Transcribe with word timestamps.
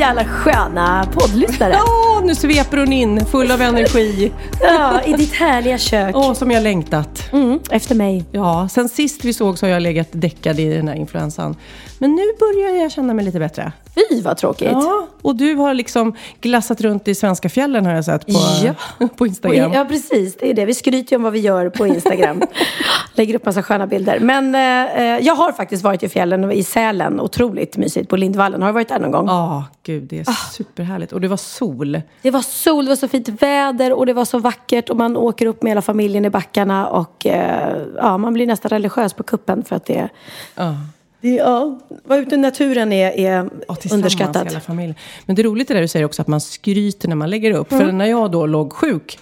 Hej 0.00 0.08
alla 0.08 0.24
sköna 0.24 1.06
poddlyssnare! 1.12 1.72
Ja, 1.72 2.20
nu 2.24 2.34
sveper 2.34 2.76
hon 2.76 2.92
in 2.92 3.26
full 3.26 3.50
av 3.50 3.60
energi. 3.60 4.32
Ja, 4.60 5.02
i 5.02 5.12
ditt 5.12 5.32
härliga 5.32 5.78
kök. 5.78 6.16
Åh, 6.16 6.32
som 6.32 6.50
jag 6.50 6.62
längtat. 6.62 7.32
Mm, 7.32 7.60
efter 7.70 7.94
mig. 7.94 8.24
Ja, 8.32 8.68
sen 8.70 8.88
sist 8.88 9.24
vi 9.24 9.32
såg 9.32 9.58
så 9.58 9.66
har 9.66 9.70
jag 9.70 9.82
legat 9.82 10.08
däckad 10.12 10.60
i 10.60 10.74
den 10.74 10.88
här 10.88 10.94
influensan. 10.94 11.56
Men 11.98 12.14
nu 12.14 12.22
börjar 12.38 12.82
jag 12.82 12.92
känna 12.92 13.14
mig 13.14 13.24
lite 13.24 13.38
bättre. 13.38 13.72
Fy 13.94 14.20
vad 14.22 14.36
tråkigt. 14.36 14.68
Ja, 14.72 15.06
och 15.22 15.36
du 15.36 15.54
har 15.54 15.74
liksom 15.74 16.14
glassat 16.40 16.80
runt 16.80 17.08
i 17.08 17.14
svenska 17.14 17.48
fjällen 17.48 17.86
har 17.86 17.92
jag 17.94 18.04
sett 18.04 18.26
på, 18.26 18.32
Ja. 18.64 19.08
på 19.16 19.26
Instagram. 19.26 19.72
Ja, 19.72 19.84
precis. 19.84 20.36
Det 20.36 20.50
är 20.50 20.54
det. 20.54 20.64
Vi 20.64 20.74
skryter 20.74 21.12
ju 21.12 21.16
om 21.16 21.22
vad 21.22 21.32
vi 21.32 21.38
gör 21.38 21.68
på 21.68 21.86
Instagram. 21.86 22.42
Lägger 23.14 23.34
upp 23.34 23.44
massa 23.46 23.62
sköna 23.62 23.86
bilder. 23.86 24.20
Men 24.20 24.54
eh, 24.54 25.26
jag 25.26 25.34
har 25.34 25.52
faktiskt 25.52 25.84
varit 25.84 26.02
i 26.02 26.08
fjällen, 26.08 26.52
i 26.52 26.62
Sälen. 26.62 27.20
Otroligt 27.20 27.76
mysigt 27.76 28.08
på 28.08 28.16
Lindvallen. 28.16 28.62
Har 28.62 28.68
du 28.68 28.72
varit 28.74 28.88
där 28.88 28.98
någon 28.98 29.10
gång? 29.10 29.26
Ja, 29.26 29.64
gud, 29.82 30.02
det 30.02 30.18
är 30.18 30.24
Ah. 30.28 30.50
superhärligt. 30.52 31.12
Och 31.12 31.20
det 31.20 31.28
var 31.28 31.36
sol. 31.36 32.00
Det 32.22 32.30
var 32.30 32.40
sol, 32.42 32.84
det 32.84 32.88
var 32.88 32.96
så 32.96 33.08
fint 33.08 33.28
väder 33.28 33.92
och 33.92 34.06
det 34.06 34.12
var 34.12 34.24
så 34.24 34.38
vackert. 34.38 34.90
Och 34.90 34.96
man 34.96 35.16
åker 35.16 35.46
upp 35.46 35.62
med 35.62 35.70
hela 35.70 35.82
familjen 35.82 36.24
i 36.24 36.30
backarna. 36.30 36.86
Och 36.88 37.26
eh, 37.26 37.76
ja, 37.96 38.18
man 38.18 38.32
blir 38.34 38.46
nästan 38.46 38.68
religiös 38.68 39.12
på 39.14 39.22
kuppen 39.22 39.64
för 39.64 39.76
att 39.76 39.86
det 39.86 40.08
Ja. 40.54 40.74
Det, 41.20 41.28
ja, 41.34 41.80
vara 42.04 42.18
ute 42.18 42.34
i 42.34 42.38
naturen 42.38 42.92
är, 42.92 43.10
är 43.10 43.50
Ja, 43.68 43.76
underskattat. 43.92 44.46
hela 44.46 44.60
familjen. 44.60 44.94
Men 45.26 45.36
det 45.36 45.42
är 45.42 45.44
roligt 45.44 45.68
det 45.68 45.74
där 45.74 45.80
du 45.80 45.88
säger 45.88 46.06
också 46.06 46.22
att 46.22 46.28
man 46.28 46.40
skryter 46.40 47.08
när 47.08 47.16
man 47.16 47.30
lägger 47.30 47.50
upp. 47.50 47.72
Mm. 47.72 47.84
För 47.86 47.92
när 47.92 48.06
jag 48.06 48.30
då 48.30 48.46
låg 48.46 48.72
sjuk 48.72 49.18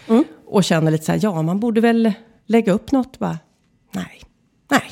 och 0.47 0.65
kände 0.65 0.91
lite 0.91 1.05
så 1.05 1.13
här, 1.13 1.21
ja 1.23 1.43
man 1.43 1.61
borde 1.61 1.81
väl 1.81 2.13
lägga 2.47 2.73
upp 2.73 2.93
något. 2.93 3.19
Bara, 3.19 3.39
nej, 3.93 4.21
nej. 4.71 4.83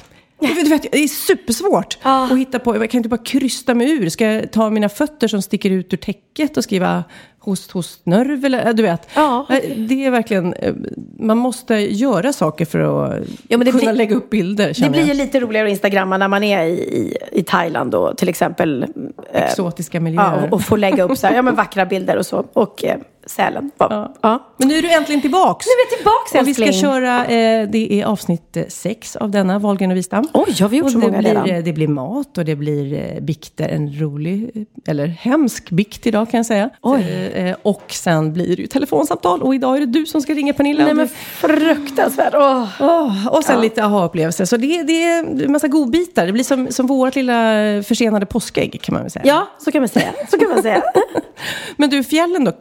Du 0.65 0.69
vet, 0.71 0.83
det 0.93 0.99
är 0.99 1.09
supersvårt 1.09 1.99
att 2.03 2.39
hitta 2.39 2.59
på. 2.59 2.77
Jag 2.77 2.91
kan 2.91 2.99
inte 2.99 3.09
bara 3.09 3.23
krysta 3.25 3.75
mig 3.75 3.91
ur. 3.91 4.09
Ska 4.09 4.25
jag 4.27 4.53
ta 4.53 4.71
mina 4.71 4.89
fötter 4.89 5.29
som 5.29 5.43
sticker 5.43 5.71
ut 5.71 5.93
ur 5.93 5.97
täcket 5.97 6.57
och 6.57 6.65
skriva 6.65 7.05
host, 7.47 7.71
host, 7.71 8.01
nerv? 8.07 8.45
Eller, 8.45 8.73
du 8.73 8.83
vet. 8.83 9.09
Ja. 9.15 9.47
Det 9.77 10.05
är 10.07 10.11
verkligen, 10.11 10.53
eh, 10.55 10.75
man 11.19 11.39
måste 11.39 11.75
göra 11.75 12.33
saker 12.33 12.65
för 12.65 12.79
att 12.79 13.23
Ja, 13.49 13.59
kunna 13.59 13.73
blir- 13.73 13.93
lägga 13.93 14.17
upp 14.17 14.31
bilder. 14.31 14.73
Det 14.83 14.91
blir 14.91 15.05
ju 15.07 15.15
lite 15.15 15.41
roligare 15.41 15.67
att 15.67 15.71
instagramma 15.71 16.17
när 16.19 16.29
man 16.29 16.45
är 16.45 16.65
i, 16.65 16.71
i, 16.73 17.17
i 17.33 17.43
Thailand 17.43 17.95
och 17.95 18.17
till 18.19 18.29
exempel. 18.29 18.87
Exotiska 19.33 20.01
miljöer. 20.01 20.39
Ja, 20.41 20.47
och, 20.47 20.53
och 20.53 20.63
få 20.63 20.77
lägga 20.77 21.05
upp 21.05 21.19
så 21.19 21.27
här, 21.27 21.35
ja, 21.35 21.43
men 21.43 21.55
vackra 21.55 21.87
bilder 21.87 22.17
och 22.17 22.27
så. 22.27 22.45
Och 22.53 22.85
eh, 22.85 22.97
Sälen. 23.27 23.71
Ja. 23.79 23.87
Ja. 23.91 24.15
Ja. 24.21 24.47
Men 24.59 24.69
nu 24.69 24.79
är 24.79 24.83
du 24.83 24.91
äntligen 24.93 25.21
tillbaks. 25.21 25.67
Nu 25.67 25.71
är 25.71 25.91
jag 25.91 25.99
tillbaks, 25.99 26.35
Och 26.43 26.49
vi 26.49 26.55
ska 26.55 26.65
älskling. 26.65 26.91
köra, 26.93 27.25
eh, 27.27 27.69
det 27.69 28.01
är 28.01 28.05
avsnitt 28.05 28.57
eh, 28.57 28.65
sex 28.69 29.17
av 29.17 29.31
denna 29.31 29.59
Wahlgren 29.59 29.91
och 29.91 29.97
Wistam. 29.97 30.29
Oj, 30.33 30.57
har 30.61 30.69
vi 30.69 30.77
gjort 30.77 30.85
och 30.85 30.91
så 30.93 30.99
det 30.99 31.07
många 31.07 31.19
blir, 31.19 31.29
redan? 31.31 31.49
eh, 31.51 31.65
Det 31.65 31.73
blir 31.73 31.89
mat 31.89 32.39
och 32.39 32.45
det 32.45 32.57
blir 32.57 32.93
eh, 33.15 33.21
bikter, 33.21 33.69
en 33.69 34.01
rolig, 34.01 34.51
eh, 34.55 34.63
eller 34.93 35.07
hemsk 35.07 35.71
bikt 35.71 36.07
idag 36.07 36.31
kan 36.31 36.39
jag 36.39 36.47
säga. 36.47 36.71
Oj. 36.83 37.03
Eh, 37.35 37.57
och 37.63 37.83
sen 37.89 38.33
blir 38.33 38.57
det 38.57 38.63
ju 38.63 38.67
telefonsamtal 38.67 39.43
och 39.43 39.55
idag 39.55 39.77
är 39.77 39.81
det 39.81 39.87
du 39.87 40.07
som 40.07 40.21
ska 40.23 40.35
ringa 40.35 40.53
Pernilla. 40.53 40.85
Nej 40.85 40.95
men 40.95 41.09
fruktansvärt. 41.09 42.35
Åh. 42.35 42.69
Åh, 42.81 43.27
och 43.29 43.45
sen 43.45 43.61
lite 43.61 43.85
aha-upplevelser. 43.85 44.45
Så 44.45 44.57
det, 44.57 44.83
det 44.83 45.03
är 45.05 45.19
en 45.45 45.53
massa 45.53 45.69
godbitar. 45.69 46.27
Det 46.27 46.33
blir 46.33 46.45
som, 46.45 46.73
som 46.73 46.87
vårt 46.87 47.15
lilla 47.17 47.35
försenade 47.83 48.27
påskägg 48.27 48.81
kan 48.83 48.93
man 48.93 49.03
väl 49.03 49.11
säga. 49.11 49.25
Ja, 49.27 49.47
så 49.59 49.73
kan 49.73 49.83
man 49.83 49.89
säga. 49.89 50.13
Så 50.31 50.39
kan 50.39 50.49
man 50.49 50.63
säga. 50.63 50.83
Men 51.77 51.91
du, 51.91 52.05
fjällen 52.05 52.45
då? 52.45 52.53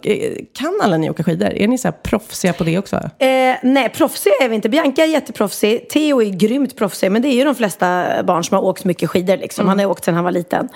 Kan 0.57 0.79
alla 0.81 0.97
ni 0.97 1.09
åka 1.09 1.23
skidor? 1.23 1.53
Är 1.53 1.67
ni 1.67 1.77
så 1.77 1.87
här 1.87 1.95
proffsiga 2.03 2.53
på 2.53 2.63
det 2.63 2.77
också? 2.77 2.95
Eh, 2.95 3.55
nej, 3.63 3.89
proffsiga 3.89 4.33
är 4.41 4.49
vi 4.49 4.55
inte. 4.55 4.69
Bianca 4.69 5.03
är 5.03 5.07
jätteproffsig. 5.07 5.89
Theo 5.89 6.21
är 6.21 6.29
grymt 6.29 6.75
proffsig. 6.75 7.11
Men 7.11 7.21
det 7.21 7.27
är 7.27 7.35
ju 7.35 7.43
de 7.43 7.55
flesta 7.55 8.05
barn 8.23 8.43
som 8.43 8.55
har 8.55 8.63
åkt 8.63 8.85
mycket 8.85 9.09
skidor. 9.09 9.37
Liksom. 9.37 9.67
Han 9.67 9.79
har 9.79 9.85
åkt 9.85 10.05
sedan 10.05 10.15
han 10.15 10.23
var 10.23 10.31
liten. 10.31 10.69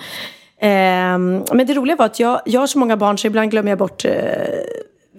Eh, 0.60 0.68
men 1.56 1.66
det 1.66 1.74
roliga 1.74 1.96
var 1.96 2.06
att 2.06 2.20
jag, 2.20 2.40
jag 2.44 2.60
har 2.60 2.66
så 2.66 2.78
många 2.78 2.96
barn 2.96 3.18
så 3.18 3.26
ibland 3.26 3.50
glömmer 3.50 3.70
jag 3.70 3.78
bort 3.78 4.04
eh, 4.04 4.12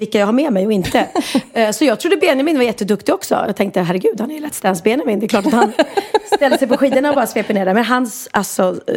vilka 0.01 0.19
jag 0.19 0.25
har 0.25 0.34
med 0.34 0.53
mig 0.53 0.66
och 0.66 0.72
inte. 0.72 1.07
Eh, 1.53 1.72
så 1.72 1.85
jag 1.85 2.00
trodde 2.00 2.17
Benjamin 2.17 2.57
var 2.57 2.63
jätteduktig 2.63 3.16
också. 3.16 3.35
Jag 3.47 3.56
tänkte, 3.56 3.81
herregud, 3.81 4.19
han 4.22 4.31
är 4.31 4.35
ju 4.35 4.45
Let's 4.45 4.63
Dance 4.63 4.84
Benjamin. 4.84 5.19
Det 5.19 5.25
är 5.25 5.28
klart 5.28 5.45
att 5.45 5.53
han 5.53 5.72
ställer 6.35 6.57
sig 6.57 6.67
på 6.67 6.78
skidorna 6.78 7.09
och 7.09 7.16
bara 7.16 7.28
sveper 7.28 7.53
ner 7.53 7.66
där. 7.66 7.73
Men 7.73 7.85
hans, 7.85 8.29
alltså, 8.31 8.75
eh, 8.88 8.95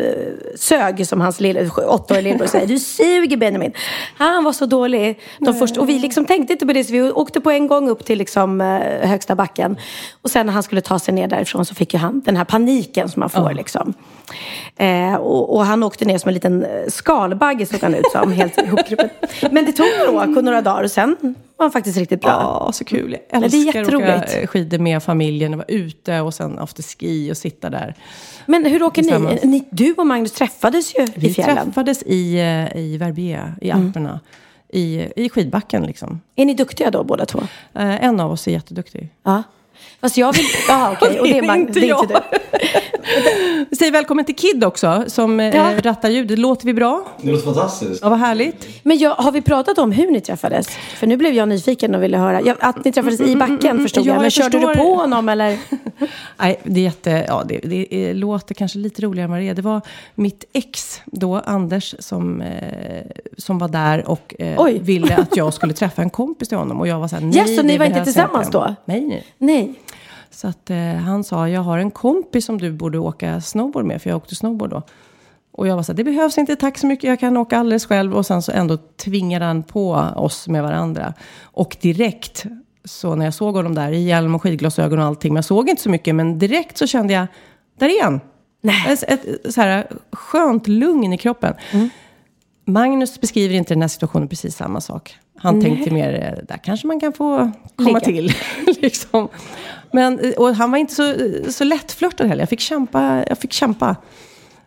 sög 0.57 1.07
som 1.07 1.21
hans 1.21 1.41
åttaåriga 1.87 2.21
lillebror 2.21 2.47
säger. 2.47 2.67
Du 2.67 2.79
suger 2.79 3.37
Benjamin. 3.37 3.73
Han 4.17 4.45
var 4.45 4.53
så 4.53 4.67
dålig. 4.67 5.21
De 5.39 5.55
första, 5.55 5.81
och 5.81 5.89
vi 5.89 5.99
liksom 5.99 6.25
tänkte 6.25 6.53
inte 6.53 6.67
på 6.67 6.73
det, 6.73 6.85
så 6.85 6.93
vi 6.93 7.11
åkte 7.11 7.41
på 7.41 7.51
en 7.51 7.67
gång 7.67 7.89
upp 7.89 8.05
till 8.05 8.19
liksom, 8.19 8.61
eh, 8.61 9.09
högsta 9.09 9.35
backen. 9.35 9.77
Och 10.23 10.31
sen 10.31 10.47
när 10.47 10.53
han 10.53 10.63
skulle 10.63 10.81
ta 10.81 10.99
sig 10.99 11.15
ner 11.15 11.29
därifrån 11.29 11.67
så 11.67 11.75
fick 11.75 11.95
ju 11.95 11.99
han 11.99 12.21
den 12.25 12.37
här 12.37 12.45
paniken 12.45 13.09
som 13.09 13.21
man 13.21 13.31
får. 13.31 13.53
Liksom. 13.53 13.95
Eh, 14.77 15.15
och, 15.15 15.55
och 15.57 15.65
han 15.67 15.83
åkte 15.83 16.05
ner 16.05 16.19
som 16.19 16.29
en 16.29 16.35
liten 16.35 16.67
skalbagge 16.89 17.67
såg 17.67 17.81
han 17.81 17.95
ut 17.95 18.11
som. 18.13 18.33
Helt 18.33 18.59
ihopkrupen. 18.59 19.09
Men 19.51 19.65
det 19.65 19.73
tog 19.73 19.87
några 20.13 20.55
några 20.55 20.63
dagar 20.63 20.85
sen 20.95 21.35
var 21.57 21.65
han 21.65 21.73
faktiskt 21.73 21.99
riktigt 21.99 22.21
bra. 22.21 22.31
Ja, 22.31 22.73
så 22.73 22.85
kul. 22.85 23.17
Jag 23.31 23.43
det 23.43 23.47
är 23.47 23.67
älskar 23.67 23.83
att 23.83 23.95
åka 23.95 24.47
skidor 24.47 24.79
med 24.79 25.03
familjen 25.03 25.53
och 25.53 25.59
vara 25.59 25.69
ute 25.69 26.21
och 26.21 26.35
sen 26.35 26.59
afterski 26.59 27.33
och 27.33 27.37
sitta 27.37 27.71
där. 27.71 27.95
Men 28.47 28.67
hur 28.67 28.83
åker 28.83 29.03
ni? 29.03 29.41
ni? 29.43 29.65
Du 29.71 29.93
och 29.93 30.07
Magnus 30.07 30.33
träffades 30.33 30.95
ju 30.95 31.07
Vi 31.15 31.29
i 31.29 31.35
fjällen. 31.35 31.53
Mm. 31.53 31.65
träffades 31.65 32.03
i, 32.03 32.35
eh, 32.35 32.81
i 32.81 32.97
Verbier, 32.97 33.55
i 33.61 33.71
Alperna. 33.71 34.21
I, 34.69 35.09
I 35.17 35.29
skidbacken 35.29 35.83
liksom. 35.83 36.21
Är 36.37 36.45
ni 36.45 36.55
duktiga 36.55 36.91
då 36.91 37.05
båda 37.05 37.27
två? 37.27 37.39
Eh, 37.75 38.05
en 38.05 38.21
av 38.21 38.33
oss 38.33 38.49
är 38.49 38.53
jätteduktig. 38.53 39.09
Ja. 39.23 39.43
Fast 40.01 40.17
jag 40.17 40.33
vill... 40.37 40.45
Ja, 40.69 40.97
okej. 41.01 41.21
Och 41.21 41.27
det 41.27 41.33
är, 41.39 41.43
Det 41.43 41.47
Mag- 41.49 41.57
inte 41.61 41.81
det 41.81 41.91
är 41.91 42.01
inte 42.01 42.13
jag. 42.15 42.23
du. 43.71 43.77
Säg 43.77 43.91
välkommen 43.91 44.25
till 44.25 44.37
Kid 44.37 44.65
också, 44.65 45.05
som 45.07 45.41
eh, 45.41 45.57
Ja. 45.57 45.73
rattar 45.83 46.09
ljudet. 46.11 46.39
Låter 46.39 46.67
vi 46.67 46.75
bra? 46.75 47.05
Det 47.23 47.31
låter 47.33 47.45
fantastiskt. 47.45 48.01
Ja, 48.03 48.09
vad 48.09 48.19
härligt. 48.19 48.69
Men 48.83 48.99
jag, 48.99 49.15
har 49.15 49.33
vi 49.33 49.43
pratat 49.43 49.79
om 49.79 49.93
hur 49.93 50.11
ni 50.11 50.21
träffades? 50.21 50.69
För 50.97 51.07
nu 51.07 51.17
blev 51.17 51.35
jag 51.35 51.49
nyfiken 51.49 51.95
och 51.95 52.03
ville 52.03 52.19
höra. 52.19 52.41
Ja, 52.43 52.55
att 52.61 52.85
ni 52.85 52.93
träffades 52.93 53.21
i 53.21 53.37
backen 53.37 53.83
förstod 53.83 54.05
Ja, 54.07 54.09
jag. 54.09 54.15
Men 54.17 54.23
jag 54.25 54.33
körde 54.33 54.59
du 54.59 54.67
förstår. 54.67 54.75
på 54.85 54.95
honom 54.95 55.29
eller? 55.29 55.59
Nej, 56.37 56.61
det, 56.65 56.81
är 56.81 56.85
jätte, 56.85 57.25
ja, 57.29 57.43
det, 57.49 57.59
det 57.59 57.95
är, 57.95 58.15
låter 58.15 58.55
kanske 58.55 58.79
lite 58.79 59.03
roligare 59.03 59.25
än 59.25 59.31
vad 59.31 59.41
det 59.41 59.49
är. 59.49 59.55
Det 59.55 59.63
var 59.63 59.81
mitt 60.15 60.45
ex 60.53 61.01
då, 61.07 61.37
Anders, 61.47 61.95
som, 61.99 62.41
eh, 62.41 63.03
som 63.39 63.59
var 63.59 63.69
där 63.69 64.09
och 64.09 64.35
eh, 64.39 64.65
ville 64.81 65.15
att 65.17 65.37
jag 65.37 65.55
skulle 65.55 65.73
träffa 65.73 66.03
en 66.03 66.11
kompis 66.11 66.49
till 66.49 66.59
honom. 66.59 66.81
Och 66.81 66.89
jag 66.89 66.99
var 66.99 67.09
så 67.09 67.17
här, 67.17 67.23
nej, 67.23 67.39
Ja, 67.39 67.57
så 67.57 67.63
ni 67.63 67.73
det 67.73 67.79
var 67.79 67.87
inte 67.87 68.05
tillsammans 68.05 68.47
inte. 68.47 68.59
då? 68.59 68.75
Nej, 68.85 69.01
nej. 69.01 69.27
Nej. 69.39 69.74
Så 70.35 70.49
att 70.49 70.71
eh, 70.71 70.95
han 70.95 71.25
sa, 71.25 71.49
jag 71.49 71.61
har 71.61 71.79
en 71.79 71.91
kompis 71.91 72.45
som 72.45 72.59
du 72.59 72.73
borde 72.73 72.99
åka 72.99 73.41
snowboard 73.41 73.85
med, 73.85 74.03
för 74.03 74.11
jag 74.11 74.17
åkte 74.17 74.35
snowboard 74.35 74.71
då. 74.71 74.83
Och 75.53 75.69
jag 75.69 75.77
var 75.77 75.83
så 75.83 75.93
här, 75.93 75.97
det 75.97 76.05
behövs 76.05 76.39
inte, 76.39 76.57
tack 76.57 76.79
så 76.79 76.87
mycket, 76.87 77.09
jag 77.09 77.21
kan 77.21 77.37
åka 77.37 77.59
alldeles 77.59 77.87
själv. 77.87 78.15
Och 78.15 78.27
sen 78.27 78.43
så 78.43 78.53
ändå 78.53 78.77
tvingade 78.77 79.45
han 79.45 79.63
på 79.63 79.91
oss 80.17 80.49
med 80.49 80.63
varandra. 80.63 81.15
Och 81.43 81.77
direkt, 81.81 82.47
så 82.85 83.15
när 83.15 83.25
jag 83.25 83.35
såg 83.35 83.55
honom 83.55 83.75
där 83.75 83.93
i 83.93 84.03
hjälm 84.03 84.35
och 84.35 84.43
skidglasögon 84.43 84.99
och 84.99 85.05
allting, 85.05 85.33
men 85.33 85.37
jag 85.37 85.45
såg 85.45 85.69
inte 85.69 85.83
så 85.83 85.91
mycket, 85.91 86.15
men 86.15 86.39
direkt 86.39 86.79
så 86.79 86.87
kände 86.87 87.13
jag, 87.13 87.27
där 87.79 87.89
är 87.89 88.03
han. 88.03 88.21
Nej. 88.61 88.93
Ett, 88.93 89.03
ett 89.03 89.55
så 89.55 89.61
här 89.61 89.87
skönt 90.13 90.69
lugn 90.69 91.13
i 91.13 91.19
kroppen. 91.19 91.55
Magnus 92.65 93.21
beskriver 93.21 93.55
inte 93.55 93.75
den 93.75 93.83
här 93.83 93.89
situationen 93.89 94.29
precis 94.29 94.57
samma 94.57 94.81
sak. 94.81 95.19
Han 95.45 95.61
tänkte 95.61 95.91
mer, 95.91 96.15
eh, 96.15 96.45
där 96.49 96.57
kanske 96.65 96.87
man 96.87 97.01
kan 97.01 97.13
få 97.13 97.53
komma 97.77 97.89
Ligga. 97.89 98.01
till. 98.01 98.33
liksom. 98.83 99.29
Men, 99.93 100.19
eh, 100.19 100.33
och 100.33 100.55
han 100.55 100.71
var 100.71 100.79
inte 100.79 100.95
så, 100.95 101.15
så 101.53 101.65
lättflörtad 101.65 102.27
heller. 102.27 102.43
Jag 102.43 102.49
fick 102.49 102.61
kämpa, 102.61 103.25
jag 103.29 103.39
fick 103.39 103.53
kämpa 103.53 103.97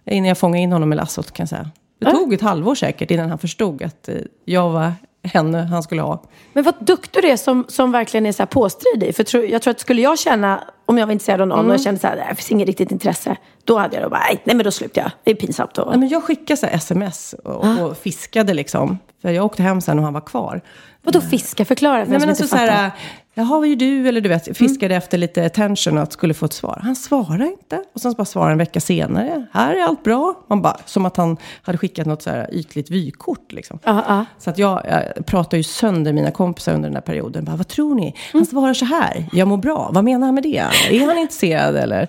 innan 0.06 0.28
jag 0.28 0.38
fångade 0.38 0.62
in 0.64 0.72
honom 0.72 0.90
med 0.90 0.96
lassot 0.96 1.32
kan 1.32 1.44
jag 1.44 1.50
säga. 1.50 1.72
Det 2.00 2.12
tog 2.12 2.34
ett 2.34 2.42
halvår 2.42 2.76
säkert 2.76 3.12
innan 3.12 3.30
han 3.30 3.40
förstod 3.40 3.84
att 3.84 4.10
eh, 4.10 4.16
jag 4.46 4.70
var 4.70 4.92
henne 5.24 5.58
han 5.58 5.84
skulle 5.84 6.02
ha. 6.02 6.24
Men 6.54 6.64
vad 6.64 6.86
duktig 6.86 7.24
du 7.24 7.30
är 7.30 7.38
som, 7.38 7.66
som 7.68 7.92
verkligen 7.92 8.26
är 8.26 8.32
så 8.32 8.42
här 8.42 8.48
påstridig. 8.48 9.16
För 9.16 9.24
tro, 9.24 9.42
jag 9.42 9.62
tror 9.62 9.72
att 9.72 9.80
skulle 9.80 10.02
jag 10.02 10.20
känna, 10.20 10.64
om 10.88 10.98
jag 10.98 11.06
var 11.06 11.14
intresserad 11.14 11.42
av 11.42 11.48
någon 11.48 11.66
och 11.68 11.74
jag 11.74 11.82
kände 11.82 12.00
så 12.00 12.08
här, 12.08 12.16
det 12.30 12.36
finns 12.36 12.52
inget 12.52 12.68
riktigt 12.68 12.92
intresse. 12.92 13.36
Då 13.64 13.78
hade 13.78 13.96
jag 13.96 14.04
då 14.06 14.10
bara, 14.10 14.20
nej, 14.20 14.42
nej 14.44 14.56
men 14.56 14.64
då 14.64 14.72
slutar 14.72 15.02
jag. 15.02 15.12
Det 15.24 15.32
är 15.32 15.36
pinsamt 15.36 15.74
då. 15.74 15.86
Nej, 15.90 16.00
men 16.00 16.10
jag 16.10 16.24
skickade 16.24 16.58
så 16.58 16.66
här 16.66 16.74
sms 16.76 17.36
och, 17.44 17.66
Ah. 17.66 17.84
och 17.86 17.98
fiskade 17.98 18.54
liksom. 18.54 18.98
För 19.22 19.30
jag 19.32 19.46
åkte 19.46 19.64
hem 19.64 19.82
sen 19.82 19.98
och 20.00 20.04
han 20.06 20.14
var 20.14 20.22
kvar. 20.22 20.62
Vadå 21.04 21.22
fiska? 21.22 21.66
Förklara 21.66 22.06
för 22.06 22.12
Nej, 22.12 22.20
men 22.20 22.30
alltså 22.30 22.44
inte 22.44 22.58
så 22.58 22.58
här, 22.72 22.92
jaha 23.34 23.60
vad 23.60 23.68
gör 23.68 23.76
du? 23.76 24.08
Eller 24.08 24.22
du 24.22 24.30
vet, 24.30 24.58
fiskade 24.58 24.96
efter 24.96 25.18
lite 25.18 25.46
attention 25.46 25.98
och 25.98 26.04
att 26.04 26.14
skulle 26.14 26.34
få 26.34 26.46
ett 26.46 26.54
svar. 26.54 26.80
Han 26.84 26.96
svarade 26.96 27.46
inte. 27.46 27.84
Och 27.94 28.02
sen 28.02 28.14
bara 28.18 28.26
svarade 28.26 28.52
en 28.52 28.58
vecka 28.58 28.80
senare. 28.80 29.46
Här 29.52 29.76
är 29.76 29.84
allt 29.84 30.04
bra. 30.04 30.34
Man 30.50 30.62
bara, 30.62 30.78
som 30.86 31.06
att 31.06 31.18
han 31.18 31.38
hade 31.62 31.78
skickat 31.78 32.08
något 32.08 32.22
så 32.22 32.30
här 32.30 32.50
ytligt 32.54 32.92
vykort 32.92 33.52
liksom. 33.52 33.80
Ja, 33.84 34.04
ja. 34.08 34.26
Så 34.40 34.50
att 34.50 34.58
jag, 34.58 34.82
jag 35.16 35.26
pratade 35.26 35.58
ju 35.58 35.64
sönder 35.64 36.14
mina 36.14 36.32
kompisar 36.32 36.74
under 36.74 36.90
den 36.90 36.96
här 36.96 37.02
perioden. 37.02 37.46
Bara, 37.46 37.56
vad 37.56 37.68
tror 37.68 37.96
ni? 37.96 38.16
Han 38.34 38.46
svarar 38.46 38.74
så 38.74 38.86
här. 38.86 39.26
Jag 39.32 39.48
mår 39.48 39.58
bra. 39.58 39.90
Vad 39.94 40.04
menar 40.04 40.26
han 40.28 40.34
med 40.36 40.44
det? 40.44 40.66
Är 40.90 41.08
han 41.08 41.18
intresserad 41.18 41.76
eller? 41.76 42.08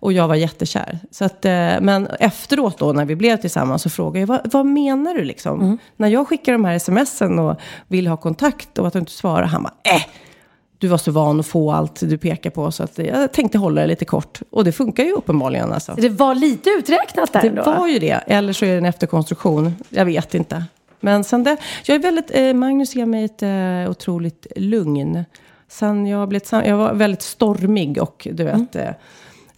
Och 0.00 0.12
jag 0.12 0.28
var 0.28 0.34
jättekär. 0.34 0.98
Så 1.10 1.24
att, 1.24 1.44
eh, 1.44 1.50
men 1.80 2.06
efteråt 2.20 2.78
då 2.78 2.92
när 2.92 3.04
vi 3.04 3.16
blev 3.16 3.36
tillsammans 3.36 3.82
så 3.82 3.90
frågade 3.90 4.20
jag, 4.20 4.26
vad, 4.26 4.52
vad 4.52 4.66
menar 4.66 5.14
du 5.14 5.24
liksom? 5.24 5.78
När 5.96 6.08
jag 6.08 6.28
skickar 6.28 6.52
de 6.52 6.64
här 6.64 6.78
smsen 6.78 7.38
och 7.38 7.60
vill 7.88 8.06
ha 8.06 8.16
kontakt 8.16 8.78
och 8.78 8.86
att 8.86 8.92
du 8.92 8.98
inte 8.98 9.12
svarar. 9.12 9.42
Han 9.46 9.62
bara, 9.62 9.74
äh, 9.94 10.02
du 10.78 10.88
var 10.88 10.98
så 10.98 11.10
van 11.10 11.40
att 11.40 11.46
få 11.46 11.72
allt 11.72 12.00
du 12.00 12.18
pekar 12.18 12.50
på 12.50 12.72
så 12.72 12.82
att 12.82 12.98
jag 12.98 13.32
tänkte 13.32 13.58
hålla 13.58 13.80
det 13.80 13.86
lite 13.86 14.04
kort. 14.04 14.40
Och 14.50 14.64
det 14.64 14.72
funkar 14.72 15.04
ju 15.04 15.12
uppenbarligen 15.12 15.72
alltså. 15.72 15.94
Det 15.96 16.08
var 16.08 16.34
lite 16.34 16.70
uträknat 16.70 17.32
där 17.32 17.40
Det 17.42 17.48
ändå. 17.48 17.62
var 17.62 17.88
ju 17.88 17.98
det, 17.98 18.20
eller 18.26 18.52
så 18.52 18.64
är 18.64 18.70
det 18.72 18.78
en 18.78 18.84
efterkonstruktion. 18.84 19.74
Jag 19.88 20.04
vet 20.04 20.34
inte. 20.34 20.64
Men 21.00 21.24
sen 21.24 21.44
det, 21.44 21.56
jag 21.84 21.94
är 21.94 21.98
väldigt, 21.98 22.30
eh, 22.34 22.54
Magnus 22.54 22.94
ger 22.94 23.06
mig 23.06 23.24
ett 23.24 23.42
eh, 23.42 23.90
otroligt 23.90 24.46
lugn. 24.56 25.24
Sen 25.68 26.06
jag 26.06 26.28
blev 26.28 26.42
jag 26.50 26.76
var 26.76 26.94
väldigt 26.94 27.22
stormig 27.22 28.02
och 28.02 28.28
du 28.32 28.44
vet, 28.44 28.76
eh, 28.76 28.90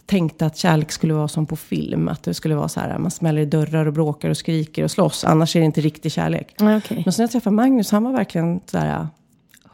tänkte 0.05 0.45
att 0.45 0.57
kärlek 0.57 0.91
skulle 0.91 1.13
vara 1.13 1.27
som 1.27 1.45
på 1.45 1.55
film. 1.55 2.07
Att 2.07 2.23
det 2.23 2.33
skulle 2.33 2.55
vara 2.55 2.69
så 2.69 2.79
här, 2.79 2.97
man 2.97 3.11
smäller 3.11 3.41
i 3.41 3.45
dörrar 3.45 3.85
och 3.85 3.93
bråkar 3.93 4.29
och 4.29 4.37
skriker 4.37 4.83
och 4.83 4.91
slåss. 4.91 5.23
Annars 5.23 5.55
är 5.55 5.59
det 5.59 5.65
inte 5.65 5.81
riktig 5.81 6.11
kärlek. 6.11 6.55
Ja, 6.57 6.77
okej. 6.77 7.01
Men 7.05 7.13
sen 7.13 7.23
jag 7.23 7.31
träffade 7.31 7.55
Magnus, 7.55 7.91
han 7.91 8.03
var 8.03 8.11
verkligen 8.11 8.59
så 8.65 8.77
här 8.77 9.07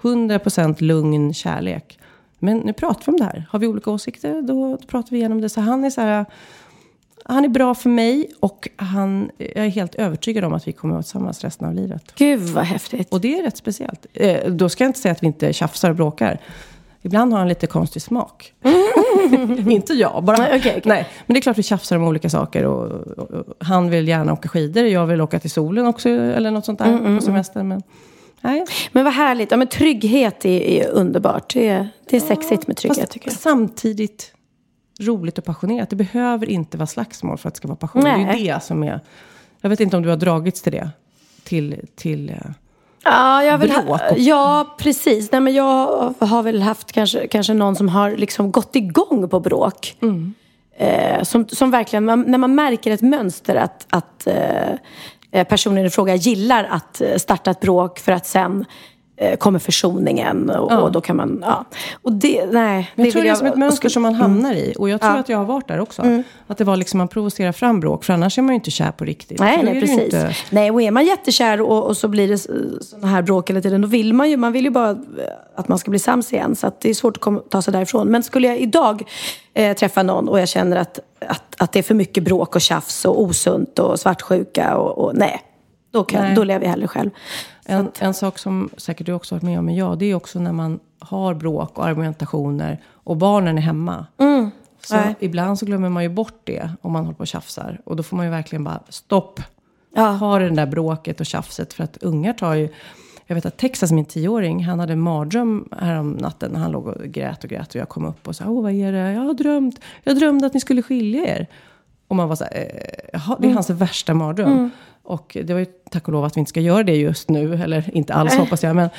100% 0.01 0.81
lugn 0.83 1.33
kärlek. 1.33 1.99
Men 2.39 2.57
nu 2.57 2.73
pratar 2.73 3.05
vi 3.05 3.11
om 3.11 3.17
det 3.17 3.23
här. 3.23 3.45
Har 3.49 3.59
vi 3.59 3.67
olika 3.67 3.91
åsikter, 3.91 4.41
då 4.41 4.77
pratar 4.87 5.11
vi 5.11 5.17
igenom 5.17 5.41
det. 5.41 5.49
Så 5.49 5.61
han 5.61 5.83
är 5.83 5.89
så 5.89 6.01
här, 6.01 6.25
han 7.27 7.43
är 7.45 7.49
bra 7.49 7.75
för 7.75 7.89
mig 7.89 8.29
och 8.39 8.69
han, 8.75 9.31
jag 9.37 9.65
är 9.65 9.69
helt 9.69 9.95
övertygad 9.95 10.43
om 10.43 10.53
att 10.53 10.67
vi 10.67 10.71
kommer 10.71 10.93
att 10.93 10.95
vara 10.95 11.03
tillsammans 11.03 11.43
resten 11.43 11.67
av 11.67 11.73
livet. 11.73 12.03
Gud 12.15 12.39
vad 12.39 12.63
häftigt. 12.63 13.13
Och 13.13 13.21
det 13.21 13.39
är 13.39 13.43
rätt 13.43 13.57
speciellt. 13.57 14.05
Eh, 14.13 14.51
då 14.51 14.69
ska 14.69 14.83
jag 14.83 14.89
inte 14.89 14.99
säga 14.99 15.11
att 15.11 15.23
vi 15.23 15.27
inte 15.27 15.53
tjafsar 15.53 15.89
och 15.89 15.95
bråkar. 15.95 16.39
Ibland 17.01 17.31
har 17.31 17.39
han 17.39 17.47
lite 17.47 17.67
konstig 17.67 18.01
smak. 18.01 18.53
inte 19.69 19.93
jag, 19.93 20.23
bara 20.23 20.37
Nej, 20.37 20.59
okej, 20.59 20.71
okej. 20.77 20.81
Nej, 20.85 21.07
men 21.25 21.33
det 21.33 21.39
är 21.39 21.41
klart 21.41 21.57
vi 21.57 21.63
tjafsar 21.63 21.95
om 21.97 22.03
olika 22.03 22.29
saker. 22.29 22.65
Och, 22.65 22.91
och, 22.91 23.31
och, 23.31 23.53
han 23.59 23.89
vill 23.89 24.07
gärna 24.07 24.33
åka 24.33 24.49
skidor, 24.49 24.83
jag 24.83 25.05
vill 25.05 25.21
åka 25.21 25.39
till 25.39 25.51
solen 25.51 25.87
också, 25.87 26.09
eller 26.09 26.51
något 26.51 26.65
sånt 26.65 26.79
där 26.79 26.85
Mm, 26.85 27.17
på 27.17 27.25
semester. 27.25 27.63
Men, 27.63 27.81
nej. 28.41 28.65
Men 28.91 29.03
vad 29.03 29.13
härligt. 29.13 29.51
Ja, 29.51 29.57
men 29.57 29.67
trygghet 29.67 30.45
är, 30.45 30.61
är 30.61 30.89
underbart. 30.89 31.53
Det 31.53 31.67
är, 31.67 31.89
det 32.09 32.15
är 32.15 32.19
sexigt 32.19 32.67
med 32.67 32.77
trygghet 32.77 32.99
Fast 32.99 33.11
tycker 33.11 33.27
jag. 33.29 33.37
samtidigt 33.37 34.31
roligt 34.99 35.37
och 35.37 35.45
passionerat. 35.45 35.89
Det 35.89 35.95
behöver 35.95 36.49
inte 36.49 36.77
vara 36.77 36.87
slagsmål 36.87 37.37
för 37.37 37.47
att 37.47 37.53
det 37.53 37.57
ska 37.57 37.67
vara 37.67 37.75
passion. 37.75 38.03
Det 38.03 38.09
är 38.09 38.17
Nej. 38.17 38.39
ju 38.39 38.53
det 38.53 38.63
som 38.63 38.83
är... 38.83 38.99
Jag 39.61 39.69
vet 39.69 39.79
inte 39.79 39.97
om 39.97 40.03
du 40.03 40.09
har 40.09 40.17
dragits 40.17 40.61
till 40.61 40.71
det. 40.71 40.89
Till... 41.43 41.81
till 41.95 42.29
eh, 42.29 42.35
Ja, 43.07 43.43
jag 43.43 43.59
Bråk 43.59 43.71
ha, 43.71 43.99
ja, 44.17 44.75
precis. 44.77 45.31
Nej, 45.31 45.41
men 45.41 45.53
jag 45.53 46.13
har 46.19 46.43
väl 46.43 46.61
haft 46.61 46.91
kanske, 46.91 47.27
kanske 47.27 47.53
någon 47.53 47.75
som 47.75 47.89
har 47.89 48.11
liksom 48.11 48.51
gått 48.51 48.75
igång 48.75 49.29
på 49.29 49.39
bråk. 49.39 49.97
Mm. 50.01 50.33
Eh, 50.77 51.23
som, 51.23 51.47
som 51.47 51.71
verkligen, 51.71 52.05
när 52.05 52.37
man 52.37 52.55
märker 52.55 52.91
ett 52.91 53.01
mönster 53.01 53.55
att, 53.55 53.87
att 53.89 54.27
eh, 54.27 55.43
personen 55.43 55.85
i 55.85 55.89
fråga 55.89 56.15
gillar 56.15 56.63
att 56.63 57.01
eh, 57.01 57.15
starta 57.17 57.51
ett 57.51 57.59
bråk 57.59 57.99
för 57.99 58.11
att 58.11 58.25
sen 58.25 58.59
eh, 58.59 58.65
kommer 59.39 59.59
försoningen 59.59 60.49
och, 60.49 60.71
Ja. 60.71 60.77
och 60.81 60.91
då 60.91 61.01
kan 61.01 61.15
man, 61.15 61.43
ja. 61.45 61.65
Och 62.01 62.11
det, 62.13 62.45
nej. 62.51 62.91
Men 62.95 63.05
jag 63.05 63.11
tror 63.13 63.21
vill 63.21 63.29
det 63.29 63.33
är 63.33 63.35
som 63.35 63.47
ett 63.47 63.55
mönster 63.57 63.89
som 63.89 64.01
man 64.03 64.13
hamnar 64.15 64.53
i. 64.53 64.73
Och 64.77 64.89
jag 64.89 65.01
tror 65.01 65.13
Ja. 65.13 65.19
att 65.19 65.29
jag 65.29 65.37
har 65.37 65.45
varit 65.45 65.67
där 65.67 65.79
också. 65.79 66.23
Att 66.47 66.57
det 66.57 66.63
var 66.63 66.75
liksom 66.77 66.97
man 66.97 67.07
provocerar 67.07 67.51
fram 67.51 67.79
bråk. 67.79 68.03
För 68.03 68.13
annars 68.13 68.37
är 68.37 68.41
man 68.41 68.49
ju 68.49 68.55
inte 68.55 68.71
kär 68.71 68.91
på 68.91 69.05
riktigt. 69.05 69.39
Nej, 69.39 69.63
nej 69.63 69.73
det 69.73 69.79
precis. 69.79 69.99
Inte, 69.99 70.35
Nej, 70.49 70.71
och 70.71 70.81
är 70.81 70.91
man 70.91 71.05
jättekär 71.05 71.61
och, 71.61 71.83
och 71.83 71.97
så 71.97 72.07
blir 72.07 72.27
det 72.27 72.37
sådana 72.83 73.07
här 73.07 73.21
bråk 73.21 73.49
hela 73.49 73.61
tiden, 73.61 73.81
då 73.81 73.87
vill 73.87 74.13
man 74.13 74.29
ju, 74.29 74.37
man 74.37 74.51
vill 74.51 74.65
ju 74.65 74.71
bara 74.71 74.89
eh, 74.89 74.95
att 75.55 75.67
man 75.67 75.79
ska 75.79 75.89
bli 75.91 75.99
sams 75.99 76.33
igen. 76.33 76.55
Så 76.55 76.67
att 76.67 76.81
det 76.81 76.89
är 76.89 76.93
svårt 76.93 77.17
att 77.17 77.23
komma, 77.23 77.39
ta 77.49 77.61
sig 77.61 77.73
därifrån. 77.73 78.07
Men 78.07 78.23
skulle 78.23 78.47
jag 78.47 78.57
idag 78.57 79.03
eh, 79.53 79.75
träffa 79.75 80.03
någon 80.03 80.29
och 80.29 80.39
jag 80.39 80.49
känner 80.49 80.77
att, 80.77 80.99
att, 81.27 81.43
att 81.57 81.71
det 81.71 81.79
är 81.79 81.83
för 81.83 81.95
mycket 81.95 82.23
bråk 82.23 82.55
och 82.55 82.61
tjafs 82.61 83.05
och 83.05 83.21
osunt 83.21 83.79
och 83.79 83.99
svartsjuka 83.99 84.77
och, 84.77 84.97
och 85.05 85.15
nej. 85.15 85.41
Då, 85.91 86.03
kan, 86.03 86.21
Nej. 86.21 86.35
då 86.35 86.43
lever 86.43 86.65
jag 86.65 86.71
hellre 86.71 86.87
själv. 86.87 87.09
En, 87.65 87.91
en 87.99 88.13
sak 88.13 88.39
som 88.39 88.69
säkert 88.77 89.05
du 89.05 89.13
också 89.13 89.35
varit 89.35 89.43
med 89.43 89.59
om, 89.59 89.65
men 89.65 89.75
jag, 89.75 89.99
det 89.99 90.05
är 90.05 90.15
också 90.15 90.39
när 90.39 90.53
man 90.53 90.79
har 90.99 91.33
bråk 91.33 91.77
och 91.77 91.85
argumentationer 91.85 92.81
och 92.93 93.17
barnen 93.17 93.57
är 93.57 93.61
hemma. 93.61 94.05
Så 94.85 94.95
Nej. 94.95 95.15
ibland 95.19 95.59
så 95.59 95.65
glömmer 95.65 95.89
man 95.89 96.03
ju 96.03 96.09
bort 96.09 96.41
det 96.43 96.69
om 96.81 96.91
man 96.91 97.05
håller 97.05 97.15
på 97.15 97.21
och 97.21 97.27
tjafsar. 97.27 97.81
Och 97.83 97.95
då 97.95 98.03
får 98.03 98.17
man 98.17 98.25
ju 98.25 98.31
verkligen 98.31 98.63
bara 98.63 98.79
stopp. 98.89 99.41
Ja. 99.95 100.07
Ha 100.07 100.39
det 100.39 100.49
där 100.49 100.65
bråket 100.65 101.19
och 101.19 101.25
tjafset. 101.25 101.73
För 101.73 101.83
att 101.83 101.97
ungar 101.97 102.33
tar 102.33 102.53
ju... 102.53 102.69
Jag 103.27 103.35
vet 103.35 103.45
att 103.45 103.57
Texas, 103.57 103.91
min 103.91 104.05
tioåring, 104.05 104.63
han 104.63 104.79
hade 104.79 104.93
en 104.93 104.99
mardröm 104.99 105.69
härom 105.79 106.11
natten. 106.11 106.51
När 106.51 106.59
han 106.59 106.71
låg 106.71 106.87
och 106.87 107.03
grät 107.03 107.43
och 107.43 107.49
grät 107.49 107.69
och 107.69 107.75
jag 107.75 107.89
kom 107.89 108.05
upp 108.05 108.27
och 108.27 108.35
sa, 108.35 108.45
åh 108.47 108.63
vad 108.63 108.71
är 108.71 108.91
det? 108.91 109.13
Jag 109.13 109.21
har 109.21 109.33
drömt. 109.33 109.79
Jag 110.03 110.17
drömde 110.17 110.47
att 110.47 110.53
ni 110.53 110.59
skulle 110.59 110.81
skilja 110.81 111.25
er. 111.25 111.47
Och 112.07 112.15
man 112.15 112.29
var 112.29 112.35
så 112.35 112.43
här, 112.43 112.53
eh, 113.13 113.35
det 113.39 113.47
är 113.47 113.53
hans 113.53 113.69
värsta 113.69 114.13
mardröm. 114.13 114.69
Och 115.05 115.37
det 115.43 115.53
var 115.53 115.59
ju 115.59 115.65
tack 115.91 116.07
och 116.07 116.13
lov 116.13 116.23
att 116.25 116.37
vi 116.37 116.39
inte 116.39 116.49
ska 116.49 116.59
göra 116.59 116.83
det 116.83 116.95
just 116.95 117.29
nu. 117.29 117.53
Eller 117.55 117.97
inte 117.97 118.13
alls 118.13 118.35
hoppas 118.35 118.63
jag. 118.63 118.75
Men, 118.75 118.89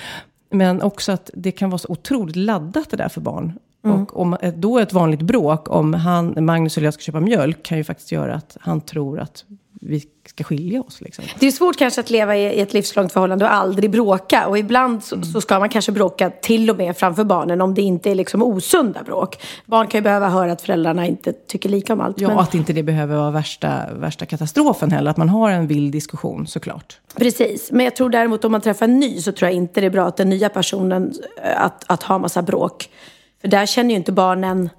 men 0.50 0.82
också 0.82 1.12
att 1.12 1.30
det 1.34 1.50
kan 1.52 1.70
vara 1.70 1.78
så 1.78 1.88
otroligt 1.92 2.36
laddat 2.36 2.90
det 2.90 2.96
där 2.96 3.08
för 3.08 3.20
barn. 3.20 3.52
Och 4.02 4.20
om 4.20 4.36
ett- 4.40 4.56
då 4.56 4.78
ett 4.78 4.92
vanligt 4.92 5.22
bråk, 5.22 5.70
om 5.70 5.94
han, 5.94 6.34
Magnus 6.44 6.76
eller 6.76 6.86
jag 6.86 6.94
ska 6.94 7.00
köpa 7.02 7.20
mjölk, 7.20 7.62
kan 7.62 7.78
ju 7.78 7.84
faktiskt 7.84 8.12
göra 8.12 8.34
att 8.34 8.56
han 8.60 8.80
tror 8.80 9.18
att 9.20 9.44
vi 9.88 10.02
ska 10.28 10.44
skilja 10.44 10.82
oss. 10.82 11.00
Liksom. 11.00 11.24
Det 11.38 11.46
är 11.46 11.50
svårt 11.50 11.76
kanske 11.78 12.00
att 12.00 12.10
leva 12.10 12.36
i 12.36 12.60
ett 12.60 12.72
livslångt 12.72 13.12
förhållande 13.12 13.44
och 13.44 13.52
aldrig 13.52 13.90
bråka. 13.90 14.46
Och 14.46 14.58
ibland 14.58 15.04
så, 15.04 15.22
så 15.22 15.40
ska 15.40 15.58
man 15.58 15.68
kanske 15.68 15.92
bråka 15.92 16.30
till 16.30 16.70
och 16.70 16.76
med 16.76 16.96
framför 16.96 17.24
barnen 17.24 17.60
om 17.60 17.74
det 17.74 17.82
inte 17.82 18.10
är 18.10 18.14
liksom 18.14 18.42
osunda 18.42 19.02
bråk. 19.02 19.42
Barn 19.66 19.86
kan 19.86 19.98
ju 19.98 20.02
behöva 20.02 20.28
höra 20.28 20.52
att 20.52 20.62
föräldrarna 20.62 21.06
inte 21.06 21.32
tycker 21.32 21.68
lika 21.68 21.92
om 21.92 22.00
allt. 22.00 22.20
Ja, 22.20 22.28
men- 22.28 22.38
att 22.38 22.54
inte 22.54 22.72
det 22.72 22.82
behöver 22.82 23.16
vara 23.16 23.30
värsta, 23.30 23.82
värsta 23.98 24.26
katastrofen 24.26 24.90
heller. 24.90 25.10
Att 25.10 25.16
man 25.16 25.28
har 25.28 25.50
en 25.50 25.66
vild 25.66 25.92
diskussion 25.92 26.46
såklart. 26.46 27.00
Precis, 27.16 27.72
men 27.72 27.84
jag 27.84 27.96
tror 27.96 28.10
däremot 28.10 28.44
om 28.44 28.52
man 28.52 28.60
träffar 28.60 28.84
en 28.84 29.00
ny 29.00 29.20
så 29.20 29.32
tror 29.32 29.50
jag 29.50 29.56
inte 29.56 29.80
det 29.80 29.86
är 29.86 29.90
bra 29.90 30.06
att 30.06 30.16
den 30.16 30.28
nya 30.28 30.48
personen, 30.48 31.12
eh, 31.44 31.62
att, 31.64 31.84
att 31.86 32.02
ha 32.02 32.18
massa 32.18 32.42
bråk. 32.42 32.88
För 33.40 33.48
där 33.48 33.66
känner 33.66 33.90
ju 33.90 33.96
inte 33.96 34.12
barnen, 34.12 34.70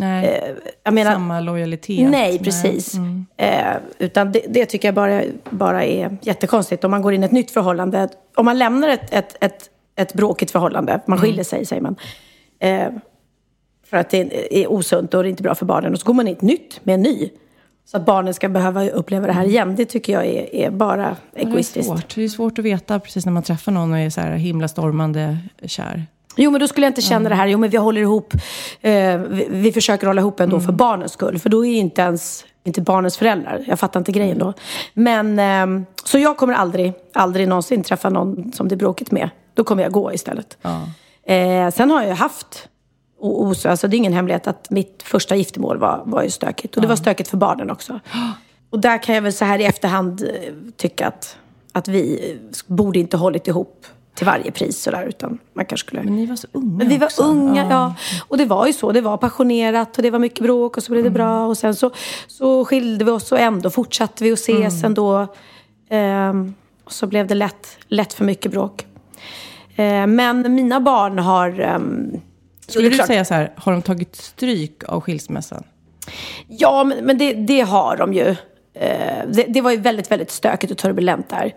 Nej, 0.00 0.54
jag 0.84 0.94
menar, 0.94 1.12
samma 1.12 1.40
lojalitet. 1.40 2.10
nej 2.10 2.38
precis. 2.38 2.94
Eh, 3.36 3.76
utan 3.98 4.32
det, 4.32 4.42
det 4.48 4.66
tycker 4.66 4.88
jag 4.88 4.94
bara, 4.94 5.22
bara 5.50 5.84
är 5.84 6.16
jättekonstigt. 6.22 6.84
Om 6.84 6.90
man 6.90 7.02
går 7.02 7.14
in 7.14 7.22
i 7.22 7.26
ett 7.26 7.32
nytt 7.32 7.50
förhållande, 7.50 8.08
om 8.36 8.44
man 8.44 8.58
lämnar 8.58 8.88
ett, 8.88 9.14
ett, 9.14 9.36
ett, 9.40 9.70
ett 9.96 10.14
bråkigt 10.14 10.50
förhållande, 10.50 11.00
man 11.06 11.18
skiljer 11.18 11.44
sig 11.44 11.64
säger 11.66 11.82
man. 11.82 11.96
Eh, 12.58 12.86
för 13.86 13.96
att 13.96 14.10
det 14.10 14.60
är 14.62 14.70
osunt 14.72 15.14
och 15.14 15.22
det 15.22 15.28
är 15.28 15.30
inte 15.30 15.42
bra 15.42 15.54
för 15.54 15.66
barnen. 15.66 15.92
Och 15.92 16.00
så 16.00 16.06
går 16.06 16.14
man 16.14 16.28
in 16.28 16.34
i 16.34 16.36
ett 16.36 16.42
nytt 16.42 16.80
med 16.82 16.94
en 16.94 17.02
ny. 17.02 17.30
Så 17.84 17.96
att 17.96 18.06
barnen 18.06 18.34
ska 18.34 18.48
behöva 18.48 18.88
uppleva 18.88 19.26
det 19.26 19.32
här 19.32 19.44
igen, 19.44 19.76
det 19.76 19.84
tycker 19.84 20.12
jag 20.12 20.26
är, 20.26 20.54
är 20.54 20.70
bara 20.70 21.02
Ja, 21.02 21.14
Det 21.32 21.40
är, 21.42 21.46
egoistiskt. 21.46 21.86
svårt. 21.86 22.14
det 22.14 22.24
är 22.24 22.28
svårt 22.28 22.58
att 22.58 22.64
veta 22.64 23.00
precis 23.00 23.24
när 23.26 23.32
man 23.32 23.42
träffar 23.42 23.72
någon 23.72 23.92
och 23.92 23.98
är 23.98 24.10
så 24.10 24.20
här 24.20 24.30
himla 24.32 24.68
stormande 24.68 25.38
kär. 25.64 26.06
Jo, 26.40 26.50
men 26.50 26.60
då 26.60 26.68
skulle 26.68 26.86
jag 26.86 26.90
inte 26.90 27.02
känna 27.02 27.28
det 27.28 27.34
här, 27.34 27.46
jo 27.46 27.58
men 27.58 27.70
vi 27.70 27.76
håller 27.76 28.00
ihop, 28.00 28.34
eh, 28.80 29.18
vi, 29.18 29.46
vi 29.50 29.72
försöker 29.72 30.06
hålla 30.06 30.20
ihop 30.20 30.40
ändå 30.40 30.60
för 30.60 30.72
barnens 30.72 31.12
skull. 31.12 31.38
För 31.38 31.50
då 31.50 31.66
är 31.66 31.70
ju 31.70 31.76
inte 31.76 32.02
ens, 32.02 32.44
inte 32.64 32.80
barnens 32.80 33.16
föräldrar. 33.16 33.64
Jag 33.66 33.78
fattar 33.80 34.00
inte 34.00 34.12
grejen 34.12 34.38
då. 34.38 34.52
Men, 34.94 35.38
ehm, 35.38 35.86
så 36.04 36.18
jag 36.18 36.36
kommer 36.36 36.54
aldrig, 36.54 36.92
aldrig 37.14 37.48
någonsin 37.48 37.82
träffa 37.82 38.08
någon 38.10 38.52
som 38.52 38.68
det 38.68 38.74
är 38.74 38.76
bråkigt 38.76 39.10
med. 39.10 39.30
Då 39.54 39.64
kommer 39.64 39.82
jag 39.82 39.92
gå 39.92 40.12
istället. 40.12 40.58
Eh, 41.26 41.70
sen 41.70 41.90
har 41.90 42.02
jag 42.02 42.14
haft, 42.16 42.68
och, 43.20 43.42
och, 43.46 43.56
så- 43.56 43.68
alltså 43.68 43.88
det 43.88 43.96
är 43.96 43.98
ingen 43.98 44.12
hemlighet 44.12 44.46
att 44.46 44.70
mitt 44.70 45.02
första 45.02 45.36
giftermål 45.36 45.78
var, 45.78 46.02
var 46.06 46.22
ju 46.22 46.30
stökigt. 46.30 46.76
Och 46.76 46.82
det 46.82 46.88
var 46.88 46.96
stökigt 46.96 47.28
för 47.30 47.36
barnen 47.36 47.70
också. 47.70 48.00
Och 48.70 48.80
där 48.80 49.02
kan 49.02 49.14
jag 49.14 49.22
väl 49.22 49.32
så 49.32 49.44
här 49.44 49.58
i 49.58 49.64
efterhand 49.64 50.22
eh, 50.22 50.52
tycka 50.76 51.06
att, 51.06 51.36
att 51.72 51.88
vi 51.88 52.30
eh, 52.30 52.36
borde 52.74 52.98
inte 52.98 53.16
hållit 53.16 53.48
ihop 53.48 53.86
till 54.18 54.26
varje 54.26 54.50
pris 54.50 54.82
sådär. 54.82 55.06
Utan 55.08 55.38
man 55.54 55.64
kanske 55.64 55.86
skulle... 55.86 56.02
Men 56.02 56.16
ni 56.16 56.26
var 56.26 56.36
så 56.36 56.46
unga 56.52 56.76
Men 56.78 56.88
vi 56.88 56.96
var 56.98 57.06
också. 57.06 57.22
unga, 57.22 57.66
ja. 57.70 57.94
Och 58.28 58.38
det 58.38 58.44
var 58.44 58.66
ju 58.66 58.72
så. 58.72 58.92
Det 58.92 59.00
var 59.00 59.16
passionerat 59.16 59.96
och 59.96 60.02
det 60.02 60.10
var 60.10 60.18
mycket 60.18 60.40
bråk 60.40 60.76
och 60.76 60.82
så 60.82 60.92
blev 60.92 61.04
det 61.04 61.10
bra. 61.10 61.46
Och 61.46 61.58
sen 61.58 61.74
så, 61.74 61.90
så 62.26 62.64
skilde 62.64 63.04
vi 63.04 63.10
oss 63.10 63.32
och 63.32 63.38
ändå 63.40 63.70
fortsatte 63.70 64.24
vi 64.24 64.32
att 64.32 64.38
ses 64.38 64.84
ändå. 64.84 65.26
Ehm, 65.90 66.54
och 66.84 66.92
så 66.92 67.06
blev 67.06 67.26
det 67.26 67.34
lätt, 67.34 67.78
lätt 67.88 68.12
för 68.12 68.24
mycket 68.24 68.52
bråk. 68.52 68.86
Ehm, 69.76 70.14
men 70.14 70.54
mina 70.54 70.80
barn 70.80 71.18
har... 71.18 71.60
ehm, 71.60 72.20
Skulle 72.68 72.88
du 72.88 72.94
klart- 72.94 73.06
säga 73.06 73.24
så 73.24 73.34
här, 73.34 73.52
har 73.56 73.72
de 73.72 73.82
tagit 73.82 74.16
stryk 74.16 74.84
av 74.88 75.00
skilsmässan? 75.00 75.62
Ja, 76.48 76.84
men, 76.84 77.04
men 77.04 77.18
det, 77.18 77.32
det 77.32 77.60
har 77.60 77.96
de 77.96 78.14
ju. 78.14 78.36
Ehm, 78.74 79.32
det, 79.32 79.42
det 79.48 79.60
var 79.60 79.70
ju 79.70 79.76
väldigt, 79.76 80.10
väldigt 80.10 80.30
stökigt 80.30 80.70
och 80.72 80.78
turbulent 80.78 81.28
där. 81.30 81.54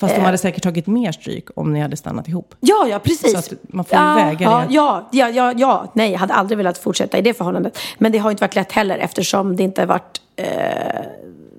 Fast 0.00 0.12
Eh. 0.14 0.18
de 0.20 0.24
hade 0.24 0.38
säkert 0.38 0.62
tagit 0.62 0.86
mer 0.86 1.12
stryk 1.12 1.48
om 1.56 1.72
ni 1.72 1.80
hade 1.80 1.96
stannat 1.96 2.28
ihop. 2.28 2.54
Ja, 2.60 2.86
ja, 2.90 2.98
precis. 2.98 3.32
Så 3.32 3.38
att 3.38 3.52
man 3.62 3.84
får 3.84 3.98
ja, 3.98 4.14
väga 4.14 4.44
ja, 4.44 4.64
det. 4.68 4.74
Ja, 4.74 5.08
ja, 5.12 5.28
ja, 5.28 5.52
ja, 5.56 5.92
nej, 5.94 6.12
jag 6.12 6.18
hade 6.18 6.34
aldrig 6.34 6.58
velat 6.58 6.78
fortsätta 6.78 7.18
i 7.18 7.22
det 7.22 7.34
förhållandet. 7.34 7.78
Men 7.98 8.12
det 8.12 8.18
har 8.18 8.30
inte 8.30 8.40
varit 8.40 8.54
lätt 8.54 8.72
heller 8.72 8.98
eftersom 8.98 9.56
det 9.56 9.62
inte 9.62 9.80
har 9.82 9.86
varit 9.86 10.20
eh, 10.36 10.46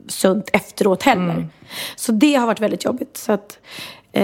sunt 0.07 0.49
efteråt 0.53 1.03
heller. 1.03 1.33
Mm. 1.33 1.47
Så 1.95 2.11
det 2.11 2.35
har 2.35 2.47
varit 2.47 2.59
väldigt 2.59 2.85
jobbigt. 2.85 3.17
Så 3.17 3.31
att, 3.31 3.59
eh, 4.11 4.21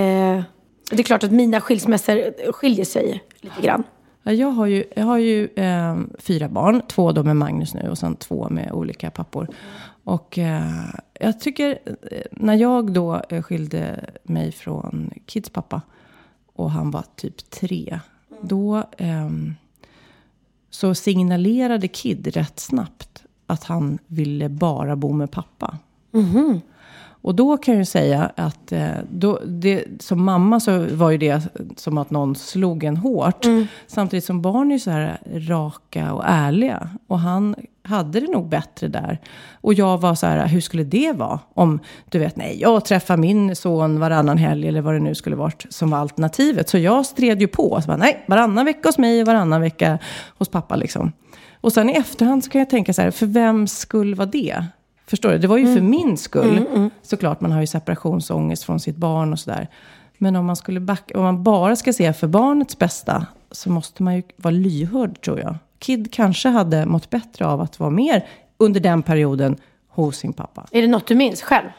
det 0.91 0.99
är 0.99 1.03
klart 1.03 1.23
att 1.23 1.31
mina 1.31 1.61
skilsmässor 1.61 2.51
skiljer 2.51 2.85
sig 2.85 3.23
lite 3.41 3.61
grann. 3.61 3.83
Ja, 4.23 4.31
Jag 4.31 4.47
har 4.51 4.65
ju, 4.65 4.83
jag 4.95 5.03
har 5.05 5.17
ju 5.17 5.49
eh, 5.55 5.97
fyra 6.19 6.49
barn, 6.49 6.81
två 6.87 7.11
då 7.11 7.23
med 7.23 7.35
Magnus 7.35 7.73
nu 7.73 7.89
och 7.89 7.97
sen 7.97 8.15
två 8.15 8.47
med 8.49 8.71
olika 8.71 9.11
pappor. 9.11 9.47
Och 10.03 10.37
eh, 10.37 10.93
jag 11.19 11.39
tycker, 11.39 11.79
eh, 12.11 12.21
när 12.31 12.55
jag 12.55 12.91
då 12.91 13.21
eh, 13.29 13.41
skilde 13.41 14.09
mig 14.23 14.51
från 14.51 15.11
Kids 15.25 15.49
pappa 15.49 15.81
och 16.53 16.71
han 16.71 16.91
var 16.91 17.05
typ 17.15 17.49
tre, 17.49 17.99
då 18.41 18.83
ehm, 18.97 19.53
så 20.69 20.95
signalerade 20.95 21.87
Kid 21.87 22.27
rätt 22.27 22.59
snabbt 22.59 23.23
att 23.47 23.63
han 23.63 23.97
ville 24.07 24.49
bara 24.49 24.95
bo 24.95 25.13
med 25.13 25.31
pappa. 25.31 25.77
Och 27.21 27.35
då 27.35 27.57
kan 27.57 27.73
jag 27.73 27.79
ju 27.79 27.85
säga 27.85 28.31
att 28.35 28.71
eh, 28.71 28.89
då, 29.09 29.39
det, 29.45 29.83
som 29.99 30.23
mamma 30.23 30.59
så 30.59 30.85
var 30.91 31.11
ju 31.11 31.17
det 31.17 31.41
som 31.77 31.97
att 31.97 32.09
någon 32.09 32.35
slog 32.35 32.83
en 32.83 32.97
hårt. 32.97 33.45
Samtidigt 33.87 34.25
som 34.25 34.41
barn 34.41 34.71
är 34.71 34.75
ju 34.75 34.79
så 34.79 34.91
här 34.91 35.19
raka 35.25 36.13
och 36.13 36.23
ärliga. 36.25 36.89
Och 37.07 37.19
han 37.19 37.55
hade 37.83 38.19
det 38.19 38.27
nog 38.27 38.49
bättre 38.49 38.87
där. 38.87 39.19
Och 39.53 39.73
jag 39.73 40.01
var 40.01 40.15
så 40.15 40.27
här, 40.27 40.47
hur 40.47 40.61
skulle 40.61 40.83
det 40.83 41.11
vara? 41.11 41.39
Om, 41.53 41.79
du 42.09 42.19
vet, 42.19 42.35
nej, 42.35 42.57
jag 42.61 42.85
träffar 42.85 43.17
min 43.17 43.55
son 43.55 43.99
varannan 43.99 44.37
helg 44.37 44.67
eller 44.67 44.81
vad 44.81 44.93
det 44.93 44.99
nu 44.99 45.15
skulle 45.15 45.35
varit 45.35 45.65
som 45.69 45.89
var 45.89 45.97
alternativet. 45.97 46.69
Så 46.69 46.77
jag 46.77 47.05
stred 47.05 47.41
ju 47.41 47.47
på. 47.47 47.81
Så 47.81 47.87
bara, 47.87 47.97
nej, 47.97 48.23
varannan 48.27 48.65
vecka 48.65 48.87
hos 48.89 48.97
mig 48.97 49.21
och 49.21 49.27
varannan 49.27 49.61
vecka 49.61 49.99
hos 50.37 50.49
pappa 50.49 50.75
liksom. 50.75 51.11
Och 51.61 51.73
sen 51.73 51.89
i 51.89 51.93
efterhand 51.93 52.43
så 52.43 52.49
kan 52.49 52.59
jag 52.59 52.69
tänka 52.69 52.93
så 52.93 53.01
här, 53.01 53.11
för 53.11 53.25
vem 53.25 53.67
skull 53.67 54.15
var 54.15 54.25
det? 54.25 54.65
Förstår 55.11 55.29
du? 55.29 55.37
Det 55.37 55.47
var 55.47 55.57
ju 55.57 55.73
för 55.73 55.81
min 55.81 56.17
skull. 56.17 56.89
Såklart, 57.01 57.41
man 57.41 57.51
har 57.51 57.61
ju 57.61 57.67
separationsångest 57.67 58.63
från 58.63 58.79
sitt 58.79 58.95
barn 58.95 59.33
och 59.33 59.39
sådär. 59.39 59.67
Men 60.17 60.35
om 60.35 60.45
man, 60.45 60.55
skulle 60.55 60.79
backa, 60.79 61.17
om 61.17 61.23
man 61.23 61.43
bara 61.43 61.75
ska 61.75 61.93
se 61.93 62.13
för 62.13 62.27
barnets 62.27 62.77
bästa 62.77 63.25
så 63.51 63.69
måste 63.69 64.03
man 64.03 64.15
ju 64.15 64.23
vara 64.35 64.51
lyhörd 64.51 65.21
tror 65.21 65.39
jag. 65.39 65.55
Kid 65.79 66.13
kanske 66.13 66.49
hade 66.49 66.85
mått 66.85 67.09
bättre 67.09 67.45
av 67.45 67.61
att 67.61 67.79
vara 67.79 67.89
mer 67.89 68.27
under 68.57 68.79
den 68.79 69.03
perioden 69.03 69.57
hos 69.87 70.17
sin 70.17 70.33
pappa. 70.33 70.67
Är 70.71 70.81
det 70.81 70.87
något 70.87 71.07
du 71.07 71.15
minns 71.15 71.41
själv? 71.41 71.69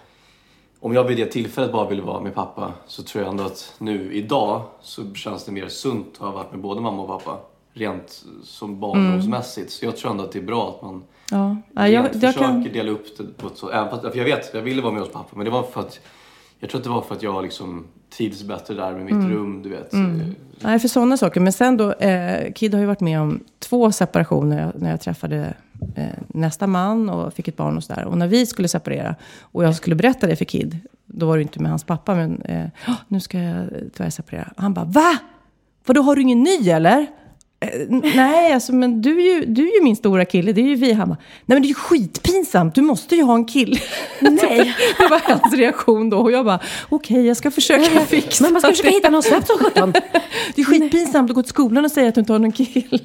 Om 0.80 0.94
jag 0.94 1.04
vid 1.04 1.16
det 1.16 1.26
tillfället 1.26 1.72
bara 1.72 1.88
ville 1.88 2.02
vara 2.02 2.20
med 2.20 2.34
pappa 2.34 2.72
så 2.86 3.02
tror 3.02 3.24
jag 3.24 3.30
ändå 3.30 3.44
att 3.44 3.74
nu 3.78 4.12
idag 4.12 4.62
så 4.80 5.14
känns 5.14 5.44
det 5.44 5.52
mer 5.52 5.68
sunt 5.68 6.08
att 6.12 6.18
ha 6.18 6.30
varit 6.30 6.52
med 6.52 6.60
både 6.60 6.80
mamma 6.80 7.02
och 7.02 7.08
pappa. 7.08 7.38
Rent 7.74 8.24
som 8.44 8.80
barndomsmässigt. 8.80 9.70
Så 9.72 9.84
jag 9.84 9.96
tror 9.96 10.10
ändå 10.10 10.24
att 10.24 10.32
det 10.32 10.38
är 10.38 10.42
bra 10.42 10.68
att 10.76 10.82
man 10.82 11.02
Ja, 11.30 11.56
ja, 11.74 11.88
jag, 11.88 12.04
jag 12.04 12.12
försöker 12.12 12.38
kan... 12.38 12.62
dela 12.62 12.90
upp 12.90 13.18
det 13.18 13.24
på 13.36 13.46
ett 13.46 13.56
så... 13.56 13.70
Även 13.70 13.90
fast, 13.90 14.02
för 14.02 14.16
jag 14.18 14.24
vet, 14.24 14.50
jag 14.54 14.62
ville 14.62 14.82
vara 14.82 14.92
med 14.92 15.02
hos 15.02 15.12
pappa 15.12 15.28
men 15.36 15.44
det 15.44 15.50
var 15.50 15.62
för 15.62 15.80
att 15.80 16.00
jag 16.60 16.70
tror 16.70 16.78
att 16.80 16.84
det 16.84 16.90
var 16.90 17.02
för 17.02 17.14
att 17.14 17.22
jag 17.22 17.42
liksom 17.42 17.84
trivdes 18.16 18.42
bättre 18.44 18.74
där 18.74 18.92
med 18.92 19.04
mitt 19.04 19.12
Mm. 19.14 19.30
rum, 19.30 19.62
du 19.62 19.68
vet. 19.68 19.94
Eh, 19.94 20.00
Nej, 20.60 20.78
för 20.78 20.88
sådana 20.88 21.16
saker. 21.16 21.40
Men 21.40 21.52
sen 21.52 21.76
då, 21.76 21.92
eh, 21.92 22.52
Kid 22.52 22.74
har 22.74 22.80
ju 22.80 22.86
varit 22.86 23.00
med 23.00 23.20
om 23.20 23.40
två 23.58 23.92
separationer 23.92 24.56
när 24.56 24.62
jag, 24.62 24.72
när 24.82 24.90
jag 24.90 25.00
träffade 25.00 25.54
eh, 25.96 26.04
nästa 26.28 26.66
man 26.66 27.08
och 27.10 27.34
fick 27.34 27.48
ett 27.48 27.56
barn 27.56 27.76
och 27.76 27.84
sådär. 27.84 28.04
Och 28.04 28.18
när 28.18 28.26
vi 28.28 28.46
skulle 28.46 28.68
separera 28.68 29.14
och 29.40 29.64
jag 29.64 29.76
skulle 29.76 29.96
berätta 29.96 30.26
det 30.26 30.36
för 30.36 30.44
Kid, 30.44 30.78
då 31.06 31.26
var 31.26 31.36
det 31.36 31.42
inte 31.42 31.60
med 31.62 31.70
hans 31.70 31.84
pappa, 31.84 32.14
men 32.14 32.42
eh, 32.42 32.66
"Åh, 32.88 32.94
nu 33.08 33.20
ska 33.20 33.38
jag 33.38 33.66
tyvärr 33.96 34.10
separera. 34.10 34.52
Han 34.56 34.74
bara, 34.74 34.84
va? 34.84 35.18
Vadå, 35.86 36.02
har 36.02 36.16
du 36.16 36.22
ingen 36.22 36.42
ny 36.42 36.70
eller? 36.70 37.06
Eh, 37.62 37.68
nej, 38.14 38.52
alltså, 38.52 38.74
men 38.74 39.02
du 39.02 39.18
är, 39.18 39.34
ju, 39.34 39.44
du 39.44 39.68
är 39.68 39.74
ju 39.78 39.84
min 39.84 39.96
stora 39.96 40.24
kille, 40.24 40.52
det 40.52 40.60
är 40.60 40.66
ju 40.66 40.74
vi. 40.74 40.92
Han 40.92 41.08
bara, 41.08 41.16
nej 41.46 41.56
men 41.56 41.62
det 41.62 41.66
är 41.66 41.68
ju 41.68 41.74
skitpinsamt, 41.74 42.74
du 42.74 42.82
måste 42.82 43.16
ju 43.16 43.22
ha 43.22 43.34
en 43.34 43.44
kille. 43.44 43.80
Nej. 44.20 44.74
det 44.98 45.08
var 45.08 45.20
hans 45.24 45.54
reaktion 45.54 46.10
då. 46.10 46.18
Och 46.18 46.32
jag 46.32 46.44
bara, 46.44 46.60
okej, 46.88 47.26
jag 47.26 47.36
ska 47.36 47.50
försöka 47.50 48.00
fixa 48.06 48.44
Men 48.44 48.52
man 48.52 48.62
ska 48.62 48.70
försöka 48.70 48.88
det. 48.88 48.94
hitta 48.94 49.10
någon 49.10 49.22
snabbt 49.22 49.46
som 49.46 49.58
sjutton. 49.58 49.92
Det 50.54 50.60
är 50.60 50.64
skitpinsamt 50.64 51.30
att 51.30 51.34
gå 51.34 51.42
till 51.42 51.50
skolan 51.50 51.84
och 51.84 51.90
säga 51.90 52.08
att 52.08 52.14
du 52.14 52.20
inte 52.20 52.32
har 52.32 52.38
någon 52.38 52.52
kille. 52.52 52.98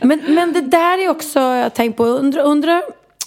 Men, 0.00 0.20
men 0.28 0.52
det 0.52 0.60
där 0.60 1.04
är 1.04 1.08
också, 1.08 1.40
jag 1.40 1.62
har 1.62 1.70
tänkt 1.70 1.96
på, 1.96 2.04
undrar 2.04 2.42
undra 2.42 2.82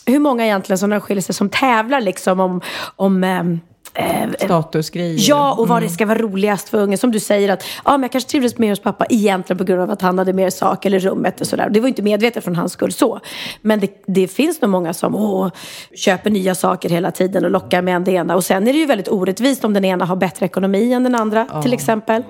hur 0.05 0.19
många 0.19 0.45
egentligen 0.45 0.77
som 0.77 1.01
skiljer 1.01 1.21
sig 1.21 1.35
som 1.35 1.49
tävlar 1.49 2.01
liksom 2.01 2.39
om, 2.39 2.61
om 2.95 3.23
ehm, 3.23 3.59
eh, 3.93 4.29
Statusgrejer. 4.39 5.29
Ja, 5.29 5.53
och 5.53 5.67
vad 5.67 5.81
det 5.81 5.89
ska 5.89 6.05
vara 6.05 6.19
roligast 6.19 6.69
för 6.69 6.77
ungen. 6.77 6.97
Som 6.97 7.11
du 7.11 7.19
säger 7.19 7.49
att 7.49 7.63
ja, 7.85 7.91
men 7.91 8.01
jag 8.01 8.11
kanske 8.11 8.29
trivdes 8.29 8.57
mer 8.57 8.69
hos 8.69 8.79
pappa 8.79 9.05
egentligen 9.09 9.57
på 9.57 9.63
grund 9.63 9.81
av 9.81 9.91
att 9.91 10.01
han 10.01 10.17
hade 10.17 10.33
mer 10.33 10.49
sak 10.49 10.85
eller 10.85 10.99
rummet 10.99 11.41
och 11.41 11.47
sådär. 11.47 11.69
Det 11.69 11.79
var 11.79 11.87
inte 11.87 12.01
medvetet 12.01 12.43
från 12.43 12.55
hans 12.55 12.71
skull 12.71 12.91
så. 12.91 13.19
Men 13.61 13.79
det, 13.79 14.03
det 14.07 14.27
finns 14.27 14.61
nog 14.61 14.71
många 14.71 14.93
som 14.93 15.15
åh, 15.15 15.49
köper 15.95 16.29
nya 16.29 16.55
saker 16.55 16.89
hela 16.89 17.11
tiden 17.11 17.45
och 17.45 17.51
lockar 17.51 17.81
med 17.81 17.95
en 17.95 18.03
det 18.03 18.11
ena. 18.11 18.35
Och 18.35 18.43
sen 18.43 18.67
är 18.67 18.73
det 18.73 18.79
ju 18.79 18.85
väldigt 18.85 19.07
orättvist 19.07 19.63
om 19.65 19.73
den 19.73 19.85
ena 19.85 20.05
har 20.05 20.15
bättre 20.15 20.45
ekonomi 20.45 20.93
än 20.93 21.03
den 21.03 21.15
andra 21.15 21.61
till 21.61 21.73
exempel. 21.73 22.23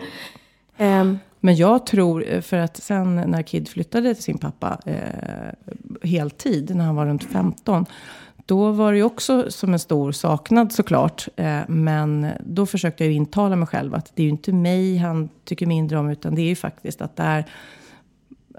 Ehm, 0.77 1.19
Men 1.39 1.55
jag 1.55 1.85
tror, 1.85 2.25
eh, 2.27 2.41
för 2.41 2.57
att 2.57 2.77
sen 2.77 3.15
när 3.15 3.41
Kid 3.41 3.69
flyttade 3.69 4.13
till 4.13 4.23
sin 4.23 4.37
pappa 4.37 4.77
eh, 4.85 4.95
heltid, 6.09 6.75
när 6.75 6.85
han 6.85 6.95
var 6.95 7.05
runt 7.05 7.23
15, 7.23 7.85
då 8.45 8.71
var 8.71 8.91
det 8.91 8.97
ju 8.97 9.03
också 9.03 9.51
som 9.51 9.73
en 9.73 9.79
stor 9.79 10.11
saknad 10.11 10.71
såklart. 10.71 11.27
Eh, 11.35 11.59
men 11.67 12.27
då 12.39 12.65
försökte 12.65 13.03
jag 13.03 13.11
ju 13.11 13.17
intala 13.17 13.55
mig 13.55 13.67
själv 13.67 13.95
att 13.95 14.11
det 14.15 14.21
är 14.21 14.23
ju 14.23 14.29
inte 14.29 14.53
mig 14.53 14.97
han 14.97 15.29
tycker 15.45 15.65
mindre 15.65 15.97
om, 15.97 16.09
utan 16.09 16.35
det 16.35 16.41
är 16.41 16.47
ju 16.47 16.55
faktiskt 16.55 17.01
att 17.01 17.15
där 17.15 17.45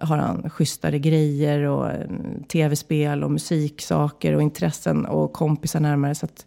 har 0.00 0.16
han 0.16 0.50
schysstare 0.50 0.98
grejer 0.98 1.60
och 1.60 1.90
eh, 1.90 2.08
tv-spel 2.48 3.24
och 3.24 3.30
musiksaker 3.30 4.34
och 4.34 4.42
intressen 4.42 5.06
och 5.06 5.32
kompisar 5.32 5.80
närmare. 5.80 6.14
Så 6.14 6.26
att 6.26 6.46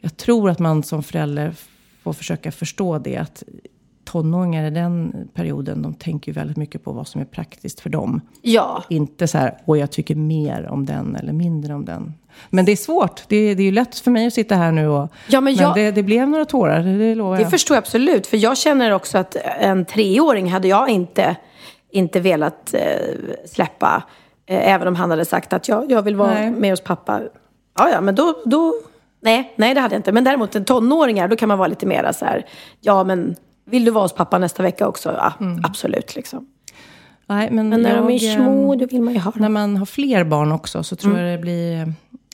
jag 0.00 0.16
tror 0.16 0.50
att 0.50 0.58
man 0.58 0.82
som 0.82 1.02
förälder 1.02 1.54
får 2.02 2.12
försöka 2.12 2.52
förstå 2.52 2.98
det. 2.98 3.16
Att 3.16 3.42
tonåringar 4.22 4.64
i 4.66 4.70
den 4.70 5.28
perioden, 5.34 5.82
de 5.82 5.94
tänker 5.94 6.32
ju 6.32 6.34
väldigt 6.34 6.56
mycket 6.56 6.84
på 6.84 6.92
vad 6.92 7.06
som 7.06 7.20
är 7.20 7.24
praktiskt 7.24 7.80
för 7.80 7.90
dem. 7.90 8.20
ja, 8.42 8.82
Inte 8.88 9.26
så 9.28 9.38
här, 9.38 9.58
åh 9.64 9.78
jag 9.78 9.90
tycker 9.90 10.14
mer 10.14 10.68
om 10.70 10.86
den 10.86 11.16
eller 11.16 11.32
mindre 11.32 11.74
om 11.74 11.84
den. 11.84 12.14
Men 12.50 12.64
det 12.64 12.72
är 12.72 12.76
svårt. 12.76 13.22
Det 13.28 13.36
är, 13.36 13.54
det 13.54 13.62
är 13.62 13.64
ju 13.64 13.70
lätt 13.72 13.98
för 13.98 14.10
mig 14.10 14.26
att 14.26 14.32
sitta 14.32 14.54
här 14.54 14.72
nu 14.72 14.88
och... 14.88 15.08
Ja, 15.28 15.40
men 15.40 15.54
jag- 15.54 15.74
det, 15.74 15.90
det 15.90 16.02
blev 16.02 16.28
några 16.28 16.44
tårar, 16.44 16.82
det, 16.82 16.98
det 16.98 17.14
lovar 17.14 17.36
det 17.36 17.42
jag. 17.42 17.50
förstår 17.50 17.74
jag 17.74 17.82
absolut. 17.82 18.26
För 18.26 18.36
jag 18.36 18.58
känner 18.58 18.90
också 18.90 19.18
att 19.18 19.36
en 19.60 19.84
treåring 19.84 20.50
hade 20.52 20.68
jag 20.68 20.88
inte, 20.88 21.36
inte 21.90 22.20
velat 22.20 22.74
eh, 22.74 22.80
släppa. 23.46 24.02
Eh, 24.46 24.72
även 24.72 24.88
om 24.88 24.94
han 24.94 25.10
hade 25.10 25.24
sagt 25.24 25.52
att 25.52 25.68
jag, 25.68 25.90
jag 25.90 26.02
vill 26.02 26.16
vara 26.16 26.34
Nej. 26.34 26.50
med 26.50 26.70
hos 26.70 26.80
pappa. 26.80 27.20
Ja, 27.78 27.90
ja, 27.90 28.00
men 28.00 28.14
då, 28.14 28.34
då... 28.44 28.72
Nej, 29.20 29.52
nej, 29.56 29.74
det 29.74 29.80
hade 29.80 29.94
jag 29.94 29.98
inte. 29.98 30.12
Men 30.12 30.24
däremot 30.24 30.54
en 30.56 30.64
tonåringar, 30.64 31.28
då 31.28 31.36
kan 31.36 31.48
man 31.48 31.58
vara 31.58 31.68
lite 31.68 31.86
mera 31.86 32.12
så 32.12 32.24
här. 32.24 32.46
Ja, 32.80 33.04
men 33.04 33.36
vill 33.64 33.84
du 33.84 33.90
vara 33.90 34.04
hos 34.04 34.12
pappa 34.14 34.38
nästa 34.38 34.62
vecka 34.62 34.88
också? 34.88 35.12
Ja, 35.12 35.32
absolut 35.62 36.16
liksom. 36.16 36.46
Nej, 37.26 37.50
men 37.50 37.68
Men 37.68 37.82
när 37.82 37.96
de 37.96 38.10
jag, 38.10 38.22
är 38.22 38.30
eh, 38.30 38.36
små, 38.36 38.74
då 38.74 38.86
vill 38.86 39.02
man 39.02 39.14
ju 39.14 39.20
ha 39.20 39.32
När 39.34 39.42
dem. 39.42 39.52
man 39.52 39.76
har 39.76 39.86
fler 39.86 40.24
barn 40.24 40.52
också 40.52 40.82
så 40.82 40.96
tror 40.96 41.12
Mm. 41.12 41.24
jag 41.26 41.38
det 41.38 41.42
blir 41.42 41.80
eh, 41.80 41.88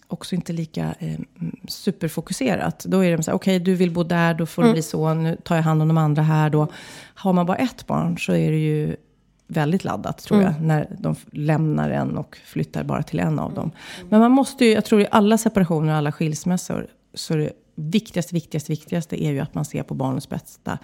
också 0.08 0.34
inte 0.34 0.52
lika 0.52 0.94
eh, 0.98 1.14
mm, 1.14 1.56
superfokuserat. 1.68 2.84
Då 2.84 3.04
är 3.04 3.16
det 3.16 3.22
så 3.22 3.30
här, 3.30 3.36
okej 3.36 3.58
du 3.58 3.74
vill 3.74 3.90
bo 3.90 4.02
där, 4.02 4.34
då 4.34 4.46
får 4.46 4.62
det 4.62 4.66
Mm. 4.68 4.74
bli 4.74 4.82
så. 4.82 5.14
Nu 5.14 5.36
tar 5.44 5.56
jag 5.56 5.62
hand 5.62 5.82
om 5.82 5.88
de 5.88 5.98
andra 5.98 6.22
här 6.22 6.50
då. 6.50 6.68
Har 7.14 7.32
man 7.32 7.46
bara 7.46 7.56
ett 7.56 7.86
barn 7.86 8.18
så 8.18 8.32
är 8.32 8.50
det 8.50 8.58
ju 8.58 8.96
väldigt 9.46 9.84
laddat 9.84 10.18
tror 10.18 10.38
Mm. 10.40 10.52
jag. 10.52 10.62
När 10.66 10.96
de 10.98 11.16
lämnar 11.32 11.90
en 11.90 12.16
och 12.16 12.38
flyttar 12.44 12.84
bara 12.84 13.02
till 13.02 13.20
en 13.20 13.38
av 13.38 13.54
dem. 13.54 13.70
Men 14.08 14.20
man 14.20 14.30
måste 14.30 14.64
ju, 14.64 14.72
jag 14.72 14.84
tror 14.84 15.00
i 15.00 15.06
alla 15.10 15.38
separationer 15.38 15.92
och 15.92 15.98
alla 15.98 16.12
skilsmässor. 16.12 16.86
Så 17.14 17.34
det 17.34 17.50
viktigaste, 17.80 18.34
viktigaste, 18.34 18.72
viktigaste 18.72 19.24
är 19.24 19.30
ju 19.30 19.40
att 19.40 19.54
man 19.54 19.64
ser 19.64 19.82
på 19.82 19.94
barnets 19.94 20.28
bästa. 20.28 20.78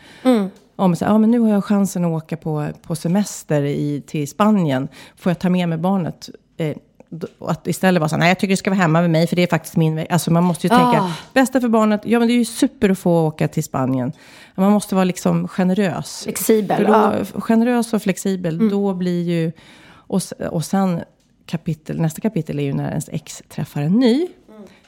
Om 0.76 0.90
man 0.90 0.96
säger, 0.96 1.12
ja 1.12 1.18
men 1.18 1.30
nu 1.30 1.38
har 1.38 1.48
jag 1.48 1.64
chansen 1.64 2.04
att 2.04 2.22
åka 2.22 2.36
på, 2.36 2.68
på 2.82 2.96
semester 2.96 3.62
i, 3.62 4.02
till 4.06 4.28
Spanien. 4.28 4.88
Får 5.16 5.30
jag 5.30 5.38
ta 5.38 5.48
med 5.48 5.68
mig 5.68 5.78
barnet? 5.78 6.30
Eh, 6.56 6.76
att 7.40 7.66
istället 7.66 8.00
vara 8.00 8.08
så 8.08 8.14
här, 8.14 8.20
nej 8.20 8.28
jag 8.28 8.38
tycker 8.38 8.52
du 8.52 8.56
ska 8.56 8.70
vara 8.70 8.80
hemma 8.80 9.00
med 9.00 9.10
mig 9.10 9.26
för 9.26 9.36
det 9.36 9.42
är 9.42 9.46
faktiskt 9.46 9.76
min 9.76 9.96
väg. 9.96 10.06
Alltså 10.10 10.32
man 10.32 10.44
måste 10.44 10.66
ju 10.66 10.68
tänka, 10.68 11.00
Ah. 11.00 11.12
bästa 11.32 11.60
för 11.60 11.68
barnet, 11.68 12.00
ja 12.04 12.18
men 12.18 12.28
det 12.28 12.34
är 12.34 12.38
ju 12.38 12.44
super 12.44 12.90
att 12.90 12.98
få 12.98 13.26
åka 13.26 13.48
till 13.48 13.64
Spanien. 13.64 14.12
Man 14.54 14.72
måste 14.72 14.94
vara 14.94 15.04
liksom 15.04 15.48
generös. 15.48 16.22
Flexibel, 16.22 16.84
då. 16.84 16.94
Mm. 16.94 17.24
Generös 17.34 17.94
och 17.94 18.02
flexibel, 18.02 18.68
då 18.68 18.94
blir 18.94 19.22
ju, 19.22 19.52
och, 19.88 20.22
och 20.50 20.64
sen 20.64 21.00
kapitel, 21.46 22.00
nästa 22.00 22.20
kapitel 22.20 22.58
är 22.58 22.62
ju 22.62 22.72
när 22.72 22.88
ens 22.88 23.08
ex 23.12 23.42
träffar 23.48 23.82
en 23.82 23.92
ny. 23.92 24.26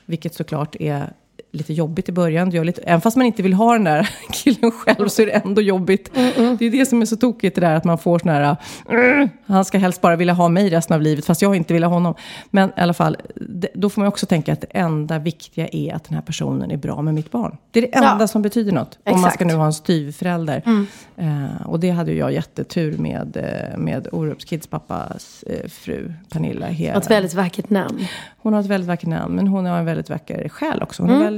Vilket 0.06 0.34
såklart 0.34 0.76
är 0.80 1.12
lite 1.52 1.72
jobbigt 1.72 2.08
i 2.08 2.12
början. 2.12 2.50
Det 2.50 2.56
gör 2.56 2.64
lite, 2.64 2.82
även 2.82 3.00
fast 3.00 3.16
man 3.16 3.26
inte 3.26 3.42
vill 3.42 3.52
ha 3.54 3.72
den 3.72 3.84
där 3.84 4.08
killen 4.32 4.70
själv 4.70 5.08
så 5.08 5.22
är 5.22 5.26
det 5.26 5.32
ändå 5.32 5.62
jobbigt. 5.62 6.10
Det 6.58 6.66
är 6.66 6.70
det 6.70 6.86
som 6.86 7.02
är 7.02 7.06
så 7.06 7.16
tokigt 7.16 7.54
det 7.54 7.60
där 7.60 7.74
att 7.74 7.84
man 7.84 7.98
får 7.98 8.18
sån 8.18 8.28
här... 8.28 8.56
"Mm, 8.88 9.28
han 9.46 9.64
ska 9.64 9.78
helst 9.78 10.00
bara 10.00 10.16
vilja 10.16 10.34
ha 10.34 10.48
mig 10.48 10.70
resten 10.70 10.94
av 10.94 11.02
livet 11.02 11.24
fast 11.24 11.42
jag 11.42 11.56
inte 11.56 11.74
vill 11.74 11.84
ha 11.84 11.90
honom. 11.90 12.14
Men 12.50 12.68
i 12.68 12.80
alla 12.80 12.94
fall, 12.94 13.16
det, 13.34 13.68
då 13.74 13.90
får 13.90 14.00
man 14.00 14.08
också 14.08 14.26
tänka 14.26 14.52
att 14.52 14.60
det 14.60 14.66
enda 14.70 15.18
viktiga 15.18 15.68
är 15.72 15.94
att 15.94 16.04
den 16.04 16.14
här 16.14 16.22
personen 16.22 16.70
är 16.70 16.76
bra 16.76 17.02
med 17.02 17.14
mitt 17.14 17.30
barn. 17.30 17.56
Det 17.70 17.78
är 17.78 17.82
det 17.82 17.94
enda 17.96 18.16
Ja. 18.20 18.28
som 18.28 18.42
betyder 18.42 18.72
något. 18.72 18.98
Om 19.04 19.12
man 19.12 19.20
ska 19.20 19.28
Exakt. 19.28 19.46
nu 19.46 19.54
ha 19.54 19.66
en 19.66 19.72
styvförälder. 19.72 20.62
Eh, 21.16 21.66
och 21.66 21.80
det 21.80 21.90
hade 21.90 22.10
ju 22.12 22.18
jag 22.18 22.32
jättetur 22.32 22.98
med, 22.98 23.36
eh, 23.36 23.78
med 23.78 24.08
Orups 24.12 24.44
Kids 24.44 24.66
pappas 24.66 25.42
eh, 25.46 25.68
fru 25.68 26.12
Pernilla. 26.32 26.66
Hela. 26.66 26.98
Ett 26.98 27.10
väldigt 27.10 27.34
vackert 27.34 27.70
namn. 27.70 28.04
Hon 28.38 28.52
har 28.52 28.60
ett 28.60 28.66
väldigt 28.66 28.88
vackert 28.88 29.08
namn, 29.08 29.34
men 29.34 29.46
hon 29.48 29.66
har 29.66 29.78
en 29.78 29.84
väldigt 29.84 30.10
vacker 30.10 30.48
själ 30.48 30.82
också. 30.82 31.02
Hon 31.02 31.12
har 31.12 31.24
väldigt, 31.24 31.38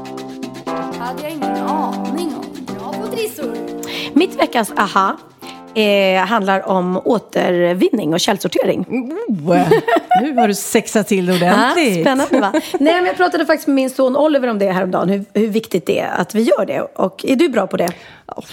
Hade 1.01 1.21
jag 1.23 1.31
ingen 1.31 1.57
aning 1.57 2.35
om. 2.35 2.75
Bra 2.75 2.93
på 2.93 3.07
trissor! 3.07 3.57
Mitt 4.13 4.39
veckans 4.39 4.71
aha 4.77 5.17
eh, 5.75 6.25
handlar 6.25 6.67
om 6.69 7.01
återvinning 7.05 8.13
och 8.13 8.19
källsortering. 8.19 8.85
Oh, 9.47 9.69
nu 10.21 10.35
har 10.35 10.47
du 10.47 10.53
sexat 10.53 11.07
till 11.07 11.25
det 11.25 11.33
Ja, 11.45 11.71
ordentligt. 11.71 12.01
spännande 12.01 12.39
va? 12.39 12.51
Nej, 12.79 12.93
men 12.93 13.05
jag 13.05 13.17
pratade 13.17 13.45
faktiskt 13.45 13.67
med 13.67 13.75
min 13.75 13.89
son 13.89 14.17
Oliver 14.17 14.47
om 14.47 14.59
det 14.59 14.71
häromdagen, 14.71 15.09
hur, 15.09 15.25
hur 15.33 15.47
viktigt 15.47 15.85
det 15.85 15.99
är 15.99 16.11
att 16.17 16.35
vi 16.35 16.41
gör 16.41 16.65
det. 16.65 16.81
Och 16.81 17.25
är 17.25 17.35
du 17.35 17.49
bra 17.49 17.67
på 17.67 17.77
det? 17.77 17.89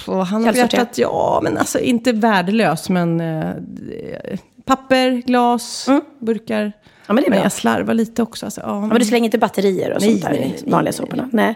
Och 0.07 0.27
han 0.27 0.45
har 0.45 0.53
hjärtat, 0.53 0.99
ja, 0.99 1.41
men 1.43 1.59
alltså 1.59 1.79
inte 1.81 2.13
värdelös, 2.13 2.89
men 2.89 3.21
eh, 3.21 3.51
papper, 4.69 5.11
glas, 5.27 5.89
burkar. 6.19 6.73
Ja, 7.07 7.15
men 7.15 7.23
det 7.25 7.29
är 7.29 7.31
bra. 7.31 7.43
jag 7.43 7.53
slarvar 7.53 7.95
lite 7.95 8.23
också. 8.23 8.47
Alltså, 8.47 8.61
ja, 8.61 8.67
Ja, 8.69 8.81
men 8.87 8.99
du 8.99 9.05
slänger 9.05 9.25
inte 9.25 9.39
batterier 9.39 9.91
och 9.95 10.01
Nej, 10.01 10.11
sånt 10.11 10.23
där 10.23 10.31
nej, 10.31 10.39
i 10.41 10.63
nej, 10.63 10.73
vanliga 10.73 10.93
soporna? 10.93 11.29
Nej. 11.33 11.55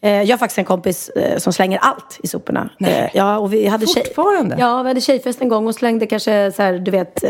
Eh, 0.00 0.10
Jag 0.10 0.28
har 0.32 0.38
faktiskt 0.38 0.58
en 0.58 0.64
kompis 0.64 1.08
eh, 1.08 1.38
som 1.38 1.52
slänger 1.52 1.78
allt 1.78 2.20
i 2.22 2.26
soporna. 2.26 2.70
Nej. 2.78 2.92
Eh, 2.92 3.10
Ja, 3.14 3.38
och 3.38 3.52
vi 3.54 3.66
hade 3.66 3.86
tjej- 3.86 4.04
Fortfarande? 4.04 4.56
Ja, 4.58 4.82
vi 4.82 4.88
hade 4.88 5.00
tjejfest 5.00 5.40
en 5.42 5.48
gång 5.48 5.66
och 5.66 5.74
slängde 5.74 6.06
kanske 6.06 6.52
så 6.56 6.62
här, 6.62 6.72
du 6.78 6.90
vet, 6.90 7.24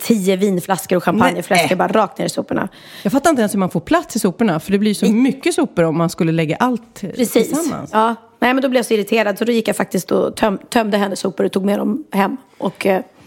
tio 0.00 0.36
vinflaskor 0.36 0.96
och 0.96 1.04
champagneflaskor 1.04 1.76
bara 1.76 1.88
rakt 1.88 2.18
ner 2.18 2.26
i 2.26 2.28
soporna. 2.28 2.68
Jag 3.02 3.12
fattar 3.12 3.30
inte 3.30 3.42
ens 3.42 3.54
hur 3.54 3.58
man 3.58 3.70
får 3.70 3.80
plats 3.80 4.16
i 4.16 4.18
soporna, 4.18 4.60
för 4.60 4.72
det 4.72 4.78
blir 4.78 4.94
så 4.94 5.06
mycket 5.12 5.54
sopor 5.54 5.84
om 5.84 5.98
man 5.98 6.10
skulle 6.10 6.32
lägga 6.32 6.56
allt 6.56 7.00
Precis. 7.00 7.32
tillsammans. 7.32 7.90
Ja. 7.92 8.14
Nej, 8.40 8.54
men 8.54 8.62
då 8.62 8.68
blev 8.68 8.78
jag 8.78 8.86
så 8.86 8.94
irriterad 8.94 9.38
så 9.38 9.44
då 9.44 9.52
gick 9.52 9.68
jag 9.68 9.76
faktiskt 9.76 10.10
och 10.10 10.36
töm, 10.36 10.58
tömde 10.68 10.96
hennes 10.96 11.20
sopor 11.20 11.46
och 11.46 11.52
tog 11.52 11.64
med 11.64 11.78
dem 11.78 12.04
hem. 12.12 12.36
Och, 12.58 12.86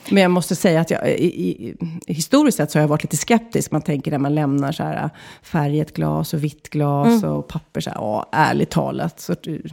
Men 0.09 0.21
jag 0.23 0.31
måste 0.31 0.55
säga 0.55 0.81
att 0.81 0.89
jag, 0.91 1.09
i, 1.09 1.25
i, 1.67 1.75
historiskt 2.07 2.57
sett 2.57 2.71
så 2.71 2.77
har 2.79 2.81
jag 2.83 2.87
varit 2.87 3.03
lite 3.03 3.17
skeptisk. 3.17 3.71
Man 3.71 3.81
tänker 3.81 4.11
när 4.11 4.17
man 4.17 4.35
lämnar 4.35 4.71
så 4.71 4.83
här 4.83 5.09
färg 5.43 5.77
i 5.77 5.79
ett 5.79 5.93
glas 5.93 6.33
och 6.33 6.43
vitt 6.43 6.69
glas 6.69 7.23
och 7.23 7.47
papper. 7.47 7.81
Så 7.81 7.89
här, 7.89 7.97
ja, 7.97 8.29
ärligt 8.31 8.69
talat. 8.69 9.19
Så, 9.19 9.31
att 9.33 9.43
du- 9.43 9.63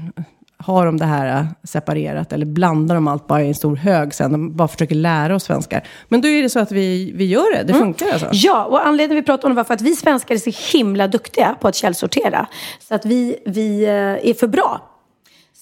har 0.60 0.86
de 0.86 0.96
det 0.96 1.04
här 1.04 1.46
separerat 1.64 2.32
eller 2.32 2.46
blandar 2.46 2.94
de 2.94 3.08
allt 3.08 3.26
bara 3.26 3.42
i 3.42 3.48
en 3.48 3.54
stor 3.54 3.76
hög 3.76 4.14
sen? 4.14 4.32
De 4.32 4.56
bara 4.56 4.68
försöker 4.68 4.94
lära 4.94 5.34
oss 5.34 5.44
svenskar. 5.44 5.86
Men 6.08 6.20
då 6.20 6.28
är 6.28 6.42
det 6.42 6.50
så 6.50 6.58
att 6.60 6.72
vi, 6.72 7.12
vi 7.14 7.24
gör 7.24 7.56
det. 7.56 7.62
Det 7.62 7.74
funkar 7.74 8.06
alltså. 8.12 8.28
Ja, 8.32 8.64
och 8.64 8.86
anledningen 8.86 9.22
vi 9.22 9.26
pratade 9.26 9.46
om 9.46 9.52
det 9.52 9.56
var 9.56 9.64
för 9.64 9.74
att 9.74 9.80
vi 9.80 9.96
svenskar 9.96 10.34
är 10.34 10.38
så 10.52 10.76
himla 10.78 11.08
duktiga 11.08 11.56
på 11.60 11.68
att 11.68 11.74
källsortera. 11.74 12.46
Så 12.88 12.94
att 12.94 13.04
vi, 13.06 13.36
vi 13.46 13.84
är 13.86 14.34
för 14.34 14.46
bra. 14.46 14.80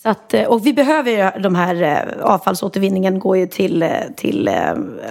Så 0.07 0.11
att, 0.11 0.35
eh, 0.35 0.45
och 0.45 0.67
vi 0.67 0.73
behöver 0.73 1.11
ju 1.11 1.43
de 1.43 1.55
här 1.55 1.83
eh, 1.83 2.25
avfallsåtervinningen 2.25 3.19
går 3.19 3.37
ju 3.37 3.47
till, 3.47 3.83
eh, 3.83 3.91
till 4.17 4.51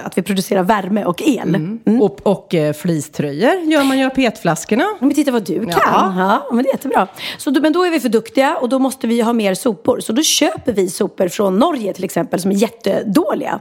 att 0.04 0.18
vi 0.18 0.22
producerar 0.22 0.62
värme 0.62 1.04
och 1.04 1.22
el. 1.22 1.54
Mm. 1.54 2.02
Och, 2.02 2.20
och 2.22 2.54
eh, 2.54 2.72
fleecetröjor 2.72 3.54
gör 3.54 3.84
man 3.84 3.98
ju 3.98 4.06
av 4.06 4.10
petflaskorna. 4.10 4.84
Men 5.00 5.14
titta 5.14 5.30
vad 5.30 5.44
du 5.44 5.58
kan. 5.58 5.68
Ja. 5.68 6.14
Ja. 6.18 6.46
men 6.50 6.62
det 6.62 6.68
är 6.68 6.72
jättebra. 6.72 7.08
Så, 7.38 7.50
men 7.50 7.72
då 7.72 7.84
är 7.84 7.90
vi 7.90 8.00
för 8.00 8.08
duktiga 8.08 8.56
och 8.56 8.68
då 8.68 8.78
måste 8.78 9.06
vi 9.06 9.20
ha 9.20 9.32
mer 9.32 9.54
sopor. 9.54 10.00
Så 10.00 10.12
då 10.12 10.22
köper 10.22 10.72
vi 10.72 10.88
sopor 10.88 11.28
från 11.28 11.58
Norge 11.58 11.92
till 11.92 12.04
exempel 12.04 12.40
som 12.40 12.50
är 12.50 12.54
jättedåliga 12.54 13.60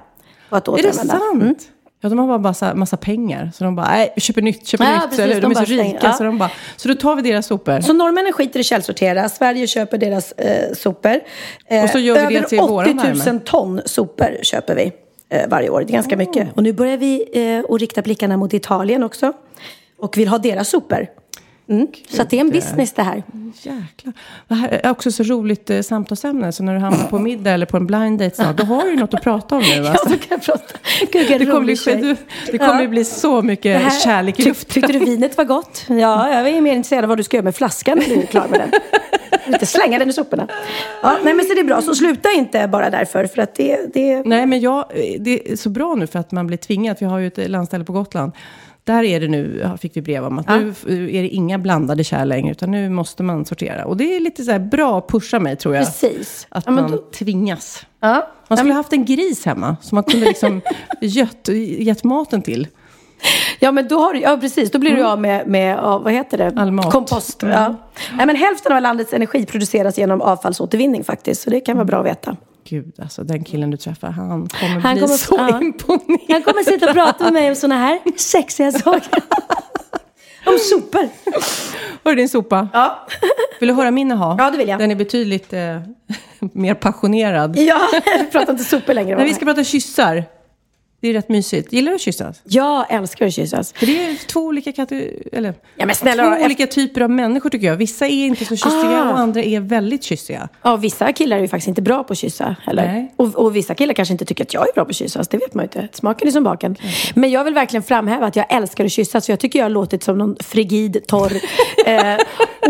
på 0.50 0.56
att 0.56 0.68
Är 0.68 0.72
det 0.72 0.90
återanvända. 0.90 1.20
sant? 1.20 1.68
Ja, 2.06 2.10
de 2.10 2.20
har 2.20 2.28
bara 2.28 2.38
massa, 2.38 2.76
massa 2.76 2.98
pengar. 2.98 3.52
Så 3.56 3.64
de 3.64 3.76
bara, 3.76 3.88
nej, 3.88 4.14
vi 4.16 4.22
köper 4.22 4.42
nytt, 4.42 4.68
köper 4.68 4.86
Ja, 4.86 4.92
nytt. 4.94 5.02
precis, 5.04 5.20
eller, 5.20 5.36
de, 5.36 5.42
de 5.42 5.52
är 5.52 5.66
så 5.66 5.72
rika, 5.74 5.98
ja. 6.02 6.14
så 6.14 6.24
de 6.24 6.38
bara, 6.38 6.52
så 6.78 6.88
då 6.88 6.94
tar 6.96 7.16
vi 7.16 7.22
deras 7.22 7.46
sopor. 7.48 7.82
Så 7.82 7.94
norrmännen 7.94 8.34
skiter 8.34 8.60
i 8.60 8.64
källsortera, 8.64 9.30
Sverige 9.30 9.68
köper 9.68 9.98
deras 9.98 10.32
eh, 10.32 10.74
sopor. 10.74 11.20
Eh, 11.68 11.84
Och 11.84 11.90
så 11.90 12.00
gör 12.00 12.28
vi 12.28 12.34
det 12.34 12.40
över 12.40 12.48
till 12.50 12.60
80 12.60 12.72
våran 12.72 12.96
000 12.96 13.14
värme. 13.14 13.40
ton 13.46 13.82
sopor 13.86 14.38
köper 14.42 14.76
vi 14.76 14.92
eh, 15.30 15.50
varje 15.50 15.70
år. 15.70 15.80
Det 15.88 15.92
är 15.92 15.94
ganska 15.94 16.18
mycket. 16.18 16.48
Och 16.56 16.64
nu 16.64 16.74
börjar 16.74 16.98
vi 16.98 17.24
eh, 17.34 17.74
att 17.76 17.80
rikta 17.82 18.02
blickarna 18.02 18.38
mot 18.38 18.54
Italien 18.54 19.04
också. 19.04 19.34
Och 20.00 20.18
vill 20.18 20.28
ha 20.28 20.38
deras 20.38 20.70
sopor. 20.70 21.08
Mm. 21.70 21.88
Så 22.10 22.24
det 22.24 22.38
är 22.38 22.42
en 22.42 22.50
business 22.50 22.94
det 22.94 23.04
här. 23.04 23.24
Jäklar. 23.62 24.14
Det 24.48 24.56
här 24.56 24.70
är 24.84 24.90
också 24.92 25.12
så 25.12 25.24
roligt 25.24 25.70
eh, 25.70 25.82
samtalsämne. 25.82 26.52
Så 26.52 26.64
när 26.64 26.74
du 26.74 26.80
hamnar 26.80 27.04
på 27.08 27.20
middag 27.20 27.52
eller 27.52 27.66
på 27.66 27.78
en 27.78 27.86
blind 27.88 28.20
date 28.20 28.36
snart, 28.36 28.58
då 28.58 28.64
har 28.64 28.86
du 28.86 28.96
något 28.96 29.14
att 29.14 29.22
prata 29.24 29.56
om 29.56 29.62
nu. 29.62 29.68
Ja, 29.84 29.90
Alltså. 29.92 30.10
då 30.10 30.16
kan 30.16 30.28
jag 30.30 30.42
prata. 30.44 30.78
Gud, 31.12 31.28
Det 31.40 31.46
kommer, 31.46 31.60
bli, 31.62 31.76
du, 31.86 32.16
det 32.52 32.58
kommer 32.58 32.82
Ja. 32.82 32.88
bli 32.88 33.06
så 33.06 33.42
mycket 33.42 33.82
här- 33.82 34.00
kärlek 34.00 34.40
i 34.40 34.44
tyck- 34.44 34.48
luften. 34.48 34.74
Tyckte 34.74 34.94
du 34.94 35.00
vinet 35.00 35.38
var 35.38 35.44
gott? 35.46 35.86
Ja, 35.88 36.30
jag 36.30 36.50
är 36.50 36.62
mer 36.62 36.74
intresserad 36.76 37.04
av 37.04 37.08
vad 37.10 37.18
du 37.18 37.24
ska 37.24 37.38
göra 37.38 37.44
med 37.44 37.56
flaskan 37.56 37.98
när 37.98 38.16
du 38.16 38.22
är 38.22 38.26
klar 38.26 38.48
med 38.50 38.60
den. 38.60 38.72
Inte 39.54 39.66
slänga 39.66 40.00
den 40.00 40.10
i 40.10 40.14
soporna. 40.14 40.48
Ja, 41.02 41.18
nej, 41.24 41.34
men 41.34 41.46
så 41.46 41.54
det 41.54 41.60
är 41.60 41.64
bra. 41.64 41.82
Så 41.82 41.96
sluta 41.96 42.32
inte 42.32 42.68
bara 42.68 42.90
därför. 42.90 43.26
För 43.26 43.42
att 43.42 43.56
det, 43.56 43.94
det... 43.94 44.24
Nej, 44.26 44.46
men 44.46 44.60
jag, 44.60 44.86
det 45.20 45.52
är 45.52 45.56
så 45.56 45.70
bra 45.70 45.96
nu 45.96 46.08
för 46.08 46.20
att 46.20 46.32
man 46.32 46.48
blir 46.48 46.58
tvingad. 46.58 46.98
Vi 47.00 47.06
har 47.06 47.20
ju 47.20 47.28
ett 47.28 47.50
landställe 47.50 47.84
på 47.86 47.94
Gotland. 47.94 48.32
Där 48.86 49.04
är 49.04 49.20
det 49.20 49.28
nu, 49.28 49.70
fick 49.82 49.98
vi 49.98 50.02
brev 50.02 50.26
om, 50.26 50.40
att 50.40 50.48
nu 50.48 50.74
är 50.88 51.22
det 51.22 51.28
inga 51.30 51.58
blandade 51.60 52.04
kärl 52.04 52.28
längre, 52.28 52.52
utan 52.52 52.72
nu 52.72 52.90
måste 52.90 53.24
man 53.24 53.46
sortera. 53.46 53.86
Och 53.86 53.98
det 53.98 54.16
är 54.16 54.20
lite 54.20 54.44
så 54.44 54.52
här 54.52 54.60
bra 54.60 54.98
att 54.98 55.08
pusha 55.08 55.40
mig, 55.40 55.56
tror 55.56 55.76
jag. 55.76 55.86
Precis. 55.86 56.48
Att 56.50 56.64
Ja, 56.66 56.72
man 56.72 56.92
då- 56.92 56.98
tvingas. 56.98 57.86
Ja. 58.00 58.28
Man 58.48 58.58
skulle 58.58 58.74
ha 58.74 58.80
haft 58.80 58.94
en 58.94 59.06
gris 59.06 59.46
hemma, 59.46 59.76
som 59.82 59.96
man 59.96 60.04
kunde 60.04 60.26
liksom 60.26 60.62
gett, 61.02 61.48
gett 61.80 62.04
maten 62.04 62.42
till. 62.42 62.68
Ja, 63.60 63.72
men 63.72 63.88
då 63.88 64.00
har 64.00 64.14
du, 64.14 64.20
ja 64.20 64.38
precis, 64.42 64.72
då 64.72 64.80
blir 64.80 64.96
du 64.96 65.04
av 65.06 65.22
med, 65.22 65.48
med 65.48 65.78
ja, 65.78 65.98
vad 65.98 66.14
heter 66.14 66.38
det? 66.38 66.54
All 66.58 66.72
mat. 66.72 66.92
Kompost. 66.92 67.44
Ja. 67.44 67.76
Nej, 68.18 68.26
men 68.26 68.36
hälften 68.36 68.72
av 68.74 68.82
landets 68.82 69.14
energi 69.14 69.46
produceras 69.46 69.98
genom 69.98 70.22
avfallsåtervinning 70.22 71.04
faktiskt, 71.04 71.42
så 71.42 71.50
det 71.50 71.60
kan 71.60 71.76
vara 71.78 71.86
bra 71.86 72.00
att 72.00 72.06
veta. 72.06 72.38
Gud, 72.70 72.94
alltså 73.02 73.24
den 73.24 73.44
killen 73.44 73.72
du 73.72 73.78
träffar, 73.78 74.08
han 74.08 74.48
kommer 74.48 74.80
Han 74.80 74.94
bli 74.94 75.02
kommer- 75.02 75.18
så 75.18 75.36
ja. 75.38 75.62
imponerad. 75.62 76.20
Han 76.30 76.44
kommer 76.44 76.64
sitta 76.64 76.88
och 76.90 76.94
prata 76.96 77.24
med 77.24 77.34
mig 77.34 77.50
om 77.50 77.56
sådana 77.56 77.78
här 77.80 78.00
sexiga 78.18 78.72
saker. 78.72 79.24
om 80.46 80.58
sopor. 80.60 81.10
Hör 82.04 82.16
din 82.16 82.30
sopa? 82.30 82.68
Ja. 82.74 83.08
Vill 83.60 83.70
du 83.70 83.76
höra 83.76 83.92
min 83.92 84.12
aha? 84.12 84.36
Ja, 84.40 84.52
det 84.52 84.58
vill 84.58 84.68
jag. 84.70 84.80
Den 84.80 84.92
är 84.92 84.96
betydligt 84.96 85.54
eh, 85.54 85.60
mer 86.40 86.74
passionerad. 86.74 87.58
Ja, 87.58 87.80
vi 88.20 88.26
pratar 88.26 88.52
inte 88.54 88.64
sopor 88.64 88.94
längre. 88.94 89.16
Men 89.16 89.26
vi 89.26 89.34
ska 89.34 89.46
prata 89.46 89.64
kyssar. 89.64 90.24
Det 91.06 91.10
är 91.10 91.14
rätt 91.14 91.30
mysigt. 91.30 91.74
Gillar 91.74 91.92
du 91.92 91.96
att 91.96 92.02
kyssas? 92.02 92.42
Jag 92.44 92.86
älskar 92.94 93.26
att 93.28 93.34
kyssas. 93.34 93.74
För 93.74 93.86
det 93.86 94.06
är 94.06 94.28
två 94.28 94.40
olika, 94.40 94.72
kategorier, 94.72 95.24
eller, 95.32 95.54
Ja, 95.76 95.94
snälla 95.94 96.36
två 96.38 96.46
olika 96.46 96.68
typer 96.68 97.02
av 97.02 97.10
människor 97.10 97.50
tycker 97.50 97.68
jag. 97.68 97.76
Vissa 97.76 98.06
är 98.08 98.26
inte 98.26 98.46
så 98.46 98.56
kyssiga 98.56 99.04
Ah. 99.06 99.12
och 99.12 99.20
andra 99.20 99.44
är 99.44 99.60
väldigt 99.60 100.04
kyssiga. 100.04 100.50
Ja, 100.62 100.76
vissa 100.76 101.14
killar 101.14 101.38
är 101.38 101.42
ju 101.42 101.48
faktiskt 101.48 101.68
inte 101.68 101.82
bra 101.82 102.04
på 102.04 102.14
att 102.14 102.18
kyssa. 102.18 102.56
Eller? 102.68 102.88
Nej. 102.88 103.14
Och, 103.16 103.36
och 103.36 103.56
vissa 103.56 103.76
killar 103.76 103.94
kanske 103.94 104.12
inte 104.12 104.26
tycker 104.26 104.44
att 104.44 104.54
jag 104.54 104.68
är 104.70 104.74
bra 104.74 104.86
på 104.86 104.90
att 104.90 104.96
kyssas. 104.96 105.28
Det 105.28 105.38
vet 105.38 105.54
man 105.54 105.64
ju 105.64 105.82
inte. 105.82 105.98
Smaken 105.98 106.28
är 106.28 106.32
som 106.32 106.44
baken. 106.44 106.76
Men 107.16 107.32
jag 107.32 107.44
vill 107.44 107.54
verkligen 107.54 107.84
framhäva 107.84 108.26
att 108.26 108.36
jag 108.36 108.46
älskar 108.54 108.86
att 108.86 108.92
kyssas. 108.92 109.26
För 109.26 109.34
jag 109.34 109.40
tycker 109.40 109.60
jag 109.60 109.66
har 109.66 109.70
låtit 109.70 110.04
som 110.04 110.18
någon 110.18 110.36
frigid, 110.44 111.08
torr, 111.08 111.32
eh, 111.86 112.16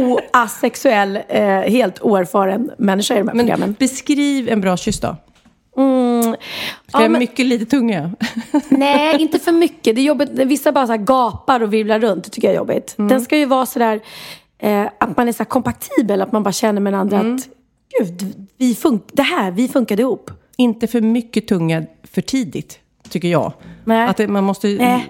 och 0.09 0.19
asexuell, 0.33 1.19
eh, 1.27 1.43
helt 1.49 2.01
oerfaren 2.01 2.71
människa 2.77 3.13
i 3.13 3.17
de 3.17 3.27
här 3.27 3.35
Men 3.35 3.45
programmen. 3.45 3.75
beskriv 3.79 4.49
en 4.49 4.61
bra 4.61 4.77
kyss 4.77 4.99
då. 4.99 5.15
Mm. 5.77 6.35
Ska 6.87 7.01
Ja, 7.01 7.09
men- 7.09 7.19
mycket 7.19 7.45
lite 7.45 7.65
tunga? 7.65 8.11
Nej, 8.69 9.21
inte 9.21 9.39
för 9.39 9.51
mycket. 9.51 9.95
Det 9.95 10.01
är 10.01 10.05
jobbigt. 10.05 10.29
Vissa 10.31 10.71
bara 10.71 10.87
så 10.87 10.97
gapar 10.97 11.59
och 11.63 11.73
virvlar 11.73 11.99
runt. 11.99 12.23
Det 12.23 12.29
tycker 12.29 12.47
jag 12.47 12.53
är 12.53 12.57
jobbigt. 12.57 12.95
Mm. 12.97 13.09
Den 13.09 13.21
ska 13.21 13.37
ju 13.37 13.45
vara 13.45 13.65
sådär 13.65 13.99
eh, 14.59 14.85
att 14.99 15.17
man 15.17 15.27
är 15.27 15.31
så 15.31 15.45
kompatibel. 15.45 16.21
Att 16.21 16.31
man 16.31 16.43
bara 16.43 16.51
känner 16.51 16.81
med 16.81 16.93
den 16.93 16.99
andra 16.99 17.19
Mm. 17.19 17.35
att 17.35 17.47
gud, 17.99 18.47
vi 18.57 18.73
fun- 18.73 18.99
det 19.13 19.21
här, 19.23 19.51
vi 19.51 19.67
funkade 19.67 20.01
ihop. 20.01 20.31
inte 20.57 20.87
för 20.87 21.01
mycket 21.01 21.47
tunga 21.47 21.83
för 22.03 22.21
tidigt, 22.21 22.79
tycker 23.09 23.27
jag. 23.27 23.53
Nej. 23.83 24.07
Att 24.07 24.17
det, 24.17 24.27
man 24.27 24.43
måste 24.43 24.67
Nej. 24.67 25.07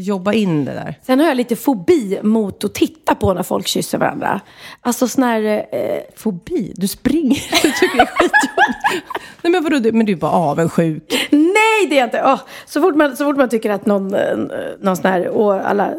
Jobba 0.00 0.32
in 0.32 0.64
det 0.64 0.72
där. 0.72 0.94
Sen 1.02 1.20
har 1.20 1.26
jag 1.26 1.36
lite 1.36 1.56
fobi 1.56 2.18
mot 2.22 2.64
att 2.64 2.74
titta 2.74 3.14
på 3.14 3.34
när 3.34 3.42
folk 3.42 3.66
kysser 3.66 3.98
varandra. 3.98 4.40
Alltså 4.80 5.08
sån 5.08 5.24
här... 5.24 5.42
Eh, 5.72 6.00
Fobi? 6.16 6.72
Du 6.76 6.88
springer. 6.88 7.42
Du 7.62 7.70
tycker 7.72 7.96
det 7.96 8.02
är 8.02 8.06
skitjobbigt. 8.06 9.06
Nej 9.42 9.52
men 9.52 9.64
vadå, 9.64 9.78
du- 9.78 9.92
men 9.92 10.06
du 10.06 10.12
är 10.12 10.16
bara 10.16 10.30
avundsjuk. 10.32 11.28
nej, 11.30 11.86
det 11.90 11.94
är 11.94 11.98
jag 11.98 12.06
inte. 12.06 12.22
Åh, 12.24 12.40
så, 12.66 12.80
fort 12.80 12.94
man, 12.96 13.16
så 13.16 13.24
fort 13.24 13.36
man 13.36 13.48
tycker 13.48 13.70
att 13.70 13.86
någon, 13.86 14.14
eh, 14.14 14.36
någon 14.80 14.96
sån 14.96 15.10
här... 15.10 15.28
Och 15.28 15.54
alla 15.68 15.86
eh, 15.88 15.94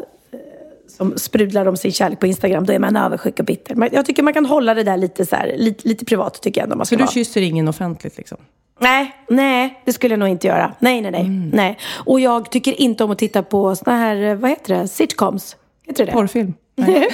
som 0.88 1.18
sprudlar 1.18 1.66
om 1.66 1.76
sin 1.76 1.92
kärlek 1.92 2.20
på 2.20 2.26
Instagram, 2.26 2.66
då 2.66 2.72
är 2.72 2.78
man 2.78 2.96
avundsjuk 2.96 3.38
och 3.38 3.44
bitter. 3.44 3.88
Jag 3.92 4.06
tycker 4.06 4.22
man 4.22 4.34
kan 4.34 4.46
hålla 4.46 4.74
det 4.74 4.82
där 4.82 4.96
lite, 4.96 5.26
så 5.26 5.36
här, 5.36 5.54
lite, 5.56 5.88
lite 5.88 6.04
privat, 6.04 6.42
tycker 6.42 6.60
jag 6.60 6.64
ändå 6.66 6.76
man 6.76 6.86
Så 6.86 6.88
ska 6.88 6.96
du 6.96 7.02
vara. 7.02 7.12
kysser 7.12 7.40
ingen 7.42 7.68
offentligt 7.68 8.16
liksom? 8.16 8.38
Nej, 8.80 9.12
nej, 9.28 9.82
det 9.84 9.92
skulle 9.92 10.12
jag 10.12 10.18
nog 10.18 10.28
inte 10.28 10.46
göra. 10.46 10.74
Nej, 10.78 11.00
nej, 11.00 11.10
nej. 11.10 11.20
Mm. 11.20 11.50
nej. 11.52 11.78
Och 12.06 12.20
jag 12.20 12.50
tycker 12.50 12.80
inte 12.80 13.04
om 13.04 13.10
att 13.10 13.18
titta 13.18 13.42
på 13.42 13.76
såna 13.76 13.96
här, 13.96 14.22
eh, 14.22 14.34
vad 14.34 14.50
heter 14.50 14.74
det, 14.78 14.88
sitcoms? 14.88 15.56
Heter 15.86 16.04
det 16.06 16.10
det? 16.10 16.14
Porrfilm? 16.16 16.54
Nej, 16.76 17.08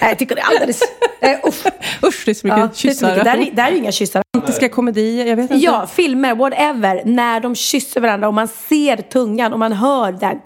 jag 0.00 0.18
tycker 0.18 0.34
det 0.34 0.40
är 0.40 0.46
alldeles... 0.46 0.80
Eh, 1.20 1.38
uff. 1.48 1.66
Usch, 2.06 2.22
det 2.24 2.30
är 2.30 2.34
så 2.34 2.46
mycket 2.46 2.58
Ja, 2.58 2.66
det 2.66 2.72
är 2.72 2.74
kyssar. 2.74 3.08
mycket. 3.10 3.24
Där, 3.24 3.38
är- 3.38 3.50
där 3.50 3.72
är 3.72 3.76
inga 3.76 3.92
kyssar. 3.92 4.22
Romantiska 4.36 4.68
komedier, 4.68 5.26
jag 5.26 5.36
vet 5.36 5.50
inte. 5.50 5.64
Ja, 5.64 5.86
filmer, 5.86 6.34
whatever. 6.34 7.02
När 7.04 7.40
de 7.40 7.54
kysser 7.54 8.00
varandra 8.00 8.28
och 8.28 8.34
man 8.34 8.48
ser 8.48 8.96
tungan 8.96 9.52
och 9.52 9.58
man 9.58 9.72
hör 9.72 10.12
det 10.12 10.26
här 10.26 10.40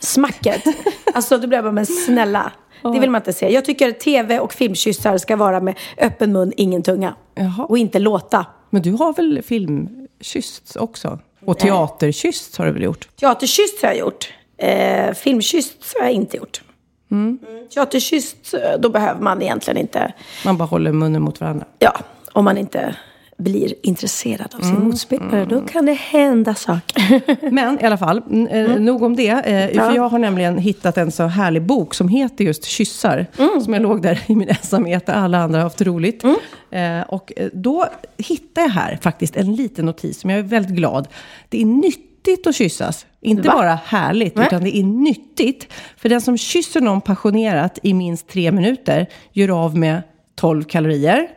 smacket. 0.00 0.62
Alltså 1.14 1.38
då 1.38 1.46
blir 1.46 1.58
jag 1.58 1.64
bara, 1.64 1.72
men 1.72 1.86
snälla. 1.86 2.52
Det 2.92 3.00
vill 3.00 3.10
man 3.10 3.20
inte 3.20 3.32
se. 3.32 3.52
Jag 3.52 3.64
tycker 3.64 3.90
tv 3.92 4.38
och 4.40 4.52
filmkyssar 4.52 5.18
ska 5.18 5.36
vara 5.36 5.60
med 5.60 5.74
öppen 5.98 6.32
mun, 6.32 6.52
ingen 6.56 6.82
tunga. 6.82 7.14
Jaha. 7.34 7.64
Och 7.68 7.78
inte 7.78 7.98
låta. 7.98 8.46
Men 8.74 8.82
du 8.82 8.92
har 8.92 9.12
väl 9.12 9.42
filmkyssts 9.42 10.76
också? 10.76 11.18
Och 11.44 11.58
teaterkyssts 11.58 12.58
har 12.58 12.66
du 12.66 12.72
väl 12.72 12.82
gjort? 12.82 13.08
Teaterkysst 13.20 13.82
har 13.82 13.88
jag 13.88 13.98
gjort. 13.98 14.32
Eh, 14.56 15.14
filmkysst 15.14 15.94
har 15.98 16.06
jag 16.06 16.12
inte 16.12 16.36
gjort. 16.36 16.62
Mm. 17.10 17.38
Teaterkysst, 17.74 18.54
eh, 18.54 18.80
då 18.80 18.88
behöver 18.88 19.20
man 19.20 19.42
egentligen 19.42 19.80
inte, 19.80 20.12
Man 20.44 20.56
bara 20.56 20.64
håller 20.64 20.92
munnen 20.92 21.22
mot 21.22 21.40
varandra. 21.40 21.66
ja, 21.78 21.98
om 22.32 22.44
man 22.44 22.58
inte 22.58 22.96
blir 23.36 23.74
intresserad 23.82 24.54
av 24.54 24.60
sin 24.60 24.70
Mm. 24.70 24.84
motspelare, 24.88 25.44
då 25.44 25.60
kan 25.60 25.86
det 25.86 25.92
hända 25.92 26.54
saker. 26.54 27.20
Men 27.50 27.80
i 27.80 27.84
alla 27.84 27.96
fall, 27.98 28.22
eh, 28.50 28.76
nog 28.80 29.02
om 29.02 29.16
det. 29.16 29.28
Eh, 29.28 29.84
För 29.86 29.94
jag 29.96 30.08
har 30.08 30.18
nämligen 30.18 30.58
hittat 30.58 30.98
en 30.98 31.12
så 31.12 31.22
härlig 31.26 31.62
bok 31.62 31.94
som 31.94 32.08
heter 32.08 32.44
just 32.44 32.64
Kyssar. 32.64 33.26
Som 33.64 33.72
jag 33.72 33.82
låg 33.82 34.02
där 34.02 34.20
i 34.26 34.34
min 34.36 34.48
ensamhet 34.48 35.06
där 35.06 35.12
alla 35.14 35.38
andra 35.38 35.58
har 35.58 35.62
haft 35.64 35.80
roligt. 35.82 36.24
Eh, 36.70 37.00
och 37.08 37.32
eh, 37.36 37.48
då 37.52 37.86
hittade 38.18 38.66
jag 38.66 38.72
här 38.72 38.98
faktiskt 39.02 39.36
en 39.36 39.54
liten 39.54 39.86
notis 39.86 40.20
som 40.20 40.30
jag 40.30 40.38
är 40.38 40.42
väldigt 40.42 40.76
glad. 40.76 41.08
Det 41.48 41.60
är 41.62 41.66
nyttigt 41.66 42.46
att 42.46 42.54
kyssas. 42.54 43.06
Inte 43.20 43.48
Va? 43.48 43.54
bara 43.54 43.78
härligt, 43.84 44.36
Nej. 44.36 44.46
utan 44.46 44.64
det 44.64 44.76
är 44.76 44.82
nyttigt. 44.84 45.72
För 45.96 46.08
den 46.08 46.20
som 46.20 46.38
kysser 46.38 46.80
någon 46.80 47.00
passionerat 47.00 47.78
i 47.82 47.94
minst 47.94 48.28
tre 48.28 48.52
minuter 48.52 49.06
gör 49.32 49.64
av 49.64 49.76
med 49.78 50.02
12 50.34 50.64
kalorier. 50.64 51.28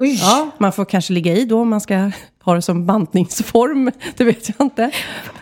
Ja, 0.00 0.50
man 0.58 0.72
får 0.72 0.84
kanske 0.84 1.12
ligga 1.12 1.34
i 1.34 1.44
då 1.44 1.60
om 1.60 1.68
man 1.68 1.80
ska 1.80 2.10
ha 2.48 2.54
det 2.54 2.62
som 2.62 2.86
bantningsform. 2.86 3.90
Det 4.16 4.24
vet 4.24 4.48
jag 4.48 4.66
inte. 4.66 4.90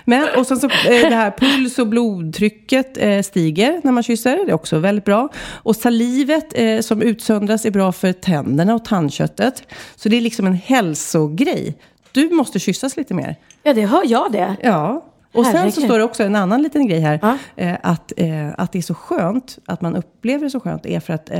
Men, 0.04 0.28
och 0.36 0.46
sen 0.46 0.56
så 0.56 0.66
eh, 0.66 1.10
det 1.10 1.14
här 1.14 1.30
puls 1.30 1.78
och 1.78 1.86
blodtrycket 1.86 2.98
eh, 2.98 3.22
stiger 3.22 3.80
när 3.84 3.92
man 3.92 4.02
kysser. 4.02 4.36
Det 4.44 4.50
är 4.50 4.54
också 4.54 4.78
väldigt 4.78 5.04
bra. 5.04 5.28
Och 5.38 5.76
salivet 5.76 6.46
eh, 6.52 6.80
som 6.80 7.02
utsöndras 7.02 7.64
är 7.64 7.70
bra 7.70 7.92
för 7.92 8.12
tänderna 8.12 8.74
och 8.74 8.84
tandköttet. 8.84 9.62
Så 9.96 10.08
det 10.08 10.16
är 10.16 10.20
liksom 10.20 10.46
en 10.46 10.54
hälsogrej. 10.54 11.78
Du 12.12 12.30
måste 12.30 12.58
kyssas 12.58 12.96
lite 12.96 13.14
mer. 13.14 13.36
Ja, 13.62 13.74
det 13.74 13.86
hör 13.86 14.02
jag 14.06 14.32
det. 14.32 14.56
Ja. 14.62 15.04
Och 15.34 15.46
sen 15.46 15.72
så 15.72 15.80
står 15.80 15.98
det 15.98 16.04
också 16.04 16.22
en 16.22 16.36
annan 16.36 16.62
liten 16.62 16.86
grej 16.86 17.00
här. 17.00 17.18
Ja. 17.22 17.36
Att, 17.82 18.12
att 18.58 18.72
det 18.72 18.78
är 18.78 18.82
så 18.82 18.94
skönt, 18.94 19.58
att 19.66 19.80
man 19.80 19.96
upplever 19.96 20.44
det 20.44 20.50
så 20.50 20.60
skönt, 20.60 20.86
är 20.86 21.00
för 21.00 21.12
att 21.12 21.30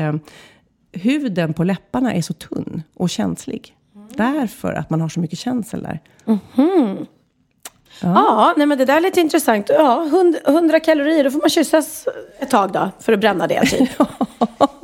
huden 0.97 1.55
på 1.55 1.64
läpparna 1.64 2.14
är 2.14 2.22
så 2.22 2.32
tunn 2.32 2.82
och 2.94 3.11
känslig. 3.11 3.76
Därför 4.16 4.72
att 4.72 4.90
man 4.90 5.01
har 5.01 5.09
så 5.09 5.20
mycket 5.20 5.38
känsel 5.38 5.82
där. 5.82 6.01
Ja, 8.01 8.55
nej 8.57 8.66
men 8.66 8.78
det 8.78 8.84
där 8.84 8.97
är 8.97 9.01
lite 9.01 9.20
intressant. 9.20 9.68
Ja, 9.68 10.09
hund- 10.11 10.36
100 10.47 10.80
kalorier, 10.80 11.24
då 11.24 11.30
får 11.30 11.38
man 11.40 11.51
kyssas 11.51 12.09
ett 12.38 12.51
tag 12.51 12.72
då, 12.72 12.90
för 13.01 13.12
att 13.12 13.20
bränna 13.20 13.47
det. 13.47 13.61
Typ. 13.66 13.88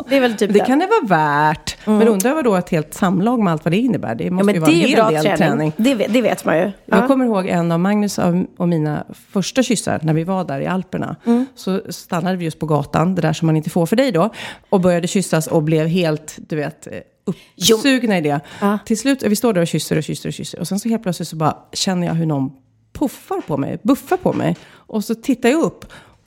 Det 0.08 0.16
är 0.16 0.20
väl 0.20 0.34
typ 0.36 0.52
Det 0.52 0.58
kan 0.60 0.78
det 0.78 0.86
vara 0.86 1.18
värt. 1.20 1.76
Men 1.84 2.08
undrar 2.08 2.34
vad 2.34 2.44
då 2.44 2.54
ett 2.56 2.68
helt 2.68 2.94
samlag 2.94 3.40
med 3.42 3.52
allt 3.52 3.64
vad 3.64 3.72
det 3.72 3.76
innebär. 3.78 4.14
Det 4.14 4.24
ja, 4.24 4.30
måste 4.30 4.46
men 4.46 4.54
ju 4.54 4.60
det 4.60 5.00
vara 5.02 5.08
en 5.10 5.14
hel 5.16 5.24
del 5.24 5.36
träning. 5.36 5.36
träning. 5.38 5.72
Det, 5.76 5.94
vet- 5.94 6.12
det 6.12 6.22
vet 6.22 6.44
man 6.44 6.56
ju. 6.58 6.62
Jag 6.62 6.72
Ja. 7.02 7.06
kommer 7.06 7.24
ihåg 7.24 7.46
en 7.48 7.72
av 7.72 7.80
Magnus 7.80 8.18
och 8.58 8.68
mina 8.68 9.04
första 9.32 9.62
kyssar 9.62 10.00
när 10.02 10.14
vi 10.14 10.24
var 10.24 10.44
där 10.44 10.60
i 10.60 10.66
Alperna. 10.66 11.16
Mm. 11.26 11.46
Så 11.54 11.80
stannade 11.88 12.36
vi 12.36 12.44
just 12.44 12.58
på 12.58 12.66
gatan, 12.66 13.14
det 13.14 13.22
där 13.22 13.32
som 13.32 13.46
man 13.46 13.56
inte 13.56 13.70
får 13.70 13.86
för 13.86 13.96
dig 13.96 14.12
då. 14.12 14.30
Och 14.70 14.80
började 14.80 15.06
kyssas 15.08 15.46
och 15.46 15.62
blev 15.62 15.86
helt, 15.86 16.38
du 16.48 16.56
vet, 16.56 16.86
eh, 16.86 16.92
uppsugna 17.58 18.18
i 18.18 18.20
det. 18.20 18.40
Ja. 18.60 18.78
Till 18.86 18.98
slut, 18.98 19.22
vi 19.22 19.36
står 19.36 19.52
där 19.52 19.60
och 19.60 19.66
kysser 19.66 19.96
och 19.96 20.02
kysser 20.04 20.28
och 20.28 20.32
kysser. 20.32 20.60
Och 20.60 20.68
sen 20.68 20.78
så 20.80 20.88
helt 20.88 21.02
plötsligt 21.02 21.28
så 21.28 21.36
bara 21.36 21.56
känner 21.72 22.06
jag 22.06 22.14
hur 22.14 22.26
någon 22.26 22.50
puffar 23.02 23.40
på 23.40 23.56
mig, 23.56 23.78
buffar 23.82 24.16
på 24.16 24.32
mig. 24.32 24.56
Och 24.86 25.04
så 25.04 25.14
tittar 25.14 25.48
jag 25.48 25.60
upp. 25.62 25.84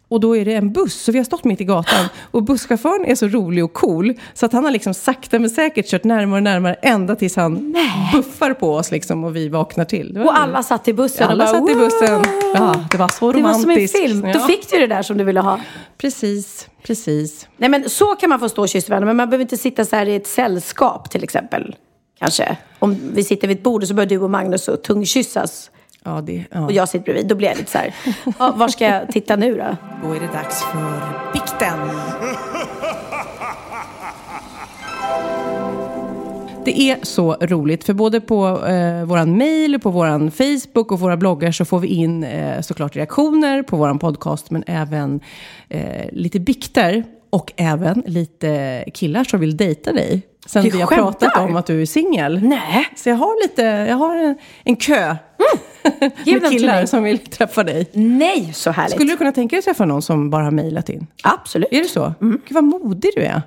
Och 0.08 0.20
då 0.20 0.38
är 0.38 0.46
det 0.46 0.54
en 0.54 0.74
buss, 0.74 0.94
så 1.04 1.12
vi 1.12 1.18
har 1.18 1.26
stått 1.26 1.44
mitt 1.44 1.62
i 1.62 1.66
gatan. 1.66 2.06
Och 2.32 2.44
busschauffören 2.44 3.06
är 3.06 3.16
så 3.16 3.28
rolig 3.28 3.64
och 3.64 3.74
cool. 3.74 4.14
Så 4.34 4.46
att 4.46 4.54
han 4.54 4.64
har 4.64 4.72
liksom 4.72 4.94
sakta 4.94 5.40
men 5.40 5.50
säkert 5.50 5.86
kört 5.88 6.04
närmare 6.04 6.38
och 6.40 6.44
närmare 6.44 6.74
ända 6.74 7.16
tills 7.16 7.36
han 7.36 7.76
buffar 8.14 8.54
på 8.54 8.74
oss 8.74 8.92
liksom 8.92 9.24
och 9.24 9.36
vi 9.36 9.50
vaknar 9.50 9.86
till. 9.86 10.14
Det 10.14 10.24
Och 10.24 10.40
alla 10.40 10.64
satt 10.64 10.88
i 10.88 10.94
bussen 10.94 11.28
alla 11.30 11.44
och 11.52 11.62
bara, 11.62 11.68
satt 11.68 11.76
i 11.76 11.80
bussen. 11.80 12.16
"Wow!" 12.18 12.26
Ja, 12.54 12.86
det 12.92 12.98
var 12.98 13.08
så 13.08 13.32
Det 13.32 13.42
var 13.42 13.50
romantiskt. 13.50 13.96
som 13.96 14.02
en 14.04 14.08
film. 14.10 14.26
Ja. 14.28 14.34
Då 14.34 14.40
fick 14.40 14.72
du 14.72 14.80
det 14.80 14.88
där 14.88 15.02
som 15.02 15.18
du 15.18 15.24
ville 15.24 15.40
ha. 15.40 15.60
Precis, 15.98 16.68
precis. 16.84 17.48
Nej 17.58 17.70
men 17.70 17.90
så 17.90 18.06
kan 18.06 18.30
man 18.30 18.40
få 18.40 18.50
stå 18.50 18.62
och 18.62 18.70
kyssa 18.70 18.90
varandra. 18.90 19.06
Men 19.06 19.16
man 19.18 19.30
behöver 19.30 19.42
inte 19.42 19.58
sitta 19.58 19.86
så 19.86 19.96
här 19.96 20.06
i 20.06 20.16
ett 20.16 20.28
sällskap 20.28 21.10
till 21.10 21.24
exempel. 21.24 21.76
Kanske. 22.20 22.58
Om 22.80 22.98
vi 23.14 23.24
sitter 23.24 23.48
vid 23.48 23.58
ett 23.58 23.64
bord 23.64 23.82
och 23.82 23.88
så 23.88 23.94
börjar 23.94 24.10
du 24.10 24.18
och 24.18 24.30
Magnus 24.30 24.68
och 24.68 24.82
tungkyssas. 24.84 25.72
Ja, 26.06 26.22
det, 26.22 26.44
ja. 26.52 26.66
Och 26.66 26.72
jag 26.72 26.90
sitter 26.90 27.06
bredvid. 27.06 27.28
Då 27.28 27.36
blir 27.36 27.48
jag 27.48 27.58
lite 27.58 27.72
så 27.72 27.78
här. 27.78 27.96
Ja, 28.40 28.54
var 28.56 28.68
ska 28.68 28.86
jag 28.86 29.08
titta 29.12 29.36
nu 29.36 29.56
då? 29.56 29.78
Då 30.04 30.14
är 30.14 30.20
det 30.20 30.28
dags 30.34 30.64
för 30.64 31.02
bikten. 31.34 31.80
Det 36.66 36.80
är 36.82 36.98
så 37.02 37.34
roligt, 37.42 37.84
för 37.84 37.94
både 37.94 38.22
på 38.22 38.66
eh, 38.68 39.04
våran 39.06 39.38
mail, 39.38 39.80
på 39.80 39.90
våran 39.90 40.32
Facebook 40.32 40.92
och 40.92 41.00
våra 41.00 41.18
bloggar 41.18 41.52
så 41.52 41.66
får 41.66 41.80
vi 41.80 41.88
in 41.88 42.24
eh, 42.24 42.62
såklart 42.62 42.96
reaktioner 42.96 43.64
på 43.64 43.78
våran 43.78 44.00
podcast, 44.00 44.52
men 44.52 44.64
även 44.68 45.20
eh, 45.70 46.10
lite 46.12 46.40
bikter 46.40 47.04
och 47.30 47.54
även 47.56 48.04
lite 48.06 48.84
killar 48.94 49.24
som 49.24 49.40
vill 49.40 49.58
dejta 49.58 49.94
dig. 49.94 50.22
Sen 50.46 50.64
Du 50.64 50.70
vi 50.70 50.80
har 50.82 50.88
skämtar? 50.88 51.04
pratat 51.12 51.50
om 51.50 51.56
att 51.56 51.66
du 51.66 51.82
är 51.82 51.86
singel. 51.86 52.40
Nej. 52.44 52.88
Så 52.96 53.10
jag 53.10 53.16
har 53.16 53.44
lite, 53.44 53.62
jag 53.62 53.96
har 53.96 54.16
en, 54.16 54.38
en 54.64 54.76
kö 54.76 55.16
Ge 56.24 56.40
med 56.40 56.50
killar 56.50 56.86
som 56.86 57.04
vill 57.04 57.20
träffa 57.20 57.64
dig. 57.64 57.90
Nej, 57.94 58.54
så 58.54 58.72
härligt. 58.72 58.96
Skulle 58.96 59.12
du 59.12 59.18
kunna 59.18 59.32
tänka 59.32 59.54
dig 59.54 59.60
att 59.60 59.66
träffa 59.66 59.86
någon 59.86 60.02
som 60.02 60.30
bara 60.30 60.44
har 60.44 60.52
mejlat 60.52 60.90
in? 60.90 61.08
Absolut. 61.24 61.68
Är 61.72 61.82
det 61.82 61.88
så? 61.88 62.14
Gud 62.20 62.42
vad 62.50 62.64
modig 62.64 63.12
du 63.16 63.22
är. 63.22 63.42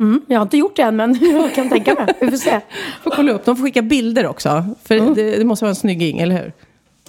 Mm, 0.00 0.22
jag 0.26 0.38
har 0.38 0.42
inte 0.42 0.56
gjort 0.56 0.76
det 0.76 0.82
än, 0.82 0.96
men 0.96 1.18
jag 1.32 1.54
kan 1.54 1.68
tänka 1.68 1.94
mig. 1.94 2.14
Vi 2.20 2.30
får 2.30 2.36
se. 2.36 2.60
Får 3.02 3.10
kolla 3.10 3.32
upp. 3.32 3.44
De 3.44 3.56
får 3.56 3.64
skicka 3.64 3.82
bilder 3.82 4.26
också. 4.26 4.64
För 4.84 5.14
det, 5.14 5.36
det 5.36 5.44
måste 5.44 5.64
vara 5.64 5.70
en 5.70 5.76
snygging, 5.76 6.18
eller 6.18 6.36
hur? 6.36 6.52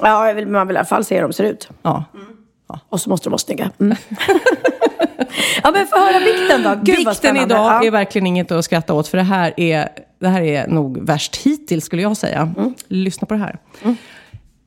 Ja, 0.02 0.28
jag 0.28 0.34
vill, 0.34 0.48
man 0.48 0.68
vill 0.68 0.76
i 0.76 0.80
alla 0.80 0.86
fall 0.86 1.06
se 1.06 1.16
hur 1.16 1.22
de 1.22 1.34
ser 1.34 1.44
ut. 1.44 1.70
Ja. 1.82 2.04
Och 2.90 3.02
så 3.02 3.10
måste 3.10 3.26
de 3.26 3.30
vara 3.30 3.38
snygga. 3.38 3.72
Mm. 3.80 3.98
ja, 5.64 5.72
men 5.72 5.88
få 5.88 5.98
höra 5.98 6.20
vikten 6.20 6.64
då. 6.64 6.80
Gud 6.84 6.98
Vikten 6.98 7.38
idag 7.38 7.66
ja. 7.66 7.84
är 7.84 7.92
verkligen 7.92 8.28
inget 8.28 8.52
att 8.52 8.66
skratta 8.66 8.94
åt. 8.94 9.08
För 9.08 9.18
det 9.18 9.24
här 9.24 9.54
är, 9.58 9.90
det 10.20 10.28
här 10.28 10.42
är 10.42 10.68
nog 10.68 11.06
värst 11.06 11.36
hittills 11.36 11.86
skulle 11.86 12.02
jag 12.02 12.18
säga. 12.18 12.54
Lyssna 12.88 13.28
på 13.28 13.34
det 13.34 13.40
här. 13.40 13.58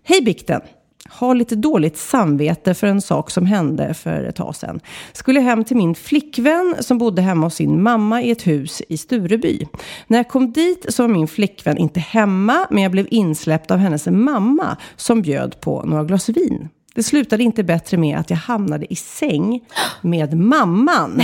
Hej 0.04 0.22
Bikten! 0.22 0.60
Har 1.08 1.34
lite 1.34 1.56
dåligt 1.56 1.96
samvete 1.96 2.74
för 2.74 2.86
en 2.86 3.00
sak 3.00 3.30
som 3.30 3.46
hände 3.46 3.94
för 3.94 4.24
ett 4.24 4.36
tag 4.36 4.56
sedan. 4.56 4.80
Skulle 5.12 5.40
hem 5.40 5.64
till 5.64 5.76
min 5.76 5.94
flickvän 5.94 6.76
som 6.80 6.98
bodde 6.98 7.22
hemma 7.22 7.46
hos 7.46 7.54
sin 7.54 7.82
mamma 7.82 8.22
i 8.22 8.30
ett 8.30 8.46
hus 8.46 8.82
i 8.88 8.96
Stureby. 8.96 9.66
När 10.06 10.18
jag 10.18 10.28
kom 10.28 10.52
dit 10.52 10.86
så 10.88 11.02
var 11.02 11.08
min 11.08 11.28
flickvän 11.28 11.78
inte 11.78 12.00
hemma 12.00 12.66
men 12.70 12.82
jag 12.82 12.92
blev 12.92 13.06
insläppt 13.10 13.70
av 13.70 13.78
hennes 13.78 14.06
mamma 14.06 14.76
som 14.96 15.22
bjöd 15.22 15.60
på 15.60 15.82
några 15.82 16.04
glas 16.04 16.28
vin. 16.28 16.68
Det 16.94 17.02
slutade 17.02 17.42
inte 17.42 17.64
bättre 17.64 17.96
med 17.96 18.18
att 18.18 18.30
jag 18.30 18.36
hamnade 18.36 18.92
i 18.92 18.96
säng 18.96 19.60
med 20.00 20.36
mamman. 20.36 21.22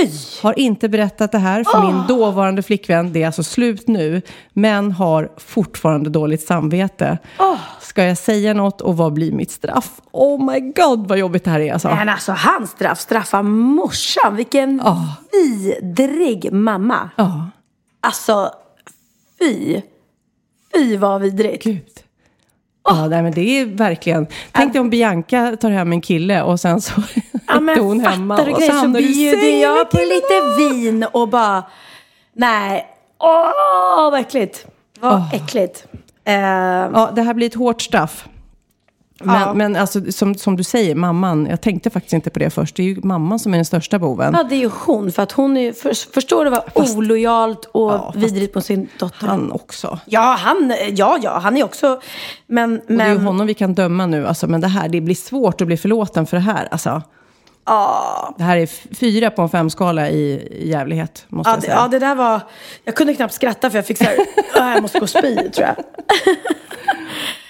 Fy! 0.00 0.10
Har 0.42 0.58
inte 0.58 0.88
berättat 0.88 1.32
det 1.32 1.38
här 1.38 1.64
för 1.64 1.82
min 1.86 2.06
dåvarande 2.08 2.62
flickvän. 2.62 3.12
Det 3.12 3.22
är 3.22 3.26
alltså 3.26 3.42
slut 3.42 3.88
nu. 3.88 4.22
Men 4.52 4.92
har 4.92 5.32
fortfarande 5.36 6.10
dåligt 6.10 6.42
samvete. 6.42 7.18
Ska 7.80 8.04
jag 8.04 8.18
säga 8.18 8.54
något 8.54 8.80
och 8.80 8.96
vad 8.96 9.12
blir 9.12 9.32
mitt 9.32 9.50
straff? 9.50 10.00
Oh 10.10 10.52
my 10.52 10.60
god 10.60 11.08
vad 11.08 11.18
jobbigt 11.18 11.44
det 11.44 11.50
här 11.50 11.60
är 11.60 11.72
alltså. 11.72 11.88
Men 11.88 12.08
alltså 12.08 12.32
hans 12.32 12.70
straff, 12.70 12.98
straffa 13.00 13.42
morsan. 13.42 14.36
Vilken 14.36 14.80
Ja. 14.84 15.14
vidrig 15.32 16.52
mamma. 16.52 17.10
Ja, 22.84 23.06
nej, 23.08 23.22
men 23.22 23.32
det 23.32 23.40
är 23.60 23.66
verkligen... 23.66 24.26
Tänk 24.52 24.72
dig 24.72 24.80
om 24.80 24.90
Bianca 24.90 25.56
tar 25.60 25.70
hem 25.70 25.92
en 25.92 26.00
kille 26.00 26.42
och 26.42 26.60
sen 26.60 26.80
så 26.80 27.02
Ja, 27.54 27.60
men 27.60 28.00
hemma 28.00 28.36
fattar 28.36 28.50
du 28.50 28.54
och 28.56 28.62
så 28.62 28.72
hamnar 28.72 29.00
du 29.00 29.06
i 29.06 29.62
jag 29.62 29.90
på 29.90 29.96
lite 29.98 30.56
vin 30.58 31.06
och 31.12 31.28
bara, 31.28 31.62
nej, 32.32 32.86
åh 33.18 34.10
vad 34.10 34.20
äckligt. 34.20 34.66
Vad 35.00 35.12
Åh. 35.12 35.34
äckligt. 35.34 35.86
Eh, 36.24 36.34
Ja, 36.34 37.10
det 37.14 37.22
här 37.22 37.34
blir 37.34 37.46
ett 37.46 37.54
hårt 37.54 37.82
straff. 37.82 38.28
Men, 39.24 39.40
Ja. 39.40 39.54
men 39.54 39.76
alltså, 39.76 40.12
som, 40.12 40.34
som 40.34 40.56
du 40.56 40.62
säger, 40.64 40.94
mamman, 40.94 41.46
jag 41.50 41.60
tänkte 41.60 41.90
faktiskt 41.90 42.12
inte 42.12 42.30
på 42.30 42.38
det 42.38 42.50
först. 42.50 42.76
Det 42.76 42.82
är 42.82 42.86
ju 42.86 43.00
mamman 43.02 43.38
som 43.38 43.52
är 43.54 43.58
den 43.58 43.64
största 43.64 43.98
boven. 43.98 44.34
ja, 44.36 44.42
det 44.44 44.54
är 44.54 44.58
ju 44.58 44.70
hon, 44.86 45.12
för 45.12 45.22
att 45.22 45.32
hon 45.32 45.56
är, 45.56 45.72
för, 45.72 46.12
förstår 46.12 46.44
du 46.44 46.50
vad 46.50 46.62
olojalt 46.96 47.64
och 47.64 47.92
Ja, 47.92 48.12
fast 48.12 48.16
vidrigt 48.16 48.54
mot 48.54 48.64
sin 48.64 48.88
dotter. 48.98 49.26
Han 49.26 49.52
också. 49.52 49.98
Ja, 50.04 50.36
han, 50.38 50.72
ja, 50.92 51.18
ja, 51.22 51.38
han 51.38 51.56
är 51.56 51.64
också, 51.64 52.00
men, 52.46 52.78
Och 52.78 52.84
det 52.86 53.02
är 53.02 53.08
ju 53.08 53.14
men, 53.14 53.26
honom 53.26 53.46
vi 53.46 53.54
kan 53.54 53.74
döma 53.74 54.06
nu. 54.06 54.26
Alltså, 54.26 54.46
men 54.46 54.60
det 54.60 54.68
här, 54.68 54.88
det 54.88 55.00
blir 55.00 55.14
svårt 55.14 55.60
att 55.60 55.66
bli 55.66 55.76
förlåten 55.76 56.26
för 56.26 56.36
det 56.36 56.42
här. 56.42 56.68
Alltså, 56.70 57.02
ja. 57.64 58.34
det 58.38 58.44
här 58.44 58.56
är 58.56 58.66
fyra 58.94 59.30
på 59.30 59.42
en 59.42 59.48
femskala 59.48 60.10
i, 60.10 60.48
jävlighet, 60.70 61.24
måste 61.28 61.50
Ja 61.50 61.56
jag 61.56 61.62
säga. 61.62 61.74
ja, 61.74 61.88
det 61.88 61.98
där 61.98 62.14
var... 62.14 62.40
Jag 62.84 62.94
kunde 62.94 63.14
knappt 63.14 63.34
skratta 63.34 63.70
för 63.70 63.78
jag 63.78 63.86
fick 63.86 63.98
så 63.98 64.04
här... 64.04 64.16
"Ah, 64.54 64.72
jag 64.72 64.82
måste 64.82 64.98
gå 64.98 65.02
och 65.02 65.10
spy, 65.10 65.34
tror 65.36 65.66
jag. 65.66 65.76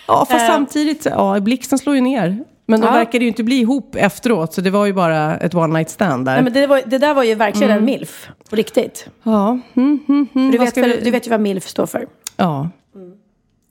Ja, 0.09 0.27
fast 0.31 0.43
Eh. 0.43 0.47
samtidigt, 0.47 1.05
ja, 1.05 1.41
blixten 1.41 1.79
slår 1.79 1.95
ju 1.95 2.01
ner. 2.01 2.45
Men 2.67 2.81
de 2.81 2.87
Ja. 2.87 2.93
verkade 2.93 3.19
ju 3.25 3.29
inte 3.29 3.43
bli 3.43 3.61
ihop 3.61 3.95
efteråt, 3.97 4.55
så 4.55 4.61
det 4.61 4.71
var 4.71 4.87
ju 4.87 4.93
bara 4.93 5.37
ett 5.37 5.55
one 5.55 5.79
night 5.79 5.91
stand 5.91 6.25
där. 6.27 6.33
Nej, 6.35 6.43
men 6.43 6.53
det, 6.53 6.67
var, 6.67 6.83
det 6.87 6.99
där 6.99 7.15
var 7.15 7.23
ju 7.23 7.35
verkligen 7.35 7.71
en 7.73 7.85
milf. 7.85 8.29
På 8.51 8.57
riktigt. 8.57 9.07
Ja, 9.23 9.49
mm, 9.75 9.99
mm, 10.09 10.27
mm. 10.35 10.51
Du 10.51 10.59
vet, 10.59 10.77
vi- 10.77 11.01
du 11.05 11.11
vet 11.11 11.27
ju 11.27 11.31
vad 11.31 11.41
milf 11.41 11.69
står 11.69 11.87
för. 11.87 12.07
Ja, 12.37 12.69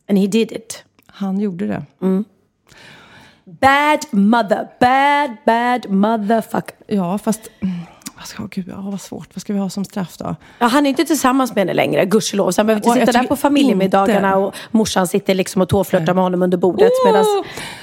And 0.10 0.20
he 0.20 0.28
did 0.28 0.52
it. 0.52 0.84
han 1.08 1.40
gjorde 1.40 1.68
det. 1.68 1.84
Bad 3.60 4.08
mother. 4.12 4.70
Bad, 4.80 5.30
bad 5.46 5.88
motherfucker. 5.90 6.76
Ja, 6.88 7.18
fast 7.18 7.52
mm, 8.22 8.38
Vad 8.40 8.50
ska, 8.52 8.62
gud, 8.62 8.68
ja, 8.70 8.90
vad 8.92 9.02
svårt. 9.02 9.28
Vad 9.34 9.42
ska 9.42 9.54
vi 9.54 9.60
ha 9.60 9.70
som 9.70 9.86
straff 9.86 10.18
då? 10.18 10.36
Ja, 10.60 10.68
han 10.68 10.86
är 10.86 10.90
inte 10.90 11.06
tillsammans 11.06 11.56
med 11.56 11.62
henne 11.62 11.74
längre, 11.74 12.06
gudskelov. 12.06 12.52
Så 12.52 12.60
han 12.62 12.68
behöver 12.68 12.88
inte 12.90 13.00
sitta 13.06 13.20
där 13.22 13.28
på 13.28 13.36
familjemiddagarna 13.36 14.28
inte- 14.28 14.38
och 14.38 14.56
morsan 14.72 15.08
sitter 15.08 15.36
liksom 15.36 15.62
och 15.62 15.70
tåflörtar 15.70 16.14
med 16.14 16.24
honom 16.24 16.42
under 16.42 16.58
bordet 16.58 16.90
medan 17.06 17.26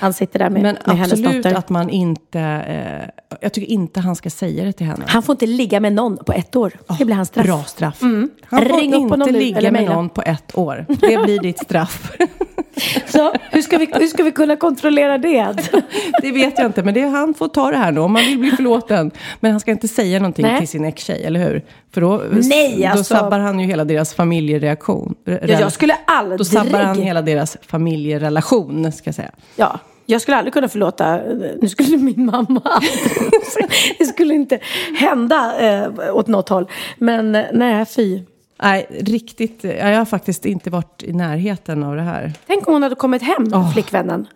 han 0.00 0.12
sitter 0.12 0.38
där 0.38 0.50
med, 0.50 0.62
Men 0.62 0.76
med 0.86 0.96
hennes 0.96 1.12
absolut 1.12 1.42
dotter. 1.44 1.58
att 1.58 1.68
man 1.68 1.90
inte... 1.90 2.40
Eh, 2.40 3.08
jag 3.40 3.52
tycker 3.52 3.72
inte 3.72 4.00
han 4.00 4.16
ska 4.16 4.30
säga 4.30 4.64
det 4.64 4.72
till 4.72 4.86
henne. 4.86 5.04
Han 5.06 5.22
får 5.22 5.32
inte 5.32 5.46
ligga 5.46 5.80
med 5.80 5.92
någon 5.92 6.16
på 6.16 6.32
ett 6.32 6.56
år. 6.56 6.72
Det 6.98 7.04
blir 7.04 7.16
hans 7.16 7.28
straff. 7.28 7.46
Bra 7.46 7.64
straff. 7.64 8.00
Han 8.00 8.30
får 8.50 8.80
Ring 8.80 8.94
inte 8.94 9.12
honom 9.12 9.28
ligga 9.32 9.60
med 9.60 9.72
mejla. 9.72 9.94
någon 9.94 10.08
på 10.08 10.22
ett 10.22 10.58
år. 10.58 10.86
Det 10.88 11.22
blir 11.24 11.40
ditt 11.40 11.58
straff. 11.58 12.12
Så, 13.06 13.32
hur, 13.50 13.62
ska 13.62 13.78
vi, 13.78 13.88
hur 13.94 14.06
ska 14.06 14.22
vi 14.22 14.32
kunna 14.32 14.56
kontrollera 14.56 15.18
det? 15.18 15.56
det 16.22 16.32
vet 16.32 16.58
jag 16.58 16.66
inte, 16.66 16.82
men 16.82 16.94
det, 16.94 17.00
han 17.00 17.34
får 17.34 17.48
ta 17.48 17.70
det 17.70 17.76
här 17.76 17.92
då 17.92 18.02
om 18.02 18.12
man 18.12 18.22
vill 18.22 18.38
bli 18.38 18.50
förlåten. 18.50 19.10
Men 19.40 19.50
han 19.50 19.60
ska 19.60 19.70
inte 19.70 19.88
säga 19.88 20.18
någonting 20.28 20.46
Nej. 20.46 20.58
till 20.58 20.68
sin 20.68 20.84
ex-tjej, 20.84 21.24
eller 21.24 21.40
hur? 21.40 21.62
För 21.92 22.00
då, 22.00 22.22
Nej, 22.32 22.78
då 22.82 22.88
alltså- 22.88 23.14
sabbar 23.14 23.38
han 23.38 23.60
ju 23.60 23.66
hela 23.66 23.84
deras 23.84 24.14
familjereaktion. 24.14 25.14
Ja, 25.24 25.38
jag 25.42 25.72
skulle 25.72 25.96
aldrig... 26.06 26.38
Då 26.38 26.44
sabbar 26.44 26.78
han 26.78 26.98
hela 27.02 27.22
deras 27.22 27.56
familjerelation, 27.62 28.92
ska 28.92 29.08
jag 29.08 29.14
säga. 29.14 29.30
Ja, 29.56 29.78
jag 30.06 30.20
skulle 30.20 30.36
aldrig 30.36 30.52
kunna 30.52 30.68
förlåta, 30.68 31.16
nu 31.62 31.68
skulle 31.68 31.96
min 31.96 32.24
mamma 32.24 32.62
Det 33.98 34.04
skulle 34.04 34.34
inte 34.34 34.58
hända 34.98 35.54
eh, 35.60 36.14
åt 36.16 36.26
något 36.26 36.48
håll. 36.48 36.66
Men 36.98 37.34
eh, 37.34 37.44
nej, 37.52 37.86
fy. 37.86 38.22
Nej, 38.62 38.86
riktigt. 38.90 39.64
ja, 39.64 39.70
Jag 39.70 39.98
har 39.98 40.04
faktiskt 40.04 40.44
inte 40.44 40.70
varit 40.70 41.02
i 41.02 41.12
närheten 41.12 41.84
av 41.84 41.96
det 41.96 42.02
här. 42.02 42.32
Tänk 42.46 42.68
om 42.68 42.72
hon 42.74 42.82
hade 42.82 42.94
kommit 42.94 43.22
hem, 43.22 43.50
flickvännen. 43.72 44.26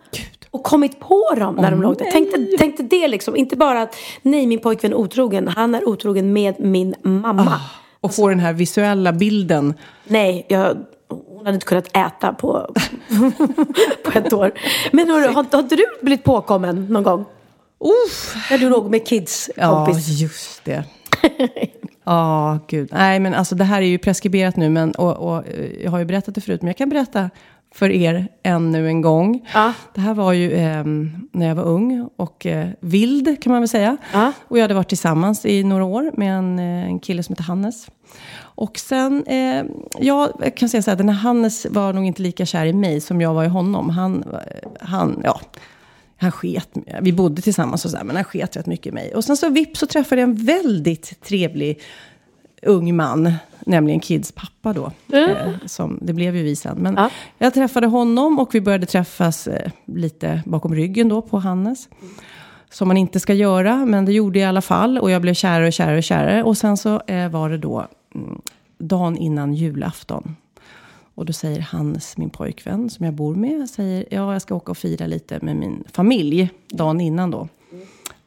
Och 0.53 0.63
kommit 0.63 0.99
på 0.99 1.33
dem 1.37 1.55
när 1.55 1.71
de 1.71 1.81
låg 1.81 1.97
där. 1.97 2.11
Tänkte, 2.11 2.57
tänkte 2.57 2.83
det 2.83 3.07
liksom, 3.07 3.35
inte 3.35 3.55
bara 3.55 3.81
att 3.81 3.95
nej 4.21 4.47
min 4.47 4.59
pojkvän 4.59 4.91
är 4.91 4.95
otrogen, 4.95 5.47
han 5.47 5.75
är 5.75 5.89
otrogen 5.89 6.33
med 6.33 6.59
min 6.59 6.95
mamma. 7.01 7.61
Och 8.01 8.13
få 8.15 8.29
den 8.29 8.39
här 8.39 8.53
visuella 8.53 9.11
bilden. 9.13 9.73
Nej, 10.07 10.45
jag, 10.49 10.77
hon 11.07 11.45
hade 11.45 11.53
inte 11.55 11.65
kunnat 11.65 11.97
äta 11.97 12.33
på, 12.33 12.73
på 14.03 14.19
ett 14.19 14.33
år. 14.33 14.51
Men 14.91 15.09
hörru, 15.09 15.27
har, 15.27 15.45
har 15.51 15.59
inte 15.59 15.75
du 15.75 15.85
blivit 16.01 16.23
påkommen 16.23 16.87
någon 16.89 17.03
gång? 17.03 17.25
Uff. 17.79 18.35
När 18.51 18.57
du 18.57 18.69
låg 18.69 18.89
med 18.91 19.07
kids 19.07 19.49
Ja, 19.55 19.85
kompis? 19.85 20.07
just 20.21 20.65
det. 20.65 20.83
Ja, 22.05 22.59
gud. 22.67 22.89
Nej, 22.91 23.19
men 23.19 23.33
alltså 23.33 23.55
det 23.55 23.63
här 23.63 23.81
är 23.81 23.85
ju 23.85 23.97
preskriberat 23.97 24.55
nu, 24.55 24.69
men, 24.69 24.91
och, 24.91 25.17
och, 25.17 25.47
eh, 25.47 25.83
jag 25.83 25.91
har 25.91 25.99
ju 25.99 26.05
berättat 26.05 26.35
det 26.35 26.41
förut, 26.41 26.61
men 26.61 26.67
jag 26.67 26.77
kan 26.77 26.89
berätta 26.89 27.29
för 27.73 27.89
er 27.89 28.27
ännu 28.43 28.87
en 28.87 29.01
gång. 29.01 29.49
Ja. 29.53 29.73
Det 29.93 30.01
här 30.01 30.13
var 30.13 30.33
ju 30.33 30.57
ehm, 30.57 31.29
när 31.31 31.47
jag 31.47 31.55
var 31.55 31.63
ung 31.63 32.09
och 32.15 32.45
eh, 32.45 32.69
vild, 32.79 33.41
kan 33.41 33.51
man 33.51 33.61
väl 33.61 33.69
säga. 33.69 33.97
Ja. 34.13 34.33
Och 34.47 34.57
jag 34.57 34.63
hade 34.63 34.73
varit 34.73 34.89
tillsammans 34.89 35.45
i 35.45 35.63
några 35.63 35.83
år 35.83 36.11
med 36.13 36.37
en, 36.37 36.59
eh, 36.59 36.85
en 36.85 36.99
kille 36.99 37.23
som 37.23 37.33
heter 37.33 37.43
Hannes. 37.43 37.87
Och 38.35 38.79
sen, 38.79 39.23
eh, 39.27 39.63
ja, 39.99 40.29
jag 40.39 40.57
kan 40.57 40.69
säga 40.69 40.81
så 40.81 40.91
här, 40.91 40.97
den 40.97 41.09
här 41.09 41.15
Hannes 41.15 41.67
var 41.69 41.93
nog 41.93 42.05
inte 42.05 42.21
lika 42.21 42.45
kär 42.45 42.65
i 42.65 42.73
mig 42.73 43.01
som 43.01 43.21
jag 43.21 43.33
var 43.33 43.43
i 43.43 43.47
honom. 43.47 43.89
Han, 43.89 44.23
han 44.79 45.21
ja, 45.23 45.41
han 46.17 46.31
sket, 46.31 46.69
vi 47.01 47.13
bodde 47.13 47.41
tillsammans 47.41 47.85
och 47.85 47.91
så 47.91 47.97
här, 47.97 48.03
men 48.03 48.15
han 48.15 48.25
sket 48.25 48.57
rätt 48.57 48.65
mycket 48.65 48.87
i 48.87 48.91
mig. 48.91 49.15
Och 49.15 49.23
sen 49.23 49.37
så 49.37 49.49
vips 49.49 49.79
så 49.79 49.85
träffade 49.85 50.21
jag 50.21 50.29
en 50.29 50.35
väldigt 50.35 51.21
trevlig 51.21 51.81
ung 52.65 52.95
man, 52.95 53.33
nämligen 53.65 53.99
Kids 53.99 54.31
pappa 54.31 54.73
då. 54.73 54.91
Eh, 55.17 55.47
som, 55.65 55.99
det 56.01 56.13
blev 56.13 56.35
ju 56.35 56.43
vi 56.43 56.55
sen. 56.55 56.77
Men 56.77 56.95
Ja. 56.95 57.09
jag 57.37 57.53
träffade 57.53 57.87
honom 57.87 58.39
och 58.39 58.55
vi 58.55 58.61
började 58.61 58.85
träffas 58.85 59.47
eh, 59.47 59.71
lite 59.85 60.41
bakom 60.45 60.75
ryggen 60.75 61.09
då 61.09 61.21
på 61.21 61.37
Hannes. 61.39 61.89
Som 62.69 62.87
man 62.87 62.97
inte 62.97 63.19
ska 63.19 63.33
göra, 63.33 63.85
men 63.85 64.05
det 64.05 64.13
gjorde 64.13 64.39
jag 64.39 64.45
i 64.45 64.49
alla 64.49 64.61
fall. 64.61 64.97
Och 64.97 65.11
jag 65.11 65.21
blev 65.21 65.33
kärare 65.33 65.67
och 65.67 65.73
kärare 65.73 65.97
och 65.97 66.03
kärare. 66.03 66.43
Och 66.43 66.57
sen 66.57 66.77
så 66.77 67.01
eh, 67.07 67.29
var 67.29 67.49
det 67.49 67.57
då 67.57 67.87
mm, 68.15 68.41
dagen 68.77 69.17
innan 69.17 69.53
julafton. 69.53 70.35
Och 71.15 71.25
då 71.25 71.33
säger 71.33 71.61
Hans, 71.71 72.17
min 72.17 72.29
pojkvän 72.29 72.89
som 72.89 73.05
jag 73.05 73.13
bor 73.13 73.35
med, 73.35 73.69
säger 73.69 74.05
ja, 74.11 74.33
jag 74.33 74.41
ska 74.41 74.55
åka 74.55 74.71
och 74.71 74.77
fira 74.77 75.07
lite 75.07 75.39
med 75.41 75.55
min 75.55 75.83
familj 75.91 76.49
dagen 76.69 77.01
innan 77.01 77.31
då. 77.31 77.47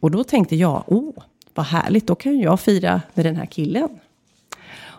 Och 0.01 0.11
då 0.11 0.25
tänkte 0.25 0.57
jag, 0.57 0.83
åh, 0.87 1.11
vad 1.55 1.67
härligt, 1.67 2.07
då 2.07 2.15
kan 2.15 2.39
jag 2.41 2.61
fira 2.61 3.01
med 3.15 3.27
den 3.27 3.37
här 3.37 3.47
killen. 3.47 3.89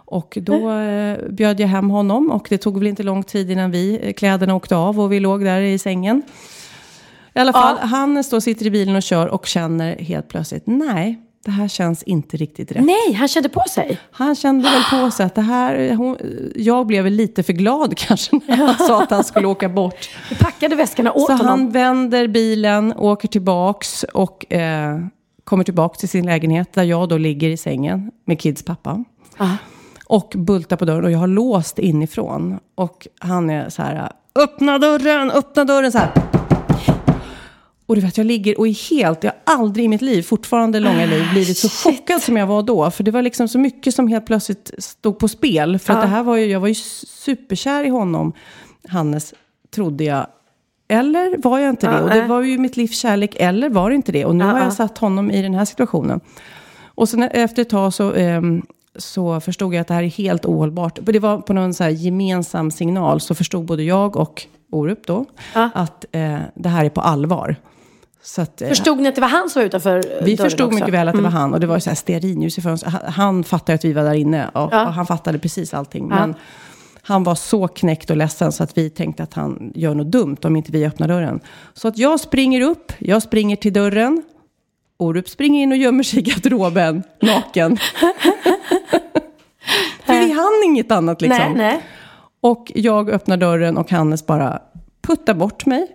Och 0.07 0.37
då 0.41 0.71
eh, 0.71 1.17
bjöd 1.29 1.59
jag 1.59 1.67
hem 1.67 1.89
honom 1.89 2.31
och 2.31 2.47
det 2.49 2.57
tog 2.57 2.77
väl 2.77 2.87
inte 2.87 3.03
lång 3.03 3.23
tid 3.23 3.51
innan 3.51 3.71
vi, 3.71 3.99
eh, 4.03 4.13
kläderna 4.13 4.55
åkte 4.55 4.75
av 4.75 4.99
och 4.99 5.11
vi 5.11 5.19
låg 5.19 5.43
där 5.43 5.61
i 5.61 5.79
sängen. 5.79 6.21
I 7.33 7.39
alla 7.39 7.53
fall, 7.53 7.77
han 7.77 8.23
står, 8.23 8.39
sitter 8.39 8.65
i 8.65 8.71
bilen 8.71 8.95
och 8.95 9.03
kör 9.03 9.27
och 9.27 9.45
känner 9.45 9.95
helt 9.95 10.27
plötsligt, 10.27 10.63
nej, 10.65 11.21
det 11.45 11.51
här 11.51 11.67
känns 11.67 12.03
inte 12.03 12.37
riktigt 12.37 12.71
rätt. 12.71 12.85
Nej, 12.85 13.13
han 13.13 13.27
kände 13.27 13.49
på 13.49 13.63
sig. 13.69 13.99
Han 14.11 14.35
kände 14.35 14.69
väl 14.69 15.01
på 15.01 15.11
sig 15.11 15.25
att 15.25 15.35
det 15.35 15.41
här, 15.41 15.95
hon, 15.95 16.17
jag 16.55 16.87
blev 16.87 17.03
väl 17.03 17.13
lite 17.13 17.43
för 17.43 17.53
glad 17.53 17.97
kanske 17.97 18.39
när 18.47 18.55
han 18.55 18.75
sa 18.87 19.03
att 19.03 19.11
han 19.11 19.23
skulle 19.23 19.47
åka 19.47 19.69
bort. 19.69 20.09
Du 20.29 20.35
packade 20.35 20.75
väskorna 20.75 21.11
åt 21.11 21.25
Så 21.25 21.31
honom. 21.31 21.47
han 21.47 21.69
vänder 21.71 22.27
bilen, 22.27 22.93
åker 22.97 23.27
tillbaks 23.27 24.03
och 24.03 24.53
eh, 24.53 24.99
kommer 25.43 25.63
tillbaks 25.63 25.99
till 25.99 26.09
sin 26.09 26.25
lägenhet 26.25 26.73
där 26.73 26.83
jag 26.83 27.09
då 27.09 27.17
ligger 27.17 27.49
i 27.49 27.57
sängen 27.57 28.11
med 28.25 28.39
Kids 28.39 28.63
pappa. 28.63 29.03
Och 30.09 30.33
bultar 30.37 30.77
på 30.77 30.85
dörren 30.85 31.05
och 31.05 31.11
jag 31.11 31.19
har 31.19 31.27
låst 31.27 31.79
inifrån. 31.79 32.59
Och 32.75 33.07
han 33.19 33.49
är 33.49 33.69
så 33.69 33.81
här, 33.81 34.11
öppna 34.35 34.79
dörren, 34.79 35.31
öppna 35.31 35.65
dörren 35.65 35.91
så 35.91 35.97
här. 35.97 36.11
Och 37.85 37.95
du 37.95 38.01
vet, 38.01 38.17
jag 38.17 38.25
ligger 38.25 38.59
och 38.59 38.67
är 38.67 38.89
helt, 38.89 39.23
jag 39.23 39.31
har 39.45 39.55
aldrig 39.55 39.85
i 39.85 39.87
mitt 39.87 40.01
liv, 40.01 40.21
fortfarande 40.21 40.79
långa 40.79 41.05
liv, 41.05 41.23
blivit 41.31 41.57
så 41.57 41.69
chockad 41.69 42.21
som 42.21 42.37
jag 42.37 42.47
var 42.47 42.63
då. 42.63 42.91
För 42.91 43.03
det 43.03 43.11
var 43.11 43.21
liksom 43.21 43.47
så 43.47 43.59
mycket 43.59 43.95
som 43.95 44.07
helt 44.07 44.25
plötsligt 44.25 44.71
stod 44.77 45.19
på 45.19 45.27
spel. 45.27 45.79
För 45.79 45.93
att 45.93 46.01
det 46.01 46.07
här 46.07 46.23
var 46.23 46.37
ju, 46.37 46.45
jag 46.45 46.59
var 46.59 46.67
ju 46.67 46.73
superkär 46.75 47.83
i 47.83 47.89
honom, 47.89 48.33
Hannes, 48.87 49.33
trodde 49.75 50.03
jag. 50.03 50.27
Eller 50.87 51.37
var 51.37 51.59
jag 51.59 51.69
inte 51.69 51.91
det? 51.91 52.01
Och 52.01 52.09
det 52.09 52.21
var 52.21 52.41
ju 52.41 52.57
mitt 52.57 52.77
livs 52.77 52.99
kärlek, 52.99 53.35
eller 53.39 53.69
var 53.69 53.89
det 53.89 53.95
inte 53.95 54.11
det? 54.11 54.25
Och 54.25 54.35
nu 54.35 54.43
har 54.45 54.59
jag 54.59 54.73
satt 54.73 54.97
honom 54.97 55.31
i 55.31 55.41
den 55.41 55.53
här 55.53 55.65
situationen. 55.65 56.19
Och 56.85 57.09
sen 57.09 57.23
efter 57.23 57.61
ett 57.61 57.69
tag 57.69 57.93
så, 57.93 58.13
ehm, 58.13 58.61
så 58.97 59.39
förstod 59.39 59.73
jag 59.73 59.81
att 59.81 59.87
det 59.87 59.93
här 59.93 60.03
är 60.03 60.07
helt 60.07 60.45
ohållbart. 60.45 60.99
Det 61.01 61.19
var 61.19 61.37
på 61.37 61.53
någon 61.53 61.73
så 61.73 61.89
gemensam 61.89 62.71
signal 62.71 63.21
så 63.21 63.35
förstod 63.35 63.65
både 63.65 63.83
jag 63.83 64.15
och 64.15 64.47
Orup 64.71 65.07
då 65.07 65.25
att 65.53 66.05
eh, 66.11 66.37
det 66.55 66.69
här 66.69 66.85
är 66.85 66.89
på 66.89 67.01
allvar. 67.01 67.55
Att, 68.37 68.61
eh, 68.61 68.67
Förstod 68.67 68.99
ni 68.99 69.09
att 69.09 69.15
det 69.15 69.21
var 69.21 69.27
han 69.27 69.49
som 69.49 69.59
var 69.59 69.67
utanför 69.67 70.03
vi 70.23 70.37
förstod 70.37 70.67
också? 70.67 70.75
mycket 70.75 70.93
väl 70.93 71.07
att 71.07 71.15
det 71.15 71.21
var 71.21 71.29
han 71.29 71.53
och 71.53 71.59
det 71.59 71.67
var 71.67 71.79
så 71.79 71.89
här 71.89 71.95
stearinljus 71.95 72.57
i 72.57 72.61
fönstret. 72.61 72.93
Han, 73.05 73.43
fattade 73.43 73.75
att 73.75 73.85
vi 73.85 73.93
var 73.93 74.03
där 74.03 74.13
inne 74.13 74.49
och, 74.53 74.63
och 74.63 74.71
han 74.71 75.05
fattade 75.05 75.39
precis 75.39 75.73
allting. 75.73 76.07
Men 76.07 76.35
han 77.01 77.23
var 77.23 77.35
så 77.35 77.67
knäckt 77.67 78.09
och 78.09 78.17
ledsen 78.17 78.51
så 78.51 78.63
att 78.63 78.77
vi 78.77 78.89
tänkte 78.89 79.23
att 79.23 79.33
han 79.33 79.71
gör 79.75 79.93
något 79.95 80.11
dumt 80.11 80.37
om 80.43 80.55
inte 80.55 80.71
vi 80.71 80.85
öppnar 80.85 81.07
dörren. 81.07 81.39
Så 81.73 81.87
att 81.87 81.97
jag 81.97 82.19
springer 82.19 82.61
upp, 82.61 82.91
jag 82.99 83.21
springer 83.21 83.55
till 83.55 83.73
dörren. 83.73 84.23
Orup 84.97 85.29
springer 85.29 85.63
in 85.63 85.71
och 85.71 85.77
gömmer 85.77 86.03
sig 86.03 86.19
i 86.19 86.21
garderoben, 86.21 87.03
naken. 87.21 87.77
Vi 90.19 90.31
hann 90.31 90.61
inget 90.65 90.91
annat 90.91 91.21
liksom. 91.21 91.43
Nej, 91.43 91.55
nej. 91.55 91.81
Och 92.41 92.71
jag 92.75 93.09
öppnar 93.09 93.37
dörren 93.37 93.77
och 93.77 93.91
Hannes 93.91 94.25
bara 94.25 94.61
puttar 95.01 95.33
bort 95.33 95.65
mig. 95.65 95.87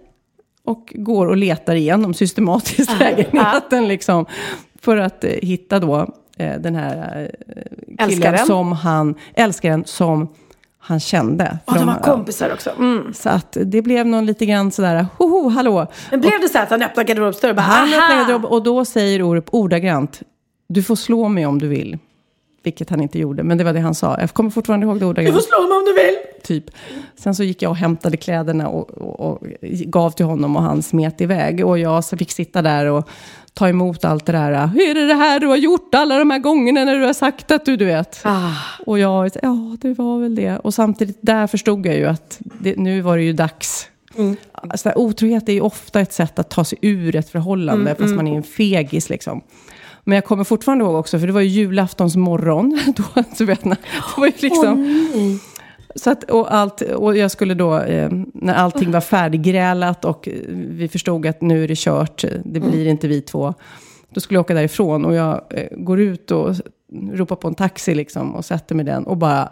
Och 0.64 0.92
går 0.96 1.26
och 1.26 1.36
letar 1.36 1.74
igenom 1.74 2.14
systematiskt 2.14 2.98
lägenheten 2.98 3.88
liksom. 3.88 4.26
För 4.80 4.96
att 4.96 5.24
eh, 5.24 5.30
hitta 5.30 5.78
då 5.78 6.14
eh, 6.36 6.60
den 6.60 6.74
här 6.74 7.30
eh, 7.48 8.06
killen 8.08 8.22
Älskaren. 8.22 8.46
som 8.46 8.72
han, 8.72 9.14
älskaren 9.34 9.84
som 9.86 10.28
han 10.78 11.00
kände. 11.00 11.58
Och 11.64 11.74
de 11.74 11.86
var 11.86 11.94
kompisar 11.94 12.52
också. 12.52 12.70
Mm. 12.70 13.14
Så 13.14 13.28
att 13.28 13.56
det 13.60 13.82
blev 13.82 14.06
någon 14.06 14.26
lite 14.26 14.46
grann 14.46 14.70
sådär, 14.70 15.06
hoho, 15.18 15.48
hallå. 15.48 15.86
Men 16.10 16.20
blev 16.20 16.40
det 16.40 16.48
så 16.48 16.58
att 16.58 16.70
han 16.70 16.82
öppnade 16.82 17.08
garderobsdörren 17.08 17.52
och 17.52 17.56
bara 17.56 17.62
Han 17.62 17.88
öppnar 17.88 18.16
garderob 18.16 18.44
och 18.44 18.62
då 18.62 18.84
säger 18.84 19.22
Orup 19.22 19.48
ordagrant, 19.52 20.22
du 20.68 20.82
får 20.82 20.96
slå 20.96 21.28
mig 21.28 21.46
om 21.46 21.58
du 21.58 21.68
vill. 21.68 21.98
Vilket 22.62 22.90
han 22.90 23.00
inte 23.00 23.18
gjorde, 23.18 23.42
men 23.42 23.58
det 23.58 23.64
var 23.64 23.72
det 23.72 23.80
han 23.80 23.94
sa. 23.94 24.16
Jag 24.20 24.30
kommer 24.30 24.50
fortfarande 24.50 24.86
ihåg 24.86 24.94
det 24.96 24.98
Du 24.98 25.04
får 25.04 25.10
ordagrant. 25.10 25.44
slå 25.44 25.68
mig 25.68 25.76
om 25.78 25.84
du 25.84 25.92
vill. 25.92 26.14
Typ. 26.42 26.70
Sen 27.16 27.34
så 27.34 27.44
gick 27.44 27.62
jag 27.62 27.70
och 27.70 27.76
hämtade 27.76 28.16
kläderna 28.16 28.68
och, 28.68 28.90
och, 28.90 29.20
och 29.20 29.46
gav 29.86 30.10
till 30.10 30.26
honom 30.26 30.56
och 30.56 30.62
han 30.62 30.82
smet 30.82 31.20
iväg. 31.20 31.66
Och 31.66 31.78
jag 31.78 32.04
fick 32.04 32.30
sitta 32.30 32.62
där 32.62 32.86
och 32.86 33.08
ta 33.54 33.68
emot 33.68 34.04
allt 34.04 34.26
det 34.26 34.32
där. 34.32 34.66
Hur 34.66 34.90
är 34.90 34.94
det 34.94 35.06
det 35.06 35.14
här 35.14 35.40
du 35.40 35.46
har 35.46 35.56
gjort 35.56 35.94
alla 35.94 36.18
de 36.18 36.30
här 36.30 36.38
gångerna 36.38 36.84
när 36.84 36.98
du 36.98 37.04
har 37.06 37.12
sagt 37.12 37.50
att 37.50 37.64
du, 37.64 37.76
du 37.76 37.84
vet. 37.84 38.20
Ah. 38.24 38.50
Och 38.86 38.98
jag, 38.98 39.30
ja 39.42 39.76
det 39.80 39.94
var 39.94 40.18
väl 40.18 40.34
det. 40.34 40.56
Och 40.58 40.74
samtidigt 40.74 41.18
där 41.20 41.46
förstod 41.46 41.86
jag 41.86 41.94
ju 41.96 42.06
att 42.06 42.38
det, 42.40 42.76
nu 42.76 43.00
var 43.00 43.16
det 43.16 43.22
ju 43.22 43.32
dags. 43.32 43.88
Mm. 44.18 44.36
Alltså, 44.52 44.92
otrohet 44.96 45.48
är 45.48 45.52
ju 45.52 45.60
ofta 45.60 46.00
ett 46.00 46.12
sätt 46.12 46.38
att 46.38 46.50
ta 46.50 46.64
sig 46.64 46.78
ur 46.82 47.16
ett 47.16 47.30
förhållande, 47.30 47.90
Mm, 47.90 48.02
fast 48.02 48.14
man 48.14 48.26
är 48.28 48.36
en 48.36 48.42
fegis 48.42 49.10
liksom. 49.10 49.40
Men 50.04 50.14
jag 50.14 50.24
kommer 50.24 50.44
fortfarande 50.44 50.84
ihåg 50.84 50.94
också, 50.94 51.18
för 51.18 51.26
det 51.26 51.32
var 51.32 51.40
ju 51.40 51.48
julaftons 51.48 52.16
morgon. 52.16 52.80
Då, 52.96 53.22
så 53.34 53.44
vet 53.44 53.64
ni, 53.64 53.70
det 53.70 54.20
var 54.20 54.26
ju 54.26 54.32
liksom... 54.40 55.38
Så 55.94 56.10
att, 56.10 56.24
och, 56.24 56.54
allt, 56.54 56.80
och 56.80 57.16
jag 57.16 57.30
skulle 57.30 57.54
då, 57.54 57.78
eh, 57.78 58.10
när 58.34 58.54
allting 58.54 58.90
var 58.90 59.00
färdiggrälat 59.00 60.04
och 60.04 60.28
eh, 60.28 60.34
vi 60.48 60.88
förstod 60.88 61.26
att 61.26 61.40
nu 61.40 61.64
är 61.64 61.68
det 61.68 61.78
kört, 61.78 62.24
det 62.44 62.60
blir 62.60 62.86
inte 62.86 63.08
vi 63.08 63.20
två. 63.20 63.54
Då 64.10 64.20
skulle 64.20 64.36
jag 64.36 64.40
åka 64.40 64.54
därifrån 64.54 65.04
och 65.04 65.14
jag 65.14 65.42
eh, 65.50 65.68
går 65.76 66.00
ut 66.00 66.30
och 66.30 66.56
ropar 67.12 67.36
på 67.36 67.48
en 67.48 67.54
taxi 67.54 67.94
liksom 67.94 68.34
och 68.34 68.44
sätter 68.44 68.74
mig 68.74 68.86
i 68.86 68.88
den 68.88 69.06
och 69.06 69.16
bara 69.16 69.50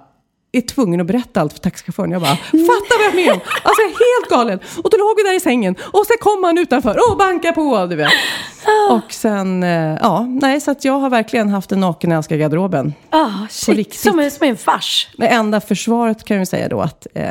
är 0.52 0.60
tvungen 0.60 1.00
att 1.00 1.06
berätta 1.06 1.40
allt 1.40 1.52
för 1.52 1.60
taxichauffören. 1.60 2.10
Jag 2.10 2.20
bara, 2.22 2.36
fattar 2.36 2.98
vad 2.98 3.06
jag 3.06 3.12
är 3.12 3.16
med 3.26 3.32
om? 3.34 3.40
Alltså 3.62 3.82
jag 3.82 3.90
är 3.90 4.20
helt 4.20 4.30
galen. 4.30 4.58
Och 4.84 4.90
då 4.90 4.96
låg 4.96 5.16
vi 5.16 5.22
där 5.22 5.36
i 5.36 5.40
sängen 5.40 5.74
och 5.80 6.06
sen 6.06 6.16
kom 6.20 6.44
han 6.44 6.58
utanför 6.58 6.96
och 7.10 7.16
bankade 7.18 7.52
på, 7.54 7.86
du 7.86 7.96
vet. 7.96 8.08
Och 8.90 9.12
sen, 9.12 9.62
eh, 9.62 9.98
ja, 10.00 10.26
nej, 10.42 10.60
så 10.60 10.70
att 10.70 10.84
jag 10.84 10.92
har 10.98 11.10
verkligen 11.10 11.48
haft 11.48 11.72
en 11.72 11.80
naken 11.80 12.12
älskar 12.12 12.36
garderoben. 12.36 12.94
Ah, 13.10 13.28
shit. 13.50 13.94
Som, 13.94 14.18
en- 14.18 14.30
som 14.30 14.46
en 14.46 14.56
fars. 14.56 15.08
Det 15.16 15.26
enda 15.28 15.60
försvaret 15.60 16.24
kan 16.24 16.36
jag 16.36 16.48
säga 16.48 16.68
då 16.68 16.80
att 16.80 17.06
eh, 17.14 17.24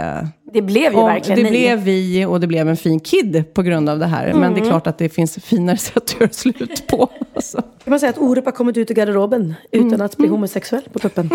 Det 0.54 0.62
blev 0.62 0.92
ju 0.92 0.98
om, 1.00 1.06
verkligen 1.06 1.38
det 1.38 1.44
ni. 1.44 1.50
blev 1.50 1.80
vi 1.80 2.26
och 2.26 2.40
det 2.40 2.48
blev 2.48 2.70
en 2.70 2.78
fin 2.78 3.00
kid 3.00 3.44
på 3.54 3.62
grund 3.62 3.90
av 3.90 4.00
det 4.00 4.06
här. 4.08 4.26
Men 4.34 4.44
Mm. 4.44 4.54
det 4.54 4.60
är 4.60 4.66
klart 4.66 4.88
att 4.88 4.98
det 4.98 5.10
finns 5.10 5.36
finare 5.44 5.78
sätt 5.88 5.98
att 5.98 6.16
göra 6.20 6.30
slut 6.32 6.88
på. 6.88 7.10
Alltså. 7.36 7.58
Kan 7.62 7.92
man 7.92 8.00
säga 8.00 8.10
att 8.10 8.18
Orup 8.18 8.46
har 8.46 8.52
kommit 8.52 8.78
ut 8.78 8.92
ur 8.92 8.96
garderoben 8.96 9.54
utan 9.72 10.02
att 10.02 10.18
bli 10.18 10.28
homosexuell 10.28 10.84
på 10.94 11.00
kuppen? 11.00 11.30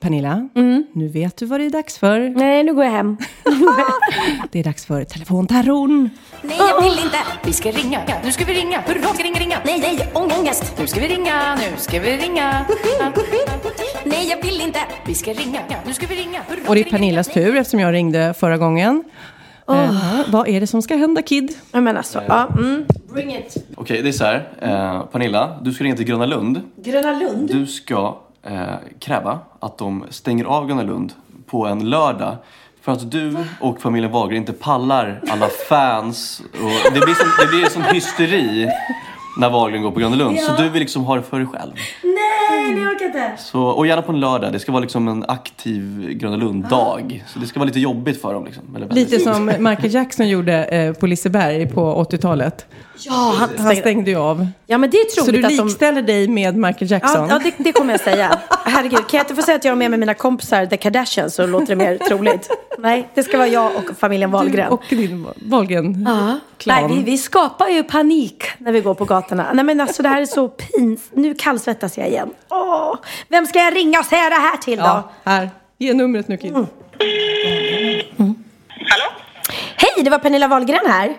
Pernilla, 0.00 0.48
Mm. 0.54 0.86
nu 0.92 1.08
vet 1.08 1.36
du 1.36 1.46
vad 1.46 1.60
det 1.60 1.66
är 1.66 1.70
dags 1.70 1.98
för. 1.98 2.18
Nej, 2.20 2.62
nu 2.62 2.74
går 2.74 2.84
jag 2.84 2.90
hem. 2.92 3.16
Det 4.52 4.58
är 4.60 4.64
dags 4.64 4.86
för 4.86 5.04
telefonterrorn. 5.04 6.10
Nej, 6.42 6.56
jag 6.58 6.82
vill 6.82 6.92
inte. 6.92 7.16
Vi 7.44 7.52
ska 7.52 7.70
ringa. 7.70 8.00
Nu 8.24 8.32
ska 8.32 8.44
vi 8.44 8.54
ringa. 8.54 8.80
Hurra, 8.86 9.02
ska 9.14 9.24
ringa, 9.24 9.38
ringa. 9.40 9.56
Nej, 9.64 9.78
nej, 9.80 10.08
ång- 10.14 10.32
ångest. 10.40 10.74
Nu 10.80 10.86
ska 10.86 11.00
vi 11.00 11.08
ringa. 11.08 11.54
Nu 11.54 11.62
ska 11.76 12.00
vi 12.00 12.16
ringa. 12.16 12.66
Nej, 14.22 14.30
jag 14.30 14.46
vill 14.46 14.60
inte. 14.60 14.78
Vi 15.06 15.14
ska 15.14 15.32
ringa. 15.32 15.60
Nu 15.86 15.94
ska 15.94 16.06
vi 16.06 16.14
ringa. 16.14 16.40
Hurra, 16.48 16.68
Och 16.68 16.74
det 16.74 16.80
är 16.80 16.90
Pernillas 16.90 17.28
ringa. 17.28 17.46
tur 17.46 17.56
eftersom 17.56 17.80
jag 17.80 17.92
ringde 17.92 18.34
förra 18.38 18.56
gången. 18.56 19.04
Eh, 19.68 19.94
vad 20.28 20.48
är 20.48 20.60
det 20.60 20.66
som 20.66 20.82
ska 20.82 20.96
hända 20.96 21.22
Kid? 21.22 21.54
Ja, 21.72 21.80
men 21.80 21.96
alltså, 21.96 22.22
ja. 22.28 22.48
Mm. 22.58 22.84
Bring 23.12 23.34
it. 23.36 23.56
Okej, 23.76 24.02
det 24.02 24.08
är 24.08 24.12
så 24.12 24.24
här. 24.24 24.48
Eh, 24.60 25.02
Pernilla, 25.06 25.58
du 25.62 25.72
ska 25.72 25.84
ringa 25.84 25.96
till 25.96 26.04
Gröna 26.04 26.26
Lund. 26.26 26.60
Gröna 26.76 27.12
Lund. 27.12 27.48
Du 27.48 27.66
ska 27.66 28.16
eh, 28.42 28.62
kräva 28.98 29.38
att 29.60 29.78
de 29.78 30.04
stänger 30.10 30.44
av 30.44 30.66
Gröna 30.66 30.82
Lund 30.82 31.12
på 31.46 31.66
en 31.66 31.90
lördag. 31.90 32.36
För 32.82 32.92
att 32.92 33.10
du 33.10 33.36
och 33.60 33.80
familjen 33.80 34.12
Wahlgren 34.12 34.38
inte 34.38 34.52
pallar 34.52 35.22
alla 35.30 35.48
fans. 35.68 36.42
Och 36.52 36.92
det, 36.92 37.00
blir 37.00 37.50
blir 37.50 37.68
som 37.68 37.82
hysteri 37.82 38.68
när 39.36 39.50
Wahlgren 39.50 39.82
går 39.82 39.90
på 39.90 40.00
Gröna 40.00 40.16
Lund. 40.16 40.38
Så 40.40 40.62
du 40.62 40.68
vill 40.68 40.80
liksom 40.80 41.04
ha 41.04 41.16
det 41.16 41.22
för 41.22 41.38
dig 41.38 41.46
själv. 41.46 41.72
Nej, 42.02 42.74
det 42.74 42.80
orkar 42.80 43.06
inte. 43.06 43.32
Så, 43.38 43.62
och 43.62 43.86
gärna 43.86 44.02
på 44.02 44.12
en 44.12 44.20
lördag. 44.20 44.52
Det 44.52 44.58
ska 44.58 44.72
vara 44.72 44.80
liksom 44.80 45.08
en 45.08 45.24
aktiv 45.28 46.10
Gröna 46.10 46.36
Lund-dag. 46.36 47.24
Så 47.28 47.38
det 47.38 47.46
ska 47.46 47.60
vara 47.60 47.66
lite 47.66 47.80
jobbigt 47.80 48.22
för 48.22 48.34
dem. 48.34 48.44
Liksom. 48.44 48.62
Lite 48.90 49.18
som 49.18 49.46
Michael 49.46 49.94
Jackson 49.94 50.28
gjorde 50.28 50.64
eh, 50.64 50.92
på 50.92 51.06
Liseberg 51.06 51.68
på 51.68 52.04
80-talet. 52.10 52.66
Ja, 53.04 53.34
han 53.38 53.48
Han 53.58 53.76
stängde 53.76 54.10
ju 54.10 54.16
av. 54.16 54.46
Ja, 54.66 54.78
men 54.78 54.90
det 54.90 54.96
är 54.96 55.10
Så 55.10 55.24
troligt 55.24 55.40
du 55.42 55.46
att 55.46 55.56
de... 55.56 55.64
likställer 55.64 56.02
dig 56.02 56.28
med 56.28 56.56
Michael 56.56 56.90
Jackson? 56.90 57.28
Ja, 57.28 57.34
ja 57.34 57.38
det, 57.58 57.64
det 57.64 57.72
kommer 57.72 57.92
jag 57.92 58.00
säga. 58.00 58.38
Herregud, 58.64 58.98
kan 59.08 59.18
jag 59.18 59.24
inte 59.24 59.34
få 59.34 59.42
säga 59.42 59.56
att 59.56 59.64
jag 59.64 59.72
är 59.72 59.76
med 59.76 59.90
med 59.90 60.00
mina 60.00 60.14
kompisar 60.14 60.66
The 60.66 60.76
Kardashians 60.76 61.34
så 61.34 61.46
låter 61.46 61.66
det 61.66 61.76
mer 61.76 61.98
troligt? 61.98 62.50
Nej, 62.78 63.08
det 63.14 63.22
ska 63.22 63.38
vara 63.38 63.48
jag 63.48 63.66
och 63.76 63.96
familjen 63.98 64.30
Wahlgren. 64.30 64.72
Och 64.72 64.82
din 64.90 65.26
Wahlgren 65.36 66.06
Ja. 66.08 66.38
klan. 66.58 66.86
Nej, 66.90 66.96
vi, 66.98 67.02
vi 67.10 67.18
skapar 67.18 67.68
ju 67.68 67.82
panik 67.82 68.44
när 68.58 68.72
vi 68.72 68.80
går 68.80 68.94
på 68.94 69.04
gatorna. 69.04 69.46
Nej 69.52 69.64
men 69.64 69.80
alltså 69.80 70.02
det 70.02 70.08
här 70.08 70.20
är 70.22 70.26
så 70.26 70.48
pins. 70.48 71.00
Nu 71.12 71.34
kallsvettas 71.34 71.98
jag 71.98 72.08
igen. 72.08 72.30
Åh, 72.50 72.94
vem 73.28 73.46
ska 73.46 73.58
jag 73.58 73.76
ringa 73.76 73.98
och 73.98 74.06
säga 74.06 74.28
det 74.28 74.34
här 74.34 74.56
till 74.56 74.78
då? 74.78 74.84
Ja, 74.84 75.10
här. 75.24 75.50
Ge 75.78 75.94
numret 75.94 76.28
nu 76.28 76.36
Kid. 76.36 76.52
Hallå? 76.52 76.66
Hej, 79.76 80.04
det 80.04 80.10
var 80.10 80.18
Pernilla 80.18 80.48
Wahlgren 80.48 80.86
här. 80.86 81.16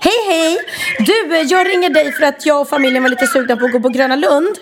Hej! 0.00 0.12
Hej! 0.28 0.58
Du, 0.98 1.36
eh, 1.36 1.42
jag 1.42 1.68
ringer 1.68 1.90
dig 1.90 2.12
för 2.12 2.24
att 2.24 2.46
jag 2.46 2.60
och 2.60 2.68
familjen 2.68 3.02
var 3.02 3.10
lite 3.10 3.26
sugna 3.26 3.56
på 3.56 3.64
att 3.64 3.72
gå 3.72 3.80
på 3.80 3.88
Gröna 3.88 4.16
Lund. 4.16 4.56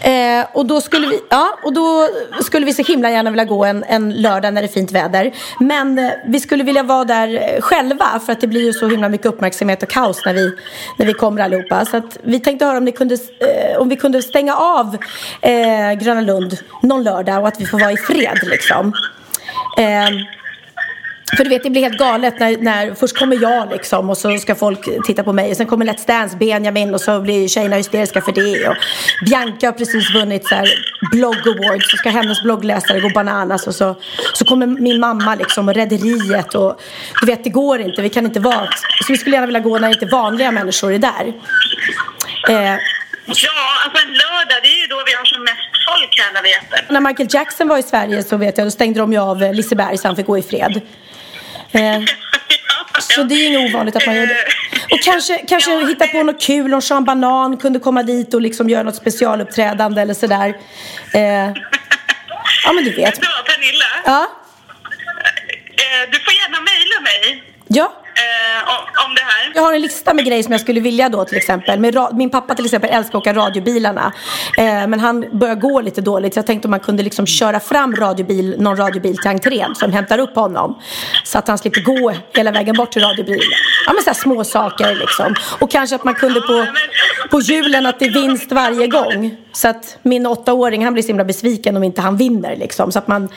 Eh, 0.00 0.46
och, 0.52 0.66
då 0.66 0.80
skulle 0.80 1.06
vi, 1.06 1.20
ja, 1.30 1.58
och 1.62 1.72
då 1.72 2.08
skulle 2.42 2.66
vi 2.66 2.74
så 2.74 2.82
himla 2.82 3.10
gärna 3.10 3.30
vilja 3.30 3.44
gå 3.44 3.64
en, 3.64 3.84
en 3.84 4.22
lördag 4.22 4.54
när 4.54 4.62
det 4.62 4.68
är 4.68 4.72
fint 4.72 4.92
väder. 4.92 5.32
Men 5.58 5.98
eh, 5.98 6.10
vi 6.26 6.40
skulle 6.40 6.64
vilja 6.64 6.82
vara 6.82 7.04
där 7.04 7.34
eh, 7.34 7.60
själva 7.60 8.20
för 8.26 8.32
att 8.32 8.40
det 8.40 8.46
blir 8.46 8.64
ju 8.64 8.72
så 8.72 8.88
himla 8.88 9.08
mycket 9.08 9.26
uppmärksamhet 9.26 9.82
och 9.82 9.88
kaos 9.88 10.24
när 10.24 10.34
vi, 10.34 10.52
när 10.98 11.06
vi 11.06 11.12
kommer 11.12 11.42
allihopa. 11.42 11.84
Så 11.84 11.96
att 11.96 12.18
vi 12.22 12.40
tänkte 12.40 12.64
höra 12.64 12.78
om, 12.78 12.84
ni 12.84 12.92
kunde, 12.92 13.14
eh, 13.14 13.80
om 13.80 13.88
vi 13.88 13.96
kunde 13.96 14.22
stänga 14.22 14.56
av 14.56 14.96
eh, 15.40 15.92
Gröna 15.92 16.20
Lund 16.20 16.58
någon 16.82 17.02
lördag 17.02 17.40
och 17.40 17.48
att 17.48 17.60
vi 17.60 17.66
får 17.66 17.78
vara 17.78 17.92
i 17.92 17.96
fred 17.96 18.38
liksom. 18.42 18.92
Eh, 19.78 20.39
för 21.36 21.44
du 21.44 21.50
vet, 21.50 21.62
det 21.62 21.70
blir 21.70 21.82
helt 21.82 21.98
galet 21.98 22.40
när, 22.40 22.56
när 22.56 22.94
först 22.94 23.18
kommer 23.18 23.42
jag 23.42 23.70
liksom 23.70 24.10
och 24.10 24.18
så 24.18 24.38
ska 24.38 24.54
folk 24.54 24.88
titta 25.06 25.22
på 25.22 25.32
mig 25.32 25.50
och 25.50 25.56
sen 25.56 25.66
kommer 25.66 25.86
Let's 25.86 26.06
Dance, 26.06 26.36
Benjamin 26.36 26.94
och 26.94 27.00
så 27.00 27.20
blir 27.20 27.48
tjejerna 27.48 27.76
hysteriska 27.76 28.20
för 28.20 28.32
det 28.32 28.68
och 28.68 28.76
Bianca 29.26 29.66
har 29.66 29.72
precis 29.72 30.14
vunnit 30.14 30.48
så 30.48 30.54
här 30.54 30.68
blogg 31.12 31.48
awards 31.48 31.90
så 31.90 31.96
ska 31.96 32.10
hennes 32.10 32.42
bloggläsare 32.42 33.00
gå 33.00 33.08
bananas 33.14 33.66
och 33.66 33.74
så, 33.74 33.96
så 34.34 34.44
kommer 34.44 34.66
min 34.66 35.00
mamma 35.00 35.34
liksom 35.34 35.68
och 35.68 35.74
rederiet 35.74 36.54
och 36.54 36.80
du 37.20 37.26
vet, 37.26 37.44
det 37.44 37.50
går 37.50 37.80
inte, 37.80 38.02
vi 38.02 38.08
kan 38.08 38.24
inte 38.26 38.40
vara 38.40 38.68
så 39.06 39.12
vi 39.12 39.18
skulle 39.18 39.36
gärna 39.36 39.46
vilja 39.46 39.60
gå 39.60 39.78
när 39.78 39.88
inte 39.88 40.06
vanliga 40.06 40.50
människor 40.50 40.92
är 40.92 40.98
där. 40.98 41.32
Eh, 42.48 42.78
Ja, 43.26 43.50
alltså 43.84 44.06
en 44.06 44.12
lördag, 44.12 44.58
det 44.62 44.68
är 44.68 44.80
ju 44.80 44.86
då 44.86 45.02
vi 45.06 45.12
har 45.14 45.24
som 45.24 45.42
mest 45.42 45.72
folk 45.88 46.20
här 46.20 46.32
när 46.32 46.42
vi 46.42 46.52
äter. 46.54 46.92
när 46.92 47.00
Michael 47.00 47.28
Jackson 47.32 47.68
var 47.68 47.78
i 47.78 47.82
Sverige 47.82 48.22
så 48.22 48.36
vet 48.36 48.58
jag, 48.58 48.66
då 48.66 48.70
stängde 48.70 49.00
de 49.00 49.12
ju 49.12 49.18
av 49.18 49.54
Liseberg 49.54 49.98
så 49.98 50.08
han 50.08 50.16
fick 50.16 50.26
gå 50.26 50.38
i 50.38 50.42
fred. 50.42 50.80
Eh, 51.72 52.00
Så 53.00 53.22
det 53.22 53.34
är 53.34 53.46
inget 53.46 53.74
ovanligt 53.74 53.96
att 53.96 54.06
man 54.06 54.14
gör 54.14 54.26
det. 54.26 54.44
Och 54.90 55.02
kanske, 55.04 55.38
kanske 55.48 55.70
Ja, 55.70 55.86
hitta 55.86 56.06
på 56.06 56.22
något 56.22 56.42
kul, 56.42 56.74
om 56.74 56.82
Sean 56.82 57.04
Banan 57.04 57.56
kunde 57.56 57.78
komma 57.78 58.02
dit 58.02 58.34
och 58.34 58.40
liksom 58.40 58.68
göra 58.68 58.82
något 58.82 58.96
specialuppträdande 58.96 60.02
eller 60.02 60.14
sådär. 60.14 60.48
Eh, 61.14 61.20
ja 62.64 62.72
men 62.74 62.84
du 62.84 62.90
vet. 62.90 63.16
Så, 63.16 63.22
Pernilla, 63.22 63.84
Ja, 64.04 64.26
eh, 65.82 66.10
du 66.12 66.18
får 66.18 66.32
gärna 66.32 66.60
mejla 66.60 67.00
mig 67.00 67.44
ja 67.68 67.92
eh, 68.20 69.06
om, 69.06 69.14
det 69.14 69.22
här. 69.22 69.52
Jag 69.54 69.62
har 69.62 69.72
en 69.72 69.80
lista 69.80 70.14
med 70.14 70.24
grejer 70.24 70.42
som 70.42 70.52
jag 70.52 70.60
skulle 70.60 70.80
vilja 70.80 71.08
då 71.08 71.24
till 71.24 71.36
exempel. 71.36 71.80
Med 71.80 71.96
min 72.12 72.30
pappa 72.30 72.54
till 72.54 72.64
exempel 72.64 72.90
älskar 72.90 73.18
att 73.18 73.22
åka 73.22 73.34
radiobilarna. 73.34 74.12
Eh, 74.58 74.64
men 74.64 75.00
han 75.00 75.38
börjar 75.38 75.54
gå 75.54 75.80
lite 75.80 76.00
dåligt. 76.00 76.34
Så 76.34 76.38
jag 76.38 76.46
tänkte 76.46 76.68
om 76.68 76.70
man 76.70 76.80
kunde 76.80 77.02
liksom 77.02 77.26
köra 77.26 77.60
fram 77.60 77.96
radiobil, 77.96 78.56
någon 78.58 78.76
radiobil 78.76 79.16
till 79.16 79.30
entrén 79.30 79.74
som 79.74 79.92
hämtar 79.92 80.18
upp 80.18 80.34
honom. 80.34 80.78
Så 81.24 81.38
att 81.38 81.48
han 81.48 81.58
slipper 81.58 81.80
gå 81.80 82.12
hela 82.34 82.50
vägen 82.50 82.76
bort 82.76 82.92
till 82.92 83.02
radiobilen. 83.02 83.40
Ja 83.86 83.92
men 83.92 84.02
så 84.02 84.10
här 84.10 84.14
små 84.14 84.44
saker 84.44 84.94
liksom. 84.94 85.34
Och 85.58 85.70
kanske 85.70 85.96
att 85.96 86.04
man 86.04 86.14
kunde 86.14 86.40
på, 86.40 86.66
på 87.30 87.40
julen 87.40 87.86
att 87.86 87.98
det 87.98 88.04
är 88.04 88.10
vinst 88.10 88.52
varje 88.52 88.86
gång. 88.86 89.36
Så 89.52 89.68
att 89.68 89.98
min 90.02 90.26
åttaåring 90.26 90.84
han 90.84 90.92
blir 90.92 91.02
så 91.02 91.06
himla 91.06 91.24
besviken 91.24 91.76
om 91.76 91.84
inte 91.84 92.00
han 92.00 92.16
vinner 92.16 92.56
liksom. 92.56 92.92
Så 92.92 92.98
att 92.98 93.08
man, 93.08 93.28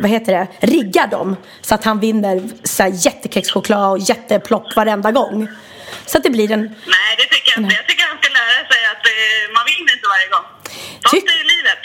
vad 0.00 0.10
heter 0.10 0.32
det, 0.32 0.66
riggar 0.66 1.06
dem. 1.06 1.36
Så 1.60 1.74
att 1.74 1.84
han 1.84 2.00
vinner 2.00 2.42
så 2.64 2.82
här 2.82 2.92
jättekexchoklad 2.94 3.97
och 3.98 4.04
jätteplopp 4.10 4.76
varenda 4.76 5.10
gång. 5.12 5.48
Så 6.06 6.18
att 6.18 6.24
det 6.24 6.30
blir 6.30 6.50
en... 6.52 6.60
Nej, 6.96 7.10
det 7.18 7.26
tycker 7.34 7.52
jag 7.54 7.62
inte. 7.62 7.74
Jag 7.74 7.86
tycker 7.88 8.04
han 8.12 8.18
ska 8.22 8.28
lära 8.40 8.60
sig 8.72 8.80
att 8.92 9.04
eh, 9.12 9.54
man 9.56 9.64
vinner 9.70 9.92
inte 9.96 10.08
varje 10.14 10.28
gång. 10.34 10.46
Sånt 11.10 11.24
Tyck- 11.24 11.28
är 11.34 11.44
livet. 11.56 11.82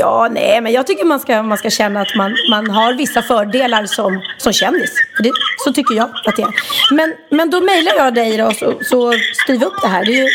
Ja, 0.00 0.28
nej, 0.30 0.60
men 0.60 0.72
jag 0.72 0.86
tycker 0.86 1.04
man 1.04 1.20
ska, 1.20 1.42
man 1.42 1.58
ska 1.58 1.70
känna 1.70 2.00
att 2.00 2.14
man, 2.14 2.36
man 2.50 2.70
har 2.70 2.92
vissa 2.92 3.22
fördelar 3.22 3.86
som, 3.86 4.22
som 4.38 4.52
kändis. 4.52 4.90
Det, 5.22 5.30
så 5.64 5.72
tycker 5.72 5.94
jag 5.94 6.10
att 6.24 6.36
det 6.36 6.42
är. 6.42 6.54
Men, 6.90 7.14
men 7.30 7.50
då 7.50 7.60
mejlar 7.60 7.94
jag 7.96 8.14
dig 8.14 8.36
då, 8.36 8.52
så, 8.52 8.78
så 8.84 9.12
skriv 9.32 9.62
upp 9.64 9.82
det 9.82 9.88
här. 9.88 10.04
Det 10.04 10.12
är 10.12 10.22
ju 10.22 10.28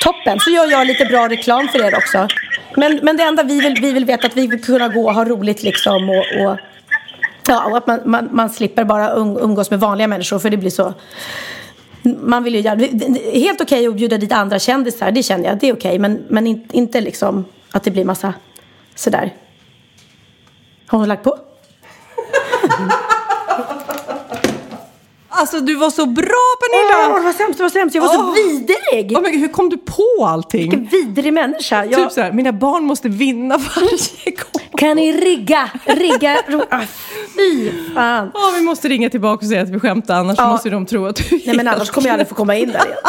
toppen. 0.00 0.40
Så 0.40 0.50
gör 0.50 0.70
jag 0.70 0.86
lite 0.86 1.04
bra 1.04 1.28
reklam 1.28 1.68
för 1.68 1.84
er 1.86 1.94
också. 1.96 2.28
Men, 2.76 3.00
men 3.02 3.16
det 3.16 3.22
enda 3.22 3.42
vi 3.42 3.60
vill, 3.60 3.74
vi 3.80 3.92
vill 3.92 4.04
veta 4.04 4.26
att 4.26 4.36
vi 4.36 4.46
vill 4.46 4.64
kunna 4.64 4.88
gå 4.88 5.06
och 5.08 5.14
ha 5.14 5.24
roligt 5.24 5.62
liksom. 5.62 6.10
Och, 6.10 6.24
och, 6.40 6.58
ja, 7.46 7.70
och 7.70 7.76
att 7.76 7.86
man, 7.86 8.00
man, 8.04 8.28
man 8.32 8.50
slipper 8.50 8.84
bara 8.84 9.10
um, 9.10 9.36
umgås 9.36 9.70
med 9.70 9.80
vanliga 9.80 10.08
människor 10.08 10.38
för 10.38 10.50
det 10.50 10.56
blir 10.56 10.70
så 10.70 10.94
man 12.04 12.44
vill 12.44 12.54
ju 12.54 12.60
gärna, 12.60 12.82
helt 13.32 13.60
okej 13.60 13.78
okay 13.78 13.88
att 13.88 13.96
bjuda 13.96 14.18
dit 14.18 14.32
andra 14.32 14.58
kändisar, 14.58 15.10
det 15.10 15.22
känner 15.22 15.44
jag, 15.44 15.58
det 15.58 15.68
är 15.68 15.72
okej. 15.72 15.88
Okay, 15.88 15.98
men, 15.98 16.24
men 16.28 16.46
in, 16.46 16.68
inte 16.72 17.00
liksom 17.00 17.44
att 17.70 17.82
det 17.82 17.90
blir 17.90 18.04
massa 18.04 18.34
sådär. 18.94 19.34
Har 20.86 20.98
hon 20.98 21.08
lagt 21.08 21.24
på? 21.24 21.38
Alltså 25.36 25.60
du 25.60 25.74
var 25.74 25.90
så 25.90 26.06
bra 26.06 26.24
Pernilla! 26.60 27.08
Åh, 27.14 27.18
det 27.18 27.24
var 27.24 27.32
sämst, 27.32 27.58
det 27.58 27.62
var 27.62 27.70
sämst. 27.70 27.94
Jag 27.94 28.02
var 28.02 28.08
Åh. 28.08 28.14
så 28.14 28.32
vidrig! 28.32 29.16
Oh, 29.16 29.22
men 29.22 29.38
hur 29.40 29.48
kom 29.48 29.68
du 29.70 29.76
på 29.78 30.26
allting? 30.26 30.60
Vilken 30.70 30.84
vidrig 30.86 31.32
människa. 31.32 31.84
Jag... 31.84 31.94
Typ 31.94 32.12
såhär, 32.12 32.32
mina 32.32 32.52
barn 32.52 32.84
måste 32.84 33.08
vinna 33.08 33.56
varje 33.58 34.30
gång. 34.30 34.78
Kan 34.78 34.96
ni 34.96 35.12
rigga? 35.12 35.70
Rigga? 35.84 36.38
ah, 36.70 36.80
fy 37.36 37.70
fan. 37.94 38.30
Ja, 38.34 38.40
vi 38.58 38.64
måste 38.64 38.88
ringa 38.88 39.10
tillbaka 39.10 39.44
och 39.46 39.48
säga 39.48 39.62
att 39.62 39.68
vi 39.70 39.80
skämtar, 39.80 40.14
annars 40.20 40.38
Ja. 40.38 40.48
måste 40.50 40.70
de 40.70 40.86
tro 40.86 41.06
att 41.06 41.16
du 41.16 41.22
är 41.22 41.30
Nej 41.30 41.56
men 41.56 41.66
helt- 41.66 41.76
annars 41.76 41.90
kommer 41.90 42.08
jag 42.08 42.12
aldrig 42.12 42.28
få 42.28 42.34
komma 42.34 42.56
in 42.56 42.68
där 42.68 42.84
igen. 42.86 42.98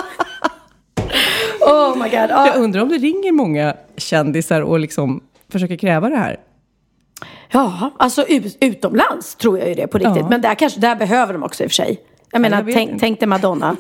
Oh 1.62 1.96
my 1.98 2.10
god. 2.10 2.30
Ja. 2.30 2.48
Jag 2.48 2.56
undrar 2.56 2.82
om 2.82 2.90
det 2.90 2.98
ringer 2.98 3.32
många 3.32 3.76
kändisar 3.98 4.62
och 4.62 4.80
liksom 4.80 5.24
försöker 5.52 5.76
kräva 5.76 6.10
det 6.10 6.18
här. 6.18 6.40
Ja, 7.52 7.92
alltså 8.00 8.26
ut, 8.28 8.58
utomlands 8.62 9.36
tror 9.36 9.60
jag 9.60 9.68
ju 9.68 9.74
det 9.74 9.88
på 9.88 9.98
riktigt. 9.98 10.16
Ja. 10.18 10.30
Men 10.30 10.42
där, 10.42 10.56
kanske, 10.56 10.80
där 10.80 10.96
behöver 10.96 11.34
de 11.34 11.44
också 11.44 11.64
i 11.64 11.68
och 11.68 11.72
för 11.72 11.76
sig. 11.76 12.00
Jag 12.36 12.42
menar, 12.42 12.58
jag 12.58 12.74
tänk, 12.74 13.00
tänk 13.00 13.20
dig 13.20 13.28
Madonna. 13.28 13.76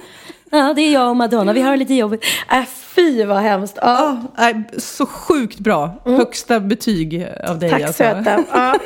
Ja, 0.51 0.73
det 0.75 0.81
är 0.81 0.93
jag 0.93 1.09
och 1.09 1.15
Madonna. 1.15 1.53
Vi 1.53 1.61
har 1.61 1.77
lite 1.77 1.93
jobbigt. 1.93 2.23
Äh, 2.51 2.63
fy 2.65 3.25
vad 3.25 3.37
hemskt. 3.37 3.77
Ja. 3.81 3.87
Ja, 3.87 4.21
nej, 4.37 4.63
så 4.77 5.05
sjukt 5.05 5.59
bra. 5.59 6.01
Högsta 6.05 6.59
betyg 6.59 7.27
av 7.47 7.59
dig 7.59 7.69
Tack 7.69 7.81
alltså. 7.81 8.03
söta. 8.03 8.43
Ja. 8.51 8.75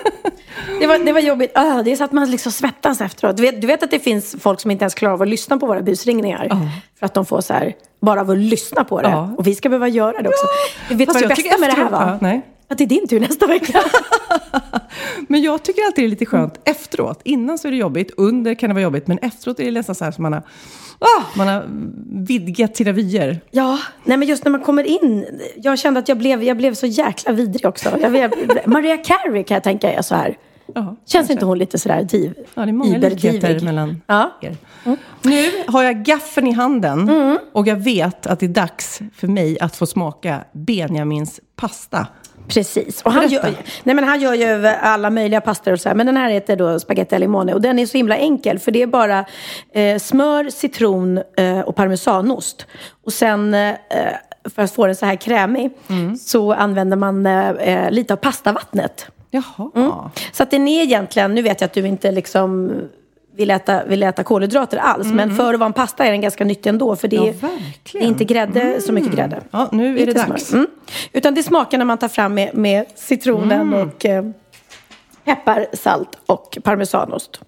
Det, 0.79 0.87
var, 0.87 0.97
det 0.97 1.11
var 1.13 1.19
jobbigt. 1.19 1.51
Ah, 1.55 1.83
det 1.83 1.91
är 1.91 1.95
så 1.95 2.03
att 2.03 2.11
man 2.11 2.31
liksom 2.31 2.51
svettas 2.51 3.01
efteråt. 3.01 3.37
Du 3.37 3.43
vet, 3.43 3.61
du 3.61 3.67
vet 3.67 3.83
att 3.83 3.91
det 3.91 3.99
finns 3.99 4.35
folk 4.39 4.59
som 4.61 4.71
inte 4.71 4.83
ens 4.83 4.93
klarar 4.93 5.13
av 5.13 5.21
att 5.21 5.27
lyssna 5.27 5.57
på 5.57 5.65
våra 5.65 5.81
busringningar. 5.81 6.69
För 6.99 7.05
att 7.05 7.13
de 7.13 7.25
får 7.25 7.41
så 7.41 7.53
här, 7.53 7.73
bara 8.01 8.21
av 8.21 8.31
att 8.31 8.37
lyssna 8.37 8.83
på 8.83 9.01
det. 9.01 9.09
Ja. 9.09 9.33
Och 9.37 9.47
vi 9.47 9.55
ska 9.55 9.69
behöva 9.69 9.87
göra 9.87 10.21
det 10.21 10.29
också. 10.29 10.45
Vet 10.89 10.97
du 10.99 11.05
vad 11.05 11.21
det 11.21 11.27
bästa 11.27 11.57
med 11.57 11.69
det 11.69 11.75
här 11.75 11.89
var? 11.89 12.01
Ja, 12.01 12.17
nej. 12.21 12.41
Att 12.71 12.77
det 12.77 12.83
är 12.83 12.87
din 12.87 13.07
tur 13.07 13.19
nästa 13.19 13.47
vecka. 13.47 13.81
Men 15.27 15.41
jag 15.41 15.63
tycker 15.63 15.81
alltid 15.81 16.03
det 16.03 16.07
är 16.07 16.09
lite 16.09 16.25
skönt 16.25 16.59
efteråt. 16.65 17.21
Innan 17.23 17.57
så 17.57 17.67
är 17.67 17.71
det 17.71 17.77
jobbigt, 17.77 18.11
under 18.17 18.53
kan 18.53 18.69
det 18.69 18.73
vara 18.73 18.83
jobbigt, 18.83 19.07
men 19.07 19.17
efteråt 19.17 19.59
är 19.59 19.65
det 19.65 19.71
nästan 19.71 19.95
så 19.95 20.03
här 20.05 20.11
som 20.11 20.21
man 20.21 20.33
har, 20.33 20.41
ah, 20.99 21.23
man 21.35 21.47
har 21.47 21.65
vidgat 22.25 22.75
sina 22.77 22.91
vyer. 22.91 23.41
Ja, 23.51 23.79
nej 24.03 24.17
men 24.17 24.27
just 24.27 24.43
när 24.43 24.51
man 24.51 24.61
kommer 24.61 24.83
in. 24.83 25.25
Jag 25.55 25.79
kände 25.79 25.99
att 25.99 26.07
jag 26.07 26.17
blev, 26.17 26.43
jag 26.43 26.57
blev 26.57 26.73
så 26.73 26.85
jäkla 26.85 27.31
vidrig 27.31 27.65
också. 27.65 27.89
Jag 28.01 28.11
Maria 28.65 28.97
Carey 28.97 29.43
kan 29.43 29.55
jag 29.55 29.63
tänka 29.63 29.93
är 29.93 30.01
så 30.01 30.15
här. 30.15 30.37
Ja, 30.75 30.95
Känns 31.05 31.29
inte 31.29 31.45
hon 31.45 31.57
lite 31.57 31.79
sådär 31.79 32.03
div? 32.03 32.33
Ja, 32.53 32.61
det 32.65 32.71
är 32.71 32.73
många 32.73 32.97
likheter 32.97 33.59
mellan 33.59 34.01
Ja. 34.07 34.37
er. 34.41 34.57
Nu 35.21 35.49
har 35.67 35.83
jag 35.83 36.03
gaffeln 36.03 36.47
i 36.47 36.51
handen 36.51 37.09
och 37.51 37.67
jag 37.67 37.75
vet 37.75 38.27
att 38.27 38.39
det 38.39 38.45
är 38.45 38.47
dags 38.47 39.01
för 39.15 39.27
mig 39.27 39.59
att 39.59 39.75
få 39.75 39.85
smaka 39.85 40.43
Benjamins 40.51 41.39
pasta. 41.55 42.07
Precis. 42.49 43.01
Och 43.01 43.11
han, 43.11 43.29
Berätta. 43.29 43.47
gör, 43.47 43.57
nej 43.83 43.95
men 43.95 44.03
han 44.03 44.21
gör 44.21 44.33
ju 44.33 44.67
alla 44.67 45.09
möjliga 45.09 45.41
pastor 45.41 45.71
och 45.73 45.79
så 45.79 45.89
här. 45.89 45.95
Men 45.95 46.05
den 46.05 46.17
här 46.17 46.29
heter 46.29 46.55
då 46.55 46.79
spaghetti 46.79 47.15
alla 47.15 47.23
limone. 47.23 47.53
Och 47.53 47.61
den 47.61 47.79
är 47.79 47.85
så 47.85 47.97
himla 47.97 48.17
enkel. 48.17 48.59
För 48.59 48.71
det 48.71 48.81
är 48.81 48.87
bara 48.87 49.25
eh, 49.73 49.97
smör, 49.97 50.49
citron 50.49 51.19
eh, 51.37 51.59
och 51.59 51.75
parmesanost. 51.75 52.65
Och 53.05 53.13
sen 53.13 53.53
eh, 53.53 53.75
för 54.55 54.61
att 54.61 54.71
få 54.71 54.85
den 54.85 54.95
så 54.95 55.05
här 55.05 55.15
krämig. 55.15 55.71
Så 56.19 56.53
använder 56.53 56.97
man 56.97 57.25
eh, 57.25 57.49
eh, 57.49 57.91
lite 57.91 58.13
av 58.13 58.17
pastavattnet. 58.17 59.05
Jaha. 59.31 60.11
Så 60.31 60.43
att 60.43 60.51
den 60.51 60.67
är 60.67 60.83
egentligen, 60.83 61.35
nu 61.35 61.41
vet 61.41 61.61
jag 61.61 61.65
att 61.65 61.73
du 61.73 61.87
inte 61.87 62.11
liksom 62.11 62.71
vill 63.39 63.51
äta, 63.51 63.85
vill 63.85 64.03
äta 64.03 64.23
kolhydrater 64.23 64.77
alls. 64.77 65.07
Men 65.07 65.35
för 65.35 65.53
att 65.53 65.59
vara 65.59 65.67
en 65.67 65.73
pasta 65.73 66.05
är 66.05 66.11
den 66.11 66.21
ganska 66.21 66.45
nyttig 66.45 66.69
ändå. 66.69 66.95
För 66.95 67.07
det 67.07 67.17
är, 67.17 67.35
Ja, 67.41 67.49
är 67.93 68.01
inte 68.05 68.23
grädde, 68.25 68.81
så 68.81 68.93
mycket 68.93 69.11
grädde. 69.11 69.41
Ja, 69.51 69.69
nu 69.71 69.89
är 69.99 70.05
det 70.05 70.11
Inte 70.11 70.25
dags. 70.27 70.53
Mm. 70.53 70.67
Utan 71.11 71.33
det 71.35 71.43
smakar 71.43 71.77
när 71.77 71.85
man 71.85 71.97
tar 71.97 72.07
fram 72.07 72.33
med, 72.33 72.55
med 72.55 72.85
citronen 72.95 73.61
Mm. 73.61 73.87
och 73.87 74.05
eh, 74.05 74.25
peppar, 75.23 75.65
salt 75.73 76.09
och 76.25 76.57
parmesanost. 76.63 77.41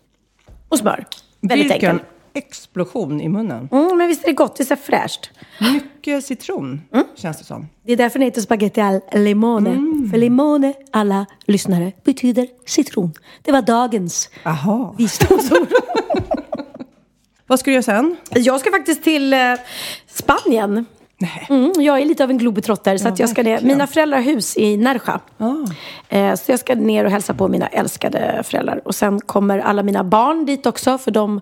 Och 0.69 0.77
smör. 0.79 1.05
Väldigt 1.41 1.71
Vilken 1.71 1.89
enkelt. 1.89 2.10
Explosion 2.33 3.21
i 3.21 3.29
munnen. 3.29 3.69
Mm, 3.71 3.97
men 3.97 4.07
visst 4.07 4.23
är 4.23 4.27
det 4.27 4.33
gott, 4.33 4.55
det 4.55 4.63
är 4.63 4.65
så 4.65 4.75
fräscht. 4.75 5.29
Mycket 5.73 6.25
citron, 6.25 6.81
Mm. 6.93 7.05
känns 7.15 7.37
det 7.37 7.43
som. 7.43 7.67
Det 7.85 7.93
är 7.93 7.97
därför 7.97 8.19
den 8.19 8.25
heter 8.25 8.41
spaghetti 8.41 8.81
al 8.81 8.99
limone. 9.13 9.69
Mm. 9.69 10.09
För 10.11 10.17
limone, 10.17 10.73
alla 10.91 11.25
lyssnare, 11.45 11.91
betyder 12.03 12.47
citron. 12.65 13.13
Det 13.41 13.51
var 13.51 13.61
dagens 13.61 14.29
Aha. 14.45 14.95
visdomsord. 14.97 15.67
Vad 17.47 17.59
ska 17.59 17.69
du 17.71 17.73
göra 17.73 17.83
sen? 17.83 18.15
Jag 18.29 18.59
ska 18.59 18.71
faktiskt 18.71 19.03
till 19.03 19.33
eh, 19.33 19.39
Spanien. 20.07 20.85
Mm, 21.49 21.71
jag 21.77 21.99
är 22.01 22.05
lite 22.05 22.23
av 22.23 22.29
en 22.29 22.37
globetrotter. 22.37 22.97
Så 22.97 23.07
Ja, 23.07 23.11
att 23.11 23.19
jag 23.19 23.29
ska 23.29 23.43
ner. 23.43 23.61
Mina 23.61 23.87
föräldrar 23.87 24.17
har 24.17 24.25
hus 24.25 24.57
i 24.57 24.77
Nerja. 24.77 25.19
Ah. 25.37 25.55
Eh, 26.15 26.35
så 26.35 26.51
jag 26.51 26.59
ska 26.59 26.75
ner 26.75 27.05
och 27.05 27.11
hälsa 27.11 27.33
på 27.33 27.47
mina 27.47 27.67
älskade 27.67 28.43
föräldrar. 28.45 28.81
Och 28.85 28.95
sen 28.95 29.19
kommer 29.21 29.59
alla 29.59 29.83
mina 29.83 30.03
barn 30.03 30.45
dit 30.45 30.65
också. 30.65 30.97
För 30.97 31.11
de, 31.11 31.41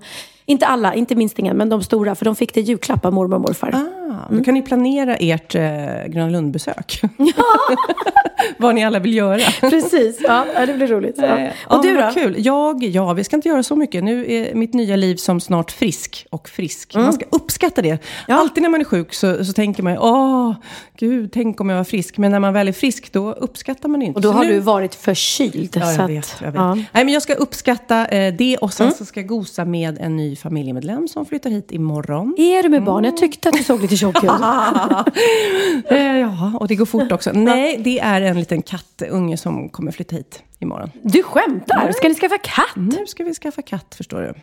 inte 0.50 0.68
alla, 0.68 0.93
inte 0.93 1.16
minstingen, 1.16 1.58
men 1.58 1.70
de 1.70 1.84
stora. 1.84 2.16
För 2.16 2.26
de 2.26 2.36
fick 2.36 2.54
det 2.54 2.60
i 2.60 2.64
julklapp 2.64 3.06
av 3.06 3.14
mormor 3.14 3.36
och 3.36 3.41
morfar. 3.41 3.72
Ah, 3.74 3.99
då 4.30 4.43
kan 4.43 4.53
ni 4.53 4.62
planera 4.62 5.16
ert 5.16 5.55
eh, 5.55 5.62
Gröna 6.07 6.30
Lund-besök. 6.30 7.01
Vad 8.57 8.76
ni 8.76 8.86
alla 8.86 8.99
vill 8.99 9.14
göra. 9.14 9.39
Precis, 9.70 10.20
ja, 10.24 10.45
ja, 10.55 10.66
det 10.66 10.74
blir 10.74 10.88
roligt. 10.88 11.16
Ja. 11.18 11.38
Eh, 11.38 11.49
Och 11.68 11.84
du 11.84 11.89
ja, 11.89 12.05
då? 12.07 12.14
Kul. 12.14 12.36
Jag, 12.38 12.84
ja, 12.84 13.14
vi 13.14 13.24
ska 13.24 13.36
inte 13.36 13.49
göra 13.49 13.64
så 13.64 13.76
mycket. 13.76 14.03
Nu 14.03 14.32
är 14.34 14.55
mitt 14.55 14.74
nya 14.74 14.95
liv 14.95 15.16
som 15.16 15.39
snart 15.39 15.72
frisk 15.72 16.26
och 16.30 16.49
frisk. 16.49 16.95
Man 16.95 17.14
ska 17.14 17.26
uppskatta 17.30 17.82
det. 17.82 17.89
Mm. 17.89 18.01
Ja. 18.28 18.36
Alltid 18.36 18.64
när 18.64 18.70
man 18.70 18.82
är 18.82 18.86
sjuk 18.86 19.14
så, 19.14 19.45
så 19.45 19.53
tänker 19.53 19.84
man, 19.84 19.97
åh, 19.97 20.53
gud, 20.97 21.32
tänk 21.34 21.62
om 21.62 21.70
jag 21.70 21.78
var 21.78 21.84
frisk. 21.84 22.18
Men 22.18 22.32
när 22.32 22.39
man 22.39 22.53
väl 22.53 22.68
är 22.68 22.72
frisk, 22.72 23.12
då 23.14 23.32
uppskattar 23.34 23.89
man 23.89 24.01
inte. 24.01 24.18
Och 24.18 24.22
då 24.22 24.30
Så 24.32 24.38
har 24.38 24.43
nu- 24.45 24.53
du 24.53 24.60
varit 24.60 24.95
förkyld. 24.95 25.78
Ja, 25.80 25.91
jag 25.91 26.01
att- 26.01 26.10
vet. 26.10 26.36
Jag 26.41 26.47
vet. 26.51 26.55
ja. 26.55 26.76
Nej, 26.76 26.86
men 27.05 27.10
jag 27.10 27.22
ska 27.22 27.34
uppskatta 27.34 28.05
eh, 28.07 28.34
det 28.34 28.57
och 28.57 28.74
sen 28.74 28.91
så 28.91 29.05
ska 29.05 29.20
jag 29.20 29.28
gosa 29.28 29.66
med 29.66 29.97
en 30.01 30.16
ny 30.18 30.36
familjemedlem 30.36 31.07
som 31.07 31.26
flyttar 31.26 31.49
hit 31.49 31.72
imorgon. 31.72 32.36
Är 32.38 32.64
du 32.64 32.70
med 32.70 32.84
barn? 32.84 33.03
Jag 33.03 33.18
tyckte 33.18 33.49
att 33.49 33.57
du 33.57 33.64
såg 33.64 33.82
lite 33.82 33.95
tjock 34.00 34.24
ut. 34.24 34.30
Eh, 35.91 36.18
ja, 36.18 36.52
och 36.60 36.68
det 36.68 36.76
går 36.76 36.86
fort 36.86 37.12
också. 37.12 37.32
Nej, 37.34 37.78
det 37.84 38.00
är 38.00 38.22
en 38.22 38.39
liten 38.39 38.62
kattunge 38.62 39.38
som 39.38 39.70
kommer 39.70 39.91
flytta 39.91 40.16
hit 40.16 40.43
imorgon. 40.60 40.91
Du 41.02 41.24
skämtar? 41.24 41.91
Ska 41.91 42.10
ni 42.10 42.16
skaffa 42.16 42.38
katt? 42.38 42.76
Nu 42.76 43.06
ska 43.08 43.24
vi 43.24 43.34
skaffa 43.34 43.62
katt, 43.62 43.95
förstår 43.97 44.22
du. 44.22 44.34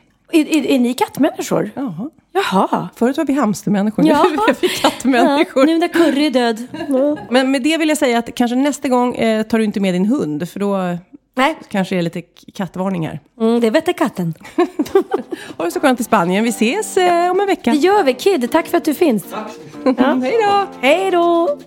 Är, 0.40 0.46
är, 0.56 0.66
är 0.66 0.78
ni 0.78 0.94
kattmänniskor? 0.94 1.70
Jaha. 1.74 2.10
Jaha. 2.32 2.88
Förut 2.96 3.16
var 3.16 3.24
vi 3.24 3.32
hamstermänniskor, 3.32 4.02
nu 4.02 4.08
Ja. 4.08 4.24
är 4.48 4.56
vi 4.60 4.68
kattmänniskor. 4.68 5.66
nu 5.66 5.78
när 5.78 5.88
Curry 5.88 6.26
är 6.26 6.30
död. 6.30 6.66
Ja. 6.88 7.16
Men 7.30 7.50
med 7.50 7.62
det 7.62 7.76
vill 7.78 7.88
jag 7.88 7.98
säga 7.98 8.18
att 8.18 8.34
kanske 8.34 8.56
nästa 8.56 8.88
gång 8.88 9.14
eh, 9.14 9.42
tar 9.42 9.58
du 9.58 9.64
inte 9.64 9.80
med 9.80 9.94
din 9.94 10.06
hund, 10.06 10.48
för 10.48 10.60
då 10.60 10.98
Nej, 11.36 11.56
kanske 11.68 11.96
är 11.96 12.02
lite 12.02 12.22
k- 12.22 12.28
kattvarning 12.54 13.06
här. 13.06 13.20
mm, 13.40 13.60
det 13.60 13.70
vette 13.70 13.92
katten. 13.92 14.34
Ha 15.56 15.64
det 15.64 15.70
så 15.70 15.80
skönt 15.80 16.00
i 16.00 16.04
Spanien. 16.04 16.44
Vi 16.44 16.50
ses 16.50 16.96
eh, 16.96 17.30
om 17.30 17.40
en 17.40 17.46
vecka. 17.46 17.70
Det 17.70 17.76
gör 17.76 18.02
vi. 18.04 18.14
Kid, 18.14 18.50
tack 18.52 18.66
för 18.66 18.76
att 18.76 18.84
du 18.84 18.94
finns. 18.94 19.24
Ja. 19.32 19.46
Hej 20.22 20.38
då! 20.42 20.66
Hej 20.80 21.10
då! 21.10 21.58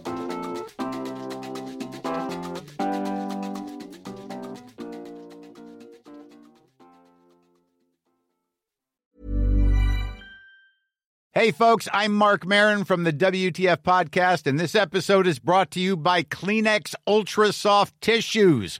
Hey, 11.31 11.51
folks, 11.51 11.87
I'm 11.93 12.13
Mark 12.13 12.43
Marin 12.45 12.83
from 12.83 13.03
the 13.03 13.11
WTF 13.13 13.83
Podcast, 13.83 14.47
and 14.47 14.59
this 14.59 14.75
episode 14.75 15.27
is 15.27 15.39
brought 15.39 15.71
to 15.71 15.79
you 15.79 15.95
by 15.95 16.23
Kleenex 16.23 16.95
Ultra 17.07 17.53
Soft 17.53 17.93
Tissues, 18.01 18.79